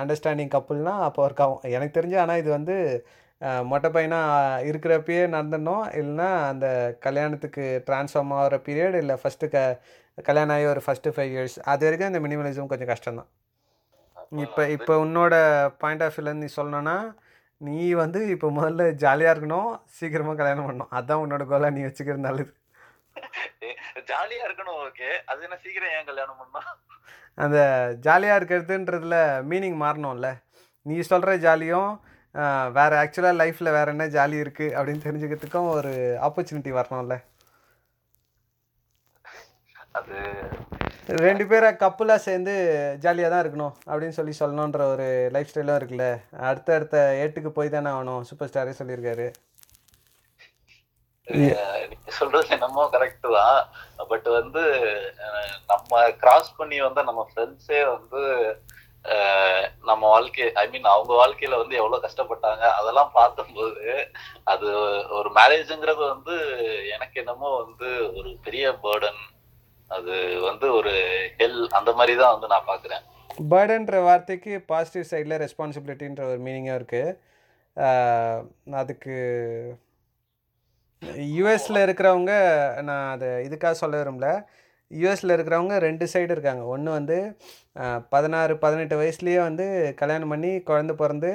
அண்டர்ஸ்டாண்டிங் 0.00 0.52
கப்புள்னா 0.54 0.94
அப்போ 1.06 1.20
ஒர்க் 1.26 1.42
ஆகும் 1.44 1.64
எனக்கு 1.76 1.96
தெரிஞ்சு 1.98 2.18
ஆனால் 2.24 2.40
இது 2.42 2.50
வந்து 2.56 2.76
மொட்டை 3.70 3.88
பையனாக 3.94 4.62
இருக்கிறப்பயே 4.70 5.22
நடந்துடணும். 5.34 5.84
இல்லைன்னா 6.00 6.28
அந்த 6.52 6.66
கல்யாணத்துக்கு 7.06 7.64
ட்ரான்ஸ்ஃபார்ம் 7.88 8.32
ஆகிற 8.38 8.56
பீரியட் 8.68 8.96
இல்லை 9.02 9.16
ஃபஸ்ட்டு 9.22 9.50
க 9.54 9.58
கல்யாணம் 10.28 10.54
ஆகி 10.54 10.64
ஒரு 10.74 10.80
ஃபஸ்ட்டு 10.86 11.12
ஃபைவ் 11.16 11.32
இயர்ஸ் 11.34 11.56
அது 11.72 11.86
வரைக்கும் 11.86 12.10
இந்த 12.12 12.20
மினிமலிசம் 12.26 12.70
கொஞ்சம் 12.72 12.90
கஷ்டம்தான். 12.92 13.28
இப்போ 14.44 14.62
இப்போ 14.76 14.94
உன்னோட 15.04 15.34
பாயிண்ட் 15.82 16.02
ஆஃப் 16.06 16.16
வியூலேருந்து 16.16 16.46
நீ 16.46 16.52
சொல்லணும்னா 16.56 16.96
நீ 17.60 17.76
வந்து 18.02 18.20
இப்போ 18.34 18.48
முதல்ல 18.56 18.82
ஜாலியாக 19.04 19.34
இருக்கணும். 19.34 19.70
சீக்கிரமாக 19.98 20.38
கல்யாணம் 20.40 20.66
பண்ணணும். 20.68 20.90
அதான் 20.98 21.22
உன்னோட 21.24 21.44
கோலாக 21.52 21.74
நீ 21.76 21.82
வச்சுக்கிறது 21.86 22.26
நல்லது. 22.28 22.52
ஜாலியா 24.10 24.42
இருக்கணும் 24.46 24.78
ஓகே. 24.86 25.08
அது 25.30 25.46
என்ன 25.46 25.56
சீக்கிரம் 25.64 25.94
ஏன் 25.96 26.08
கல்யாணம் 26.10 26.40
பண்ணா 26.42 26.62
அந்த 27.44 27.58
ஜாலியாக 28.06 28.38
இருக்கிறதுன்றதுல 28.40 29.16
மீனிங் 29.50 29.78
மாறணும்ல. 29.84 30.28
நீ 30.86 30.96
சொல்கிற 31.10 31.32
ஜாலியும் 31.46 31.90
வேற 32.78 32.90
ஆக்சுவலாக 33.02 33.38
லைஃப்பில் 33.42 33.76
வேற 33.76 33.86
என்ன 33.94 34.06
ஜாலி 34.16 34.36
இருக்குது 34.44 34.74
அப்படின்னு 34.78 35.04
தெரிஞ்சுக்கிறதுக்கும் 35.06 35.68
ஒரு 35.76 35.92
ஆப்பர்ச்சுனிட்டி 36.26 36.72
வரணும்ல. 36.78 37.16
அது 39.98 40.16
ரெண்டு 41.24 41.44
பேரை 41.50 41.68
கப்புலாக 41.82 42.24
சேர்ந்து 42.26 42.54
ஜாலியாக 43.04 43.30
தான் 43.32 43.44
இருக்கணும் 43.44 43.74
அப்படின்னு 43.90 44.16
சொல்லி 44.18 44.34
சொல்லணுன்ற 44.40 44.80
ஒரு 44.94 45.06
லைஃப் 45.34 45.50
ஸ்டைலும் 45.50 45.78
இருக்குல்ல. 45.80 46.06
அடுத்த 46.50 46.74
அடுத்த 46.78 46.96
ஏட்டுக்கு 47.22 47.50
போய் 47.58 47.74
தானே 47.74 47.90
ஆகணும். 47.96 48.24
சூப்பர் 48.30 48.50
ஸ்டாரே 48.50 48.74
சொல்லியிருக்காரு. 48.80 49.28
சொல்றது 52.18 52.52
என்னமோ 52.56 52.82
கரெக்ட் 52.94 53.26
தான். 53.38 53.58
பட் 54.10 54.28
வந்து 54.38 54.62
நம்ம 55.66 56.02
கிராஸ் 56.22 56.50
பண்ணி 56.56 56.76
வந்த 56.80 57.02
நம்ம 57.02 57.22
ஃப்ரெண்ட்ஸே 57.30 57.80
வந்து 57.94 58.22
நம்ம 59.84 60.02
வாழ்க்கை 60.08 60.46
ஐ 60.62 60.64
மீன் 60.70 60.88
அவங்க 60.94 61.12
வாழ்க்கையில 61.14 61.58
வந்து 61.58 61.74
எவ்வளவு 61.76 62.04
கஷ்டப்பட்டாங்க 62.04 62.64
அதெல்லாம் 62.78 63.12
பார்த்தம்போது 63.14 63.84
அது 64.44 64.68
ஒரு 65.18 65.28
மேரேஜ்ங்கிறது 65.36 66.02
வந்து 66.06 66.34
எனக்கு 66.94 67.20
என்னமோ 67.22 67.50
வந்து 67.62 67.90
ஒரு 68.18 68.30
பெரிய 68.42 68.72
பேர்டன் 68.84 69.20
அது 69.90 70.14
வந்து 70.40 70.66
ஒரு 70.74 70.92
ஹெல் 71.38 71.60
அந்த 71.70 71.90
மாதிரி 71.92 72.14
தான் 72.16 72.34
வந்து 72.34 72.52
நான் 72.54 72.68
பாக்குறேன் 72.68 73.04
பேர்டன்ற 73.50 73.98
வார்த்தைக்கு 74.02 74.52
பாசிட்டிவ் 74.66 75.10
சைடில் 75.10 75.40
ரெஸ்பான்சிபிலிட்டின்ற 75.42 76.22
ஒரு 76.30 76.40
மீனிங்காக 76.40 76.78
இருக்குது 76.80 77.16
அதுக்கு 78.76 79.16
யூஎஸில் 81.36 81.84
இருக்கிறவங்க 81.86 82.32
நான் 82.88 83.10
அதை 83.14 83.28
இதுக்காக 83.46 83.74
சொல்ல 83.80 83.94
விரும்பல. 84.00 84.28
யூஎஸில் 84.90 85.34
இருக்கிறவங்க 85.36 85.74
ரெண்டு 85.86 86.04
சைடு 86.12 86.32
இருக்காங்க. 86.36 86.62
ஒன்று 86.74 86.90
வந்து 86.98 87.16
பதினாறு 88.14 88.52
பதினெட்டு 88.64 88.96
வயசுலேயே 89.00 89.40
வந்து 89.48 89.66
கல்யாணம் 90.00 90.32
பண்ணி 90.34 90.52
குழந்த 90.70 90.92
பிறந்து 91.02 91.30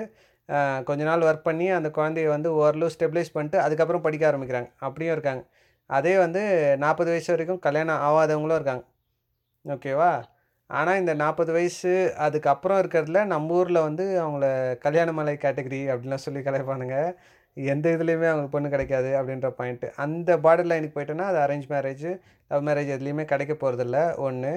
கொஞ்ச 0.88 1.02
நாள் 1.10 1.26
ஒர்க் 1.28 1.48
பண்ணி 1.50 1.68
அந்த 1.78 1.90
குழந்தைய 1.98 2.30
வந்து 2.36 2.50
ஓரளவு 2.62 2.94
ஸ்டெபிலைஸ் 2.96 3.34
பண்ணிட்டு 3.36 3.58
அதுக்கப்புறம் 3.66 4.06
படிக்க 4.06 4.24
ஆரம்பிக்கிறாங்க. 4.32 4.70
அப்படியும் 4.88 5.16
இருக்காங்க. 5.16 5.44
அதே 5.90 6.14
வந்து 6.24 6.42
நாற்பது 6.84 7.10
வயசு 7.14 7.30
வரைக்கும் 7.34 7.64
கல்யாணம் 7.68 8.04
ஆகாதவங்களும் 8.08 8.60
இருக்காங்க. 8.60 8.84
ஓகேவா 9.66 10.12
ஆனால் 10.70 11.00
இந்த 11.02 11.14
நாற்பது 11.22 11.52
வயசு 11.58 11.92
அதுக்கப்புறம் 12.26 12.80
இருக்கிறதுல 12.82 13.22
நம்ம 13.34 13.56
ஊரில் 13.60 13.86
வந்து 13.88 14.06
அவங்கள 14.24 14.46
கல்யாண 14.86 15.10
மலை 15.18 15.34
கேட்டகரி 15.44 15.82
அப்படின்லாம் 15.92 16.26
சொல்லி 16.26 16.42
கலைப்பானுங்க 16.48 16.98
எந்த 17.58 17.88
இதுலேயுமே 17.96 18.28
அவங்களுக்கு 18.30 18.56
பொண்ணு 18.56 18.74
கிடைக்காது 18.74 19.10
அப்படின்ற 19.20 19.50
பாயிண்ட்டு 19.58 19.90
அந்த 20.04 20.38
பார்டர் 20.46 20.70
லைனுக்கு 20.72 20.96
போயிட்டோன்னா 20.96 21.28
அது 21.32 21.40
அரேஞ்ச் 21.46 21.68
மேரேஜ் 21.74 22.08
லவ் 22.52 22.66
மேரேஜ் 22.70 22.94
எதுலேயுமே 22.96 23.26
கிடைக்க 23.32 23.54
போகிறதில்ல 23.64 24.00
ஒன்று 24.28 24.54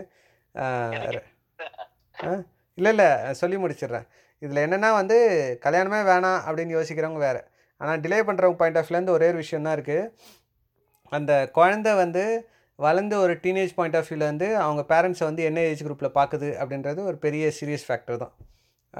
இல்லை 2.78 2.90
இல்லை 2.94 3.08
சொல்லி 3.40 3.56
முடிச்சிடுறேன். 3.62 4.06
இதில் 4.42 4.62
என்னென்னா 4.64 4.88
வந்து 5.00 5.16
கல்யாணமே 5.64 6.00
வேணாம் 6.08 6.40
அப்படின்னு 6.46 6.74
யோசிக்கிறவங்க 6.76 7.20
வேறு. 7.26 7.40
ஆனால் 7.80 8.00
டிலே 8.04 8.18
பண்ணுறவங்க 8.28 8.58
பாயிண்ட் 8.60 8.78
ஆஃப் 8.80 8.88
வியூலேருந்து 8.88 9.16
ஒரே 9.16 9.26
ஒரு 9.32 9.38
விஷயம் 9.42 9.66
தான் 9.66 9.76
இருக்குது 9.78 10.10
அந்த 11.12 11.32
குழந்தை 11.58 11.92
வந்து 12.02 12.24
வளர்ந்து 12.78 13.14
ஒரு 13.24 13.34
டீனேஜ் 13.44 13.72
பாயிண்ட் 13.78 13.96
ஆஃப் 13.98 14.08
வியூலேருந்து 14.10 14.48
அவங்க 14.64 14.82
பேரண்ட்ஸை 14.92 15.24
வந்து 15.28 15.42
என்ன 15.50 15.60
ஏஜ் 15.70 15.84
குரூப்பில் 15.86 16.16
பார்க்குது 16.18 16.48
அப்படின்றது 16.62 17.00
ஒரு 17.10 17.16
பெரிய 17.24 17.52
சீரியஸ் 17.58 17.86
ஃபேக்டர் 17.88 18.22
தான். 18.24 18.34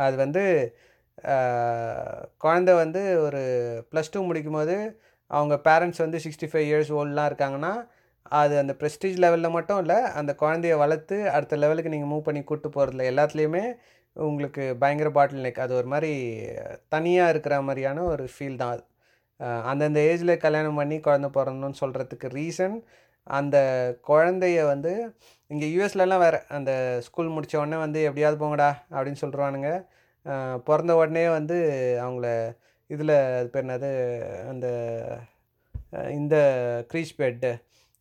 அது 0.07 0.17
வந்து 0.25 0.45
குழந்தை 2.39 2.75
வந்து 2.75 3.21
ஒரு 3.21 3.43
ப்ளஸ் 3.93 4.13
டூ 4.13 4.23
முடிக்கும் 4.23 4.53
போது 4.53 4.77
அவங்க 5.31 5.55
பேரண்ட்ஸ் 5.65 6.03
வந்து 6.03 6.19
சிக்ஸ்டி 6.19 6.49
ஃபைவ் 6.53 6.67
இயர்ஸ் 6.67 6.91
ஓல்டெலாம் 6.93 7.31
இருக்காங்கன்னா 7.31 7.73
அது 8.33 8.59
அந்த 8.59 8.73
ப்ரெஸ்டீஜ் 8.81 9.17
லெவலில் 9.19 9.51
மட்டும் 9.51 9.79
இல்லை 9.79 9.99
அந்த 10.13 10.33
குழந்தைய 10.41 10.77
வளர்த்து 10.77 11.31
அடுத்த 11.31 11.57
லெவலுக்கு 11.57 11.89
நீங்கள் 11.89 12.11
மூவ் 12.11 12.23
பண்ணி 12.23 12.45
கூப்பிட்டு 12.45 12.71
போகிறதுல 12.77 13.07
எல்லாத்துலேயுமே 13.11 13.65
உங்களுக்கு 14.17 14.77
பயங்கர 14.79 15.11
பாட்டில் 15.11 15.45
நெக் 15.45 15.59
அது 15.59 15.75
ஒரு 15.75 15.87
மாதிரி 15.87 16.13
தனியாக 16.89 17.31
இருக்கிற 17.31 17.63
மாதிரியான 17.63 18.05
ஒரு 18.05 18.25
ஃபீல் 18.25 18.57
தான் 18.57 18.71
அது. 18.71 18.85
அந்தந்த 19.63 20.01
ஏஜில் 20.01 20.37
கல்யாணம் 20.37 20.75
பண்ணி 20.75 21.01
குழந்த 21.01 21.29
பிறந்தோன்னு 21.29 21.81
சொல்கிறதுக்கு 21.81 22.29
ரீசன் 22.33 22.77
அந்த 23.27 23.57
குழந்தைய 24.07 24.67
வந்து 24.67 24.93
இங்கே 25.51 25.67
யூஎஸ்லலாம் 25.67 26.19
வேறு 26.19 26.39
அந்த 26.49 26.73
ஸ்கூல் 27.03 27.29
முடித்த 27.29 27.59
உடனே 27.59 27.77
வந்து 27.77 28.01
எப்படியாவது 28.03 28.39
போங்கடா 28.45 28.71
அப்படின்னு 28.91 29.21
சொல்லிடுவானுங்க 29.21 29.71
பிறந்த 30.67 30.93
உடனே 30.97 31.25
வந்து 31.31 31.57
அவங்கள 32.01 32.27
இதில் 32.91 33.15
அது 33.39 33.49
பேர் 33.49 33.65
என்னது? 33.65 33.91
அந்த 34.51 34.67
இந்த 36.19 36.37
க்ரீச் 36.91 37.19
பெட்டு 37.19 37.51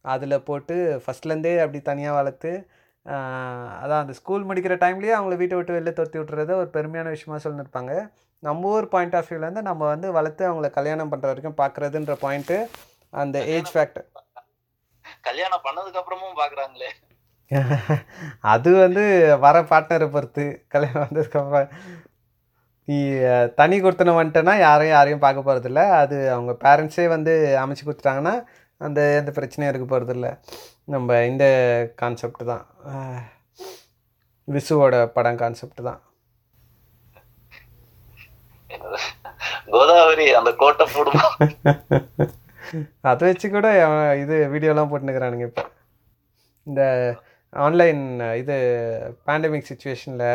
அதில் 0.06 0.44
போட்டு 0.44 0.76
ஃபஸ்ட்லேருந்தே 1.04 1.54
அப்படி 1.62 1.80
தனியாக 1.82 2.18
வளர்த்து 2.18 2.52
அதான் 3.82 4.04
அந்த 4.04 4.14
ஸ்கூல் 4.20 4.48
முடிக்கிற 4.50 4.76
டைம்லேயே 4.84 5.16
அவங்கள 5.18 5.36
வீட்டை 5.36 5.58
விட்டு 5.58 5.76
வெளில 5.76 5.92
துரத்தி 5.94 6.18
விட்டுறத 6.20 6.54
ஒரு 6.62 6.70
பெருமையான 6.70 7.12
விஷயமா 7.16 7.38
சொல்லியிருப்பாங்க 7.46 7.94
நம்ம 8.44 8.72
ஊர் 8.72 8.88
பாயிண்ட் 8.88 9.16
ஆஃப் 9.16 9.30
வியூலேருந்து 9.30 9.64
நம்ம 9.70 9.84
வந்து 9.88 10.08
வளர்த்து 10.18 10.44
அவங்கள 10.50 10.70
கல்யாணம் 10.72 11.12
பண்ணுற 11.12 11.30
வரைக்கும் 11.32 11.60
பார்க்குறதுன்ற 11.62 12.16
பாயிண்ட்டு 12.24 12.58
அந்த 13.14 13.38
ஏஜ் 13.56 13.72
ஃபேக்டர் 13.74 14.08
கல்யாணம் 15.24 15.66
பண்ணதுக்கு 15.66 16.02
அப்புறமும் 16.02 16.40
பாக்குறாங்களே. 16.42 16.90
அது 18.54 18.70
வந்து 18.76 19.04
வர 19.44 19.58
பார்ட்னரை 19.72 20.08
பொறுத்து 20.10 20.46
கல்யாணம் 20.68 21.04
வந்ததுக்கப்புறம் 21.04 21.70
நீ 22.88 22.98
தனி 23.56 23.76
கொடுத்தன 23.80 24.16
வந்துட்டேன்னா 24.18 24.54
யாரையும் 24.60 24.96
யாரையும் 24.96 25.24
பார்க்க 25.24 25.48
போகிறதில்ல 25.48 25.84
அது 26.00 26.18
அவங்க 26.32 26.54
பேரண்ட்ஸே 26.64 27.08
வந்து 27.08 27.34
அமைச்சு 27.62 27.86
கொடுத்துட்டாங்கன்னா 27.86 28.36
அந்த 28.82 29.02
எந்த 29.20 29.32
பிரச்சனையும் 29.32 29.72
இருக்க 29.72 29.86
போகிறதில்ல 29.88 30.30
நம்ம 30.86 31.20
இந்த 31.26 31.46
கான்செப்ட் 31.96 32.44
தான். 32.46 32.66
விசுவோட 34.48 34.96
படம் 35.14 35.36
கான்செப்ட் 35.36 35.82
தான்? 35.82 36.02
கோதாவரி 39.70 40.26
அந்த 40.34 40.52
கோட்டை 40.56 40.86
போடுமா? 40.96 41.28
அதை 43.04 43.24
வச்சு 43.28 43.48
கூட 43.50 43.68
இது 44.22 44.36
வீடியோலாம் 44.54 44.90
போட்டுனுக்குறானுங்க 44.92 45.46
இப்போ. 45.50 45.64
இந்த 46.68 46.82
ஆன்லைன் 47.54 48.02
இது 48.38 48.56
பேண்டமிக் 49.28 49.70
சுச்சுவேஷனில் 49.70 50.30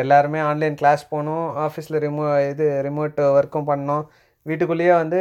எல்லாருமே 0.00 0.38
ஆன்லைன் 0.38 0.74
கிளாஸ் 0.74 1.02
போனோம். 1.14 1.46
ஆஃபீஸில் 1.64 2.02
ரிமோ 2.04 2.26
இது 2.50 2.66
ரிமோட் 2.86 3.18
ஒர்க்கும் 3.38 3.68
பண்ணோம். 3.70 4.04
வீட்டுக்குள்ளேயே 4.46 4.92
வந்து 4.92 5.20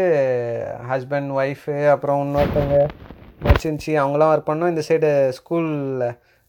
ஹஸ்பண்ட் 0.91 1.32
ஒய்ஃபு 1.39 1.76
அப்புறம் 1.89 2.22
இன்னொருத்தவங்க 2.26 2.78
மச்சிருந்துச்சி 3.45 3.93
அவங்களாம் 4.01 4.32
ஒர்க் 4.34 4.49
பண்ணோம். 4.49 4.72
இந்த 4.74 4.84
சைடு 4.89 5.09
ஸ்கூலில் 5.38 6.05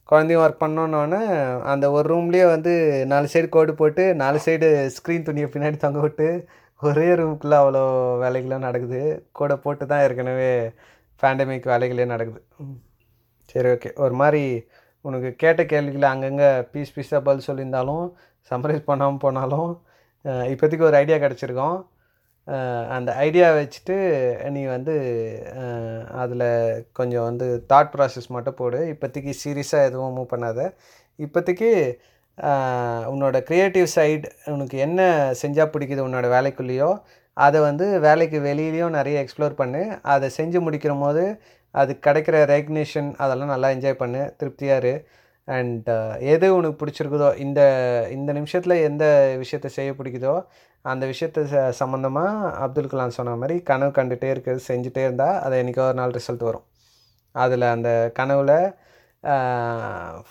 குழந்தையும் 0.08 0.44
ஒர்க் 0.44 0.62
பண்ணோன்னொன்னே 0.64 1.20
அந்த 1.72 1.90
ஒரு 1.90 2.06
ரூம்லேயே 2.14 2.46
வந்து 2.54 2.72
நாலு 3.12 3.28
சைடு 3.32 3.48
கோடு 3.48 3.74
போட்டு 3.74 4.14
நாலு 4.14 4.38
சைடு 4.44 4.68
ஸ்க்ரீன் 4.96 5.26
துணியை 5.28 5.48
பின்னாடி 5.52 5.76
தொங்க 5.76 6.00
விட்டு 6.00 6.28
ஒரே 6.82 7.06
ரூமுக்குள்ளே 7.20 7.56
அவ்வளோ 7.62 7.82
வேலைகள்லாம் 8.24 8.66
நடக்குது. 8.68 9.00
கூட 9.32 9.56
போட்டு 9.56 9.86
தான் 9.86 10.00
ஏற்கனவே 10.00 10.52
பேண்டமிக் 11.22 11.68
வேலைகளே 11.72 12.06
நடக்குது. 12.06 12.40
ம். 12.58 12.78
சரி 13.50 13.68
ஓகே 13.68 13.90
ஒரு 13.94 14.14
மாதிரி 14.14 14.44
உனக்கு 15.08 15.30
கேட்ட 15.42 15.62
கேள்விகளை 15.72 16.08
அங்கங்கே 16.14 16.50
பீஸ் 16.72 16.94
பீஸாக 16.96 17.26
பதில் 17.28 17.46
சொல்லியிருந்தாலும் 17.48 18.04
சம்மரைஸ் 18.50 18.88
பண்ணாமல் 18.90 19.22
போனாலும் 19.24 19.70
இப்போதைக்கு 20.52 20.88
ஒரு 20.88 20.96
ஐடியா 21.02 21.16
கிடச்சிருக்கோம். 21.24 21.78
அந்த 22.96 23.10
ஐடியா 23.26 23.48
வச்சுட்டு 23.58 23.96
நீ 24.54 24.62
வந்து 24.74 24.94
அதில் 26.22 26.46
கொஞ்சம் 26.98 27.26
வந்து 27.28 27.46
தாட் 27.70 27.92
ப்ராசஸ் 27.94 28.28
மட்டும் 28.36 28.58
போடு. 28.60 28.80
இப்போதைக்கு 28.92 29.32
சீரியஸாக 29.42 29.88
எதுவும் 29.88 30.14
மூவ் 30.16 30.32
பண்ணாத. 30.34 30.60
இப்போதைக்கு 31.18 31.70
உன்னோட 33.12 33.36
க்ரியேட்டிவ் 33.48 33.88
சைடு 33.96 34.28
உனக்கு 34.54 34.76
என்ன 34.86 35.00
செஞ்சால் 35.42 35.72
பிடிக்குது 35.74 36.06
உன்னோட 36.08 36.26
வேலைக்குள்ளேயோ 36.36 36.90
அதை 37.36 37.58
வந்து 37.68 37.86
வேலைக்கு 38.06 38.38
வெளியிலையும் 38.46 38.96
நிறைய 38.98 39.16
எக்ஸ்ப்ளோர் 39.24 39.60
பண்ணு. 39.60 39.82
அதை 40.14 40.28
செஞ்சு 40.38 40.58
முடிக்கிற 40.66 40.94
போது 41.02 41.24
அது 41.74 41.92
கிடைக்கிற 42.06 42.36
ரெக்னேஷன் 42.54 43.10
அதெல்லாம் 43.22 43.52
நல்லா 43.54 43.68
என்ஜாய் 43.76 44.00
பண்ணு 44.02 44.22
திருப்தியாக 44.40 44.80
இரு. 44.82 44.94
அண்ட் 45.48 45.88
uh, 45.90 46.12
எது 46.32 46.46
உனக்கு 46.56 46.76
பிடிச்சிருக்குதோ 46.80 47.28
இந்த 47.44 47.60
இந்த 48.16 48.30
நிமிஷத்தில் 48.38 48.74
எந்த 48.88 49.04
விஷயத்தை 49.42 49.70
செய்ய 49.76 49.90
பிடிக்குதோ 49.98 50.34
அந்த 50.84 51.04
விஷயத்தை 51.12 51.42
ச 51.52 51.62
சம்மந்தமாக 51.80 52.50
அப்துல் 52.64 52.90
கலாம் 52.92 53.16
சொன்ன 53.16 53.34
மாதிரி 53.40 53.56
கனவு 53.70 53.92
கண்டுகிட்டே 53.98 54.28
இருக்கிறது 54.34 54.62
செஞ்சுட்டே 54.68 55.02
இருந்தால் 55.06 55.36
அது 55.44 55.56
என்றைக்கோ 55.62 55.84
ஒரு 55.88 55.98
நாள் 56.00 56.14
ரிசல்ட் 56.18 56.44
வரும். 56.48 56.66
அதில் 57.34 57.66
அந்த 57.74 57.90
கனவில் 58.18 58.56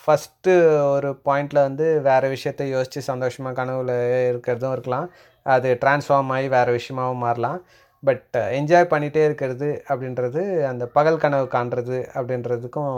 ஃபஸ்ட்டு 0.02 0.54
ஒரு 0.94 1.10
பாயிண்டில் 1.28 1.66
வந்து 1.68 1.86
வேறு 2.10 2.28
விஷயத்த 2.36 2.64
யோசித்து 2.76 3.02
சந்தோஷமாக 3.12 3.56
கனவுல 3.62 3.92
இருக்கிறதும் 4.32 4.74
இருக்கலாம். 4.78 5.08
அது 5.46 5.70
ட்ரான்ஸ்ஃபார்ம் 5.84 6.34
ஆகி 6.38 6.48
வேறு 6.58 6.72
விஷயமாகவும் 6.80 7.24
மாறலாம். 7.28 7.60
பட் 8.04 8.38
என்ஜாய் 8.60 8.92
பண்ணிகிட்டே 8.92 9.24
இருக்கிறது 9.28 9.68
அப்படின்றது 9.92 10.42
அந்த 10.70 10.84
பகல் 10.96 11.20
கனவு 11.24 11.46
காண்றது 11.56 11.98
அப்படின்றதுக்கும் 12.18 12.94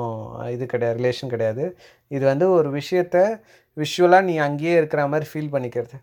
இது 0.55 0.65
கிடையாது 0.73 0.97
ரிலேஷன் 0.99 1.33
கிடையாது. 1.33 1.63
இது 2.15 2.23
வந்து 2.31 2.45
ஒரு 2.57 2.69
விஷயத்த 2.79 3.17
விஷுவலாக 3.77 4.27
நீ 4.29 4.35
அங்கேயே 4.47 4.75
இருக்கிற 4.81 5.01
மாதிரி 5.13 5.27
ஃபீல் 5.31 5.53
பண்ணிக்கிறது. 5.55 5.97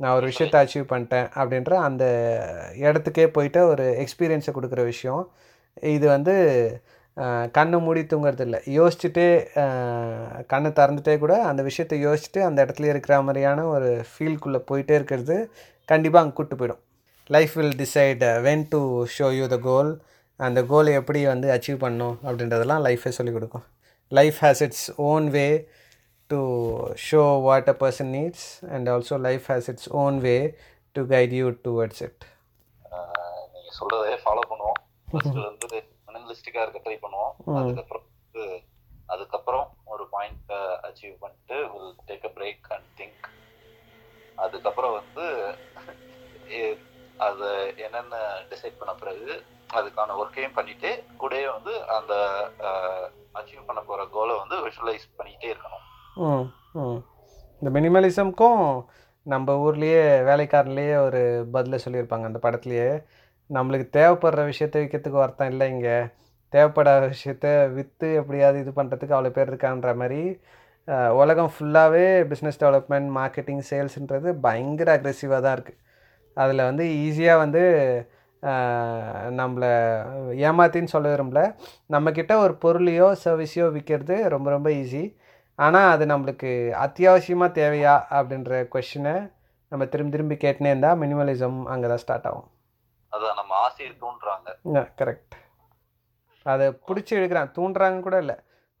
நான் 0.00 0.16
ஒரு 0.18 0.26
விஷயத்தை 0.30 0.58
அச்சீவ் 0.62 0.90
பண்ணிட்டேன் 0.92 1.26
அப்படின்ற 1.40 1.72
அந்த 1.88 2.04
இடத்துக்கே 2.86 3.26
போயிட்டு 3.36 3.60
ஒரு 3.72 3.86
எக்ஸ்பீரியன்ஸை 4.04 4.52
கொடுக்குற 4.58 4.82
விஷயம். 4.92 5.24
இது 5.94 6.06
வந்து 6.14 6.34
கண்ணை 7.56 7.78
மூடி 7.86 8.02
தூங்குறது 8.12 8.44
இல்லை. 8.46 8.60
யோசிச்சுட்டே 8.78 9.26
கண்ணை 10.52 10.70
திறந்துட்டே 10.78 11.16
கூட 11.24 11.34
அந்த 11.50 11.62
விஷயத்தை 11.68 11.98
யோசிச்சுட்டு 12.06 12.42
அந்த 12.48 12.58
இடத்துல 12.66 12.90
இருக்கிற 12.92 13.16
மாதிரியான 13.26 13.66
ஒரு 13.74 13.90
ஃபீல்குள்ளே 14.12 14.60
போயிட்டே 14.70 14.96
இருக்கிறது 15.00 15.36
கண்டிப்பாக 15.92 16.24
அங்கே 16.24 16.36
கூட்டு 16.38 16.56
போயிடும். 16.60 16.82
Life 17.30 17.52
will 17.54 17.76
decide 17.76 18.22
when 18.42 18.68
to 18.68 18.80
show 19.18 19.26
you 19.32 19.46
the 19.46 19.58
goal 19.60 19.90
அந்த 20.40 20.64
கோலை 20.64 20.92
எப்படி 20.92 21.26
வந்து 21.26 21.48
அச்சீவ் 21.50 21.78
பண்ணணும் 21.78 22.16
அப்படின்றதெல்லாம் 22.22 22.84
லைஃபே 22.86 23.08
சொல்லிக் 23.08 23.34
கொடுக்கும். 23.34 23.64
Life 24.12 24.38
has 24.40 24.62
its 24.62 24.86
own 25.02 25.28
way 25.28 25.46
to 26.30 26.38
show 27.10 27.40
what 27.42 27.68
a 27.68 27.76
person 27.80 28.10
needs 28.10 28.46
and 28.70 28.88
also 28.88 29.18
life 29.18 29.46
has 29.48 29.68
its 29.68 29.90
own 29.94 30.18
way 30.18 30.34
to 30.96 31.02
guide 31.04 31.30
you 31.30 31.50
towards 31.64 32.02
it 32.02 32.24
ah 32.90 33.44
நீங்க 33.52 33.70
சொல்றதே 33.78 34.16
ஃபாலோ 34.24 34.44
பண்ணுவோம். 34.50 34.78
வந்து 35.48 35.78
மினிமலிஸ்டிக்கா 36.08 36.62
இருக்க 36.62 36.80
ட்ரை 36.86 36.96
பண்ணுவோம். 37.04 37.32
அதுக்கப்புறம் 37.60 38.06
அதுக்கப்புறம் 39.06 39.66
ஒரு 39.84 40.04
பாயிண்ட் 40.10 40.52
அச்சீவ் 40.88 41.14
பண்ணிட்டு 41.20 41.56
will 41.72 41.94
take 42.08 42.26
a 42.26 42.32
break 42.36 42.68
and 42.68 42.90
think 42.98 43.26
அதுக்கப்புறம் 44.38 44.94
வந்து 44.98 45.26
அது 47.20 47.48
என்னென்ன 47.84 48.16
டிசைட் 48.50 48.78
பண்ண 48.78 48.92
பிறகு 48.94 49.28
அதுக்கான 49.70 50.14
ஒர்க்கையும் 50.20 50.54
பண்ணிட்டு 50.54 50.90
கூடயே 51.20 51.46
வந்து 51.52 51.72
அந்த 51.96 52.14
அச்சீவ் 53.34 53.68
பண்ண 53.68 53.80
போற 53.82 54.04
கோலை 54.08 54.34
வந்து 54.38 54.56
விஷுவலைஸ் 54.66 55.06
பண்ணிக்கிட்டே 55.18 55.52
இருக்கணும். 55.52 55.84
ம் 56.26 56.46
ம். 56.80 56.98
இந்த 57.62 57.70
மினிமலிசம்க்கும் 57.70 58.62
நம்ம 59.26 59.54
ஊர்லேயே 59.64 60.04
வேலைக்காரன்லேயே 60.28 60.94
ஒரு 61.06 61.20
பதிலை 61.52 61.78
சொல்லியிருப்பாங்க. 61.84 62.26
அந்த 62.30 62.40
படத்துலேயே 62.42 62.88
நம்மளுக்கு 63.50 63.86
தேவைப்படுற 63.90 64.42
விஷயத்த 64.50 64.80
விற்கிறதுக்கு 64.80 65.22
ஒருத்தன் 65.22 65.52
இல்லை 65.52 65.66
இங்கே. 65.68 65.96
தேவைப்படாத 66.52 67.02
விஷயத்த 67.12 67.46
விற்று 67.76 68.08
எப்படியாவது 68.20 68.58
இது 68.62 68.70
பண்ணுறதுக்கு 68.70 69.16
அவ்வளோ 69.16 69.30
பேர் 69.30 69.50
இருக்கான்ற 69.50 69.90
மாதிரி 69.96 70.22
உலகம் 71.20 71.50
ஃபுல்லாகவே 71.54 72.06
பிஸ்னஸ் 72.30 72.60
டெவலப்மெண்ட் 72.62 73.08
மார்க்கெட்டிங் 73.18 73.62
சேல்ஸுன்றது 73.70 74.28
பயங்கர 74.46 74.90
அக்ரெசிவாக 74.96 75.40
தான் 75.44 75.56
இருக்குது 75.56 75.78
அதில் 76.42 76.68
வந்து 76.70 76.84
ஈஸியாக 77.04 77.42
வந்து 77.44 77.62
நம்மளை 79.40 79.70
ஏமாத்தின்னு 80.48 80.92
சொல்ல 80.94 81.08
விரும்பல. 81.14 81.40
நம்மக்கிட்ட 81.94 82.32
ஒரு 82.44 82.54
பொருளையோ 82.62 83.08
சர்வீஸையோ 83.24 83.66
விற்கிறது 83.76 84.16
ரொம்ப 84.34 84.48
ரொம்ப 84.56 84.68
ஈஸி 84.82 85.02
ஆனால் 85.58 85.90
அது 85.94 86.04
நம்மளுக்கு 86.12 86.50
அத்தியாவசியமாக 86.84 87.56
தேவையா 87.60 87.94
அப்படின்ற 88.18 88.60
கொஷினை 88.74 89.14
நம்ம 89.72 89.84
திரும்பி 89.92 90.14
திரும்பி 90.14 90.36
கேட்டுனே 90.44 90.70
இருந்தால் 90.72 91.00
மினிமலிசம் 91.02 91.58
அங்கே 91.72 91.88
தான் 91.90 92.02
ஸ்டார்ட் 92.04 92.28
ஆகும். 92.30 92.48
அதான் 93.12 93.38
நம்ம 93.40 93.52
ஆசையை 93.66 93.90
தூண்டுறாங்க. 94.02 94.48
கரெக்ட் 95.00 95.36
அதை 96.46 96.66
பிடிச்சி 96.88 97.12
எடுக்கிறான். 97.18 97.52
தூண்டுறாங்க 97.56 98.00
கூட 98.06 98.16
இல்லை. 98.24 98.36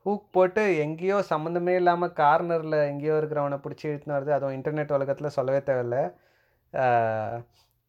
ஹூக் 0.06 0.26
போட்டு 0.36 0.62
எங்கேயோ 0.84 1.16
சம்மந்தமே 1.32 1.74
இல்லாமல் 1.80 2.14
கார்னரில் 2.20 2.76
எங்கேயோ 2.90 3.14
இருக்கிறவனை 3.20 3.58
பிடிச்சி 3.64 3.86
இழுத்துன்னு 3.88 4.16
வருது 4.16 4.32
அதுவும் 4.36 4.56
இன்டர்நெட் 4.58 4.96
உலகத்தில் 4.98 5.36
சொல்லவே 5.38 5.60
தேவையில்ல. 5.68 5.98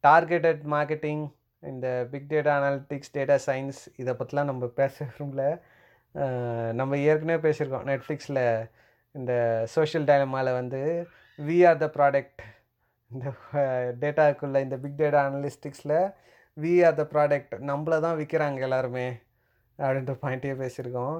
டார்கெட்டட் 0.03 0.61
மார்க்கெட்டிங் 0.73 1.23
இந்த 1.63 1.87
big 2.11 2.29
data 2.31 2.53
analytics 2.59 3.13
data 3.17 3.35
science 3.47 3.81
இதை 3.95 4.13
பற்றிலாம் 4.13 4.49
நம்ம 4.51 4.69
பேச 4.79 5.07
ரூமில் 5.17 5.45
நம்ம 6.71 6.97
ஏற்கனவே 7.05 7.39
பேசியிருக்கோம் 7.43 7.89
நெட்ஃப்ளிக்ஸில் 7.91 8.43
இந்த 9.15 9.33
சோஷியல் 9.75 10.07
டைலமாவில் 10.09 10.57
வந்து 10.59 10.81
வி 11.39 11.57
ஆர் 11.69 11.81
த 11.83 11.87
ப்ராடக்ட் 11.97 12.41
இந்த 13.11 13.27
டேட்டாக்குள்ளே 13.99 14.59
இந்த 14.61 14.77
பிக் 14.77 14.99
டேட்டா 15.01 15.21
அனலிஸ்டிக்ஸில் 15.29 15.95
வி 16.57 16.73
ஆர் 16.83 16.97
த 17.01 17.03
ப்ராடக்ட் 17.13 17.53
நம்மள 17.69 17.99
தான் 17.99 18.19
விற்கிறாங்க 18.21 18.59
எல்லாருமே 18.59 19.07
அப்படின்ற 19.79 20.13
பாயிண்ட்டே 20.23 20.55
பேசியிருக்கோம். 20.61 21.17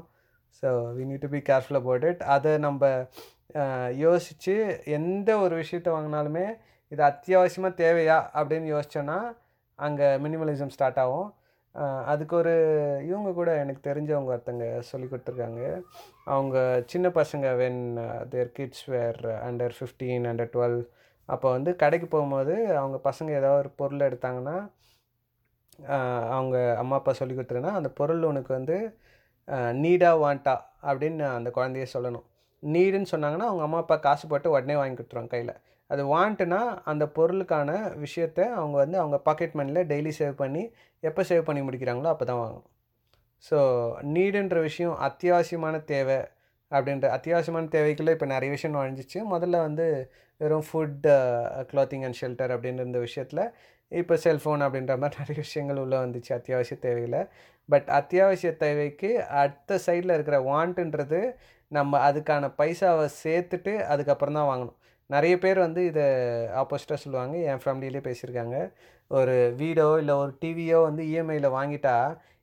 So 0.64 0.68
we 0.96 1.04
need 1.10 1.24
to 1.26 1.30
be 1.36 1.42
careful 1.50 1.80
about 1.80 2.04
it 2.04 2.22
அதை 2.36 2.52
நம்ம 2.58 2.82
யோசித்து 3.98 4.56
எந்த 4.98 5.30
ஒரு 5.40 5.56
விஷயத்த 5.62 5.90
வாங்கினாலுமே 5.96 6.46
இது 6.92 7.02
அத்தியாவசியமாக 7.10 7.80
தேவையா 7.84 8.18
அப்படின்னு 8.38 8.68
யோசிச்சோன்னா 8.76 9.18
அங்கே 9.80 10.08
மினிமலிசம் 10.26 10.74
ஸ்டார்ட் 10.76 11.00
ஆகும். 11.04 11.30
அதுக்கு 12.12 12.34
ஒரு 12.40 12.54
இவங்க 13.10 13.30
கூட 13.38 13.50
எனக்கு 13.64 13.82
தெரிஞ்சவங்க 13.90 14.34
ஒருத்தங்க 14.34 14.66
சொல்லி 14.90 15.08
கொடுத்துருக்காங்க. 15.12 15.62
அவங்க 16.34 16.58
சின்ன 16.92 17.08
பசங்க 17.20 17.46
when 17.62 17.84
their 18.34 18.52
kids 18.58 18.86
were 18.94 19.22
under 19.48 19.76
fifteen 19.78 20.28
under 20.32 20.52
twelve 20.56 20.80
அப்போ 21.30 21.48
வந்து 21.56 21.72
கடைக்கு 21.82 22.08
போகும்போது 22.14 22.56
அவங்க 22.82 22.98
பசங்க 23.10 23.32
ஏதாவது 23.40 23.62
ஒரு 23.64 23.72
பொருள் 23.82 24.08
எடுத்தாங்கன்னா 24.10 24.58
அவங்க 26.36 26.58
அம்மா 26.82 26.96
அப்பா 27.00 27.14
சொல்லி 27.20 27.34
கொடுத்துருன்னா 27.36 27.74
அந்த 27.80 27.90
பொருள் 28.00 28.30
உனக்கு 28.32 28.52
வந்து 28.58 28.78
நீடா 29.84 30.12
வாண்டா 30.24 30.56
அப்படின்னு 30.90 31.24
அந்த 31.38 31.50
குழந்தைய 31.58 31.86
சொல்லணும். 31.94 32.26
நீடுன்னு 32.64 33.12
சொன்னாங்கன்னா 33.14 33.48
அவங்க 33.50 33.64
அம்மா 33.68 33.80
அப்பா 33.84 33.96
காசு 34.08 34.26
போட்டு 34.32 34.54
உடனே 34.56 34.76
வாங்கி 34.80 34.96
கொடுத்துருவாங்க 34.98 35.34
கையில். 35.36 35.56
அது 35.92 36.04
வாண்ட்டுனா 36.14 36.60
அந்த 36.92 37.04
பொருளுக்கான 37.16 37.72
விஷயத்த 38.06 38.40
அவங்க 38.60 38.76
வந்து 38.84 38.98
அவங்க 39.04 39.18
பாக்கெட் 39.28 39.58
மணியில் 39.60 39.88
டெய்லி 39.92 40.12
சேவ் 40.20 40.36
பண்ணி 40.44 40.64
எப்போ 41.04 41.22
சேவ் 41.32 41.48
பண்ணி 41.48 41.62
முடிக்கிறாங்களோ 41.68 42.12
அப்போ 42.14 42.26
தான் 42.30 42.42
வாங்கணும். 42.44 42.68
ஸோ 43.44 43.58
நீடுன்ற 44.16 44.58
விஷயம் 44.70 44.96
அத்தியாவசியமான 45.08 45.76
தேவை 45.94 46.20
அப்படின்ற 46.72 47.06
அத்தியாவசியமான 47.18 47.70
தேவைக்குள்ளே 47.78 48.14
இப்போ 48.16 48.28
நிறைய 48.34 48.50
விஷயம் 48.56 48.76
நுழைஞ்சிச்சு. 48.78 49.20
முதல்ல 49.34 49.62
வந்து 49.68 49.86
வெறும் 50.42 50.68
ஃபுட் 50.68 51.08
க்ளாத்திங் 51.72 52.06
அண்ட் 52.08 52.20
ஷெல்டர் 52.22 52.54
அப்படின்ற 52.56 52.84
இந்த 52.90 53.00
விஷயத்தில் 53.08 53.44
இப்போ 53.92 54.16
செல்ஃபோன் 54.26 54.62
அப்படின்ற 54.66 54.94
மாதிரி 55.02 55.22
நிறைய 55.22 55.38
விஷயங்கள் 55.46 55.82
உள்ளே 55.84 55.98
வந்துச்சு 56.04 56.32
அத்தியாவசிய 56.38 56.78
தேவையில். 56.86 57.20
பட் 57.70 57.90
அத்தியாவசிய 58.00 58.52
தேவைக்கு 58.64 59.10
அடுத்த 59.42 59.80
சைடில் 59.88 60.16
இருக்கிற 60.18 60.38
வாண்ட்டுன்றது 60.52 61.20
நம்ம 61.72 62.00
அதுக்கான 62.10 62.46
பைசாவை 62.60 63.08
சேர்த்துட்டு 63.24 63.74
அதுக்கப்புறம் 63.94 64.38
தான் 64.40 64.50
வாங்கணும். 64.52 64.78
நிறைய 65.14 65.36
பேர் 65.44 65.60
வந்து 65.66 65.82
இதை 65.92 66.06
ஆப்போசிட்டாக 66.62 67.00
சொல்லுவாங்க. 67.04 67.36
என் 67.52 67.62
ஃபேமிலியிலே 67.64 68.02
பேசியிருக்காங்க. 68.08 68.58
ஒரு 69.12 69.36
வீடோ 69.62 69.88
இல்லை 70.02 70.14
ஒரு 70.24 70.32
டிவியோ 70.44 70.80
வந்து 70.88 71.04
இஎம்ஐயில் 71.12 71.56
வாங்கிட்டா 71.58 71.96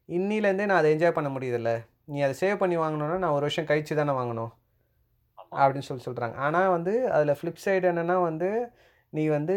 இன்னிலேருந்தே 0.08 0.66
நான் 0.70 0.80
அதை 0.80 0.90
என்ஜாய் 0.94 1.16
பண்ண 1.18 1.30
முடியுதில்ல. 1.36 1.70
நீ 2.12 2.18
அதை 2.26 2.34
சேவ் 2.42 2.60
பண்ணி 2.62 2.76
வாங்கணுன்னா 2.84 3.16
நான் 3.24 3.36
ஒரு 3.38 3.44
வருஷம் 3.46 3.68
கழிச்சு 3.70 3.94
தானே 4.00 4.14
வாங்கணும். 4.20 4.52
அப்படின்னு 5.58 5.88
சொல்லி 5.88 6.04
சொல்கிறாங்க 6.06 6.36
ஆனால் 6.46 6.72
வந்து 6.76 6.92
அதில் 7.16 7.38
ஃப்ளிப் 7.38 7.62
சைடு 7.64 7.86
என்னென்னா 7.92 8.16
வந்து 8.28 8.48
நீ 9.12 9.22
வந்து 9.36 9.56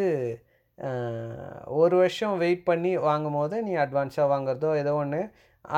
ஒரு 1.82 1.95
வருஷம் 2.01 2.36
வெயிட் 2.43 2.68
பண்ணி 2.70 2.91
வாங்கும் 3.07 3.38
போது 3.39 3.55
நீ 3.68 3.74
அட்வான்ஸாக 3.84 4.28
வாங்குறதோ 4.34 4.70
ஏதோ 4.82 4.93
ஒன்று 5.01 5.22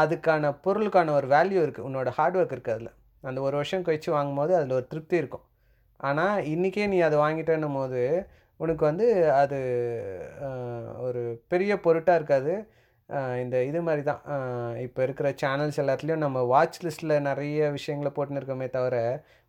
அதுக்கான 0.02 0.52
பொருளுக்கான 0.66 1.14
ஒரு 1.20 1.28
வேல்யூ 1.36 1.60
இருக்குது 1.64 1.88
உன்னோட 1.90 2.10
ஹார்ட் 2.18 2.38
ஒர்க் 2.40 2.54
இருக்குது 2.56 2.76
அதில். 2.78 2.94
அந்த 3.24 3.40
ஒரு 3.48 3.56
வருஷம் 3.60 3.86
கழித்து 3.88 4.10
வாங்கும் 4.18 4.40
போது 4.42 4.54
அதில் 4.60 4.78
ஒரு 4.80 4.86
திருப்தி 4.92 5.16
இருக்கும். 5.22 5.46
ஆனால் 6.04 6.46
இன்றைக்கே 6.54 6.86
நீ 6.94 6.98
அதை 7.08 7.18
வாங்கிட்டேன்னும் 7.26 7.78
போது 7.80 8.02
உனக்கு 8.60 8.84
வந்து 8.90 9.08
அது 9.42 9.60
ஒரு 11.06 11.22
பெரிய 11.52 11.74
பொருட்டாக 11.86 12.20
இருக்காது. 12.20 12.54
இந்த 13.44 13.56
இது 13.70 13.80
மாதிரி 13.88 14.04
தான் 14.10 14.22
இப்போ 14.86 15.00
இருக்கிற 15.08 15.28
சேனல்ஸ் 15.42 15.80
எல்லாத்துலேயும் 15.84 16.24
நம்ம 16.26 16.40
வாட்ச் 16.54 16.80
லிஸ்ட்டில் 16.86 17.16
நிறைய 17.30 17.70
விஷயங்களை 17.78 18.12
போட்டுன்னு 18.16 18.42
இருக்கோமே 18.42 18.68
தவிர 18.76 18.98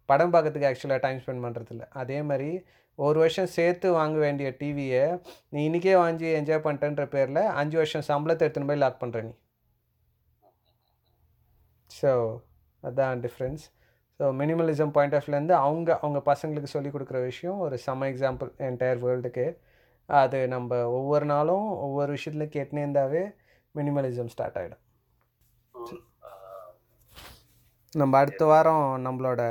படம் 0.09 0.32
பார்க்கறதுக்கு 0.34 0.68
ஆக்சுவலாக 0.70 1.02
டைம் 1.05 1.20
ஸ்பெண்ட் 1.22 1.44
பண்ணுறதில்ல 1.46 1.84
அதே 2.02 2.18
மாதிரி 2.30 2.50
ஒரு 2.98 3.18
வருஷம் 3.22 3.52
சேர்த்து 3.57 3.86
வாங்க 3.98 4.16
வேண்டிய 4.24 4.48
டிவியை 4.61 5.05
நீ 5.52 5.61
இன்றைக்கே 5.68 5.94
வாங்கி 6.02 6.28
என்ஜாய் 6.40 6.64
பண்ணிட்டேன்ற 6.66 7.07
பேரில் 7.14 7.40
அஞ்சு 7.61 7.76
வருஷம் 7.80 8.07
சம்பளத்தை 8.11 8.44
எடுத்துன்னு 8.46 8.70
போய் 8.70 8.82
லாக் 8.82 9.00
பண்ணுற 9.02 9.20
நீ. 9.28 9.32
ஸோ 11.90 12.11
அதுதான் 12.82 13.22
difference 13.24 13.64
so 14.20 14.24
minimalism 14.40 14.94
point 14.96 15.14
of 15.16 15.24
வியூலேருந்து 15.26 15.54
அவங்க 15.64 15.90
அவங்க 15.98 16.18
பசங்களுக்கு 16.30 16.72
சொல்லிக் 16.74 16.94
கொடுக்குற 16.94 17.20
விஷயம் 17.24 17.58
ஒரு 17.58 17.76
செம்ம 17.86 18.08
எக்ஸாம்பிள் 18.12 18.50
என்டையர் 18.68 19.02
வேர்ல்டுக்கு 19.04 19.46
அது 20.08 20.38
நம்ம 20.48 20.80
ஒவ்வொரு 20.98 21.24
நாளும் 21.24 21.68
ஒவ்வொரு 21.86 22.10
விஷயத்துலையும் 22.16 22.56
கேட்டுனே 22.56 22.82
இருந்தாவே 22.86 23.22
மினிமலிசம் 23.74 24.32
ஸ்டார்ட் 24.34 24.58
ஆகிடும் 24.60 24.82
நம்ம 27.92 28.18
அடுத்த 28.18 28.44
வாரம் 28.44 28.86
நம்மளோட 29.06 29.42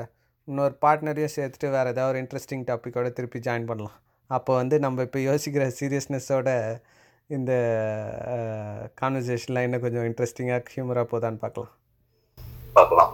இன்னொரு 0.47 0.75
பார்ட்னரையும் 0.81 1.35
சேர்த்துட்டு 1.35 1.67
வேறு 1.75 1.91
ஏதாவது 1.93 2.11
ஒரு 2.11 2.21
இன்ட்ரெஸ்டிங் 2.23 2.65
டாப்பிக்கோட 2.69 3.09
திருப்பி 3.17 3.39
ஜாயின் 3.39 3.69
பண்ணலாம். 3.69 3.97
அப்போ 4.29 4.51
வந்து 4.55 4.75
நம்ம 4.79 5.03
இப்போ 5.07 5.19
யோசிக்கிற 5.29 5.65
சீரியஸ்னஸோட 5.79 6.49
இந்த 7.29 7.51
கான்வர்சேஷன்லாம் 9.01 9.67
இன்னும் 9.67 9.85
கொஞ்சம் 9.85 10.07
இன்ட்ரெஸ்டிங்காக 10.09 10.73
ஹியூமராக 10.75 11.07
போதான்னு 11.13 11.41
பார்க்கலாம். 11.45 11.73
பார்க்கலாம். 12.73 13.11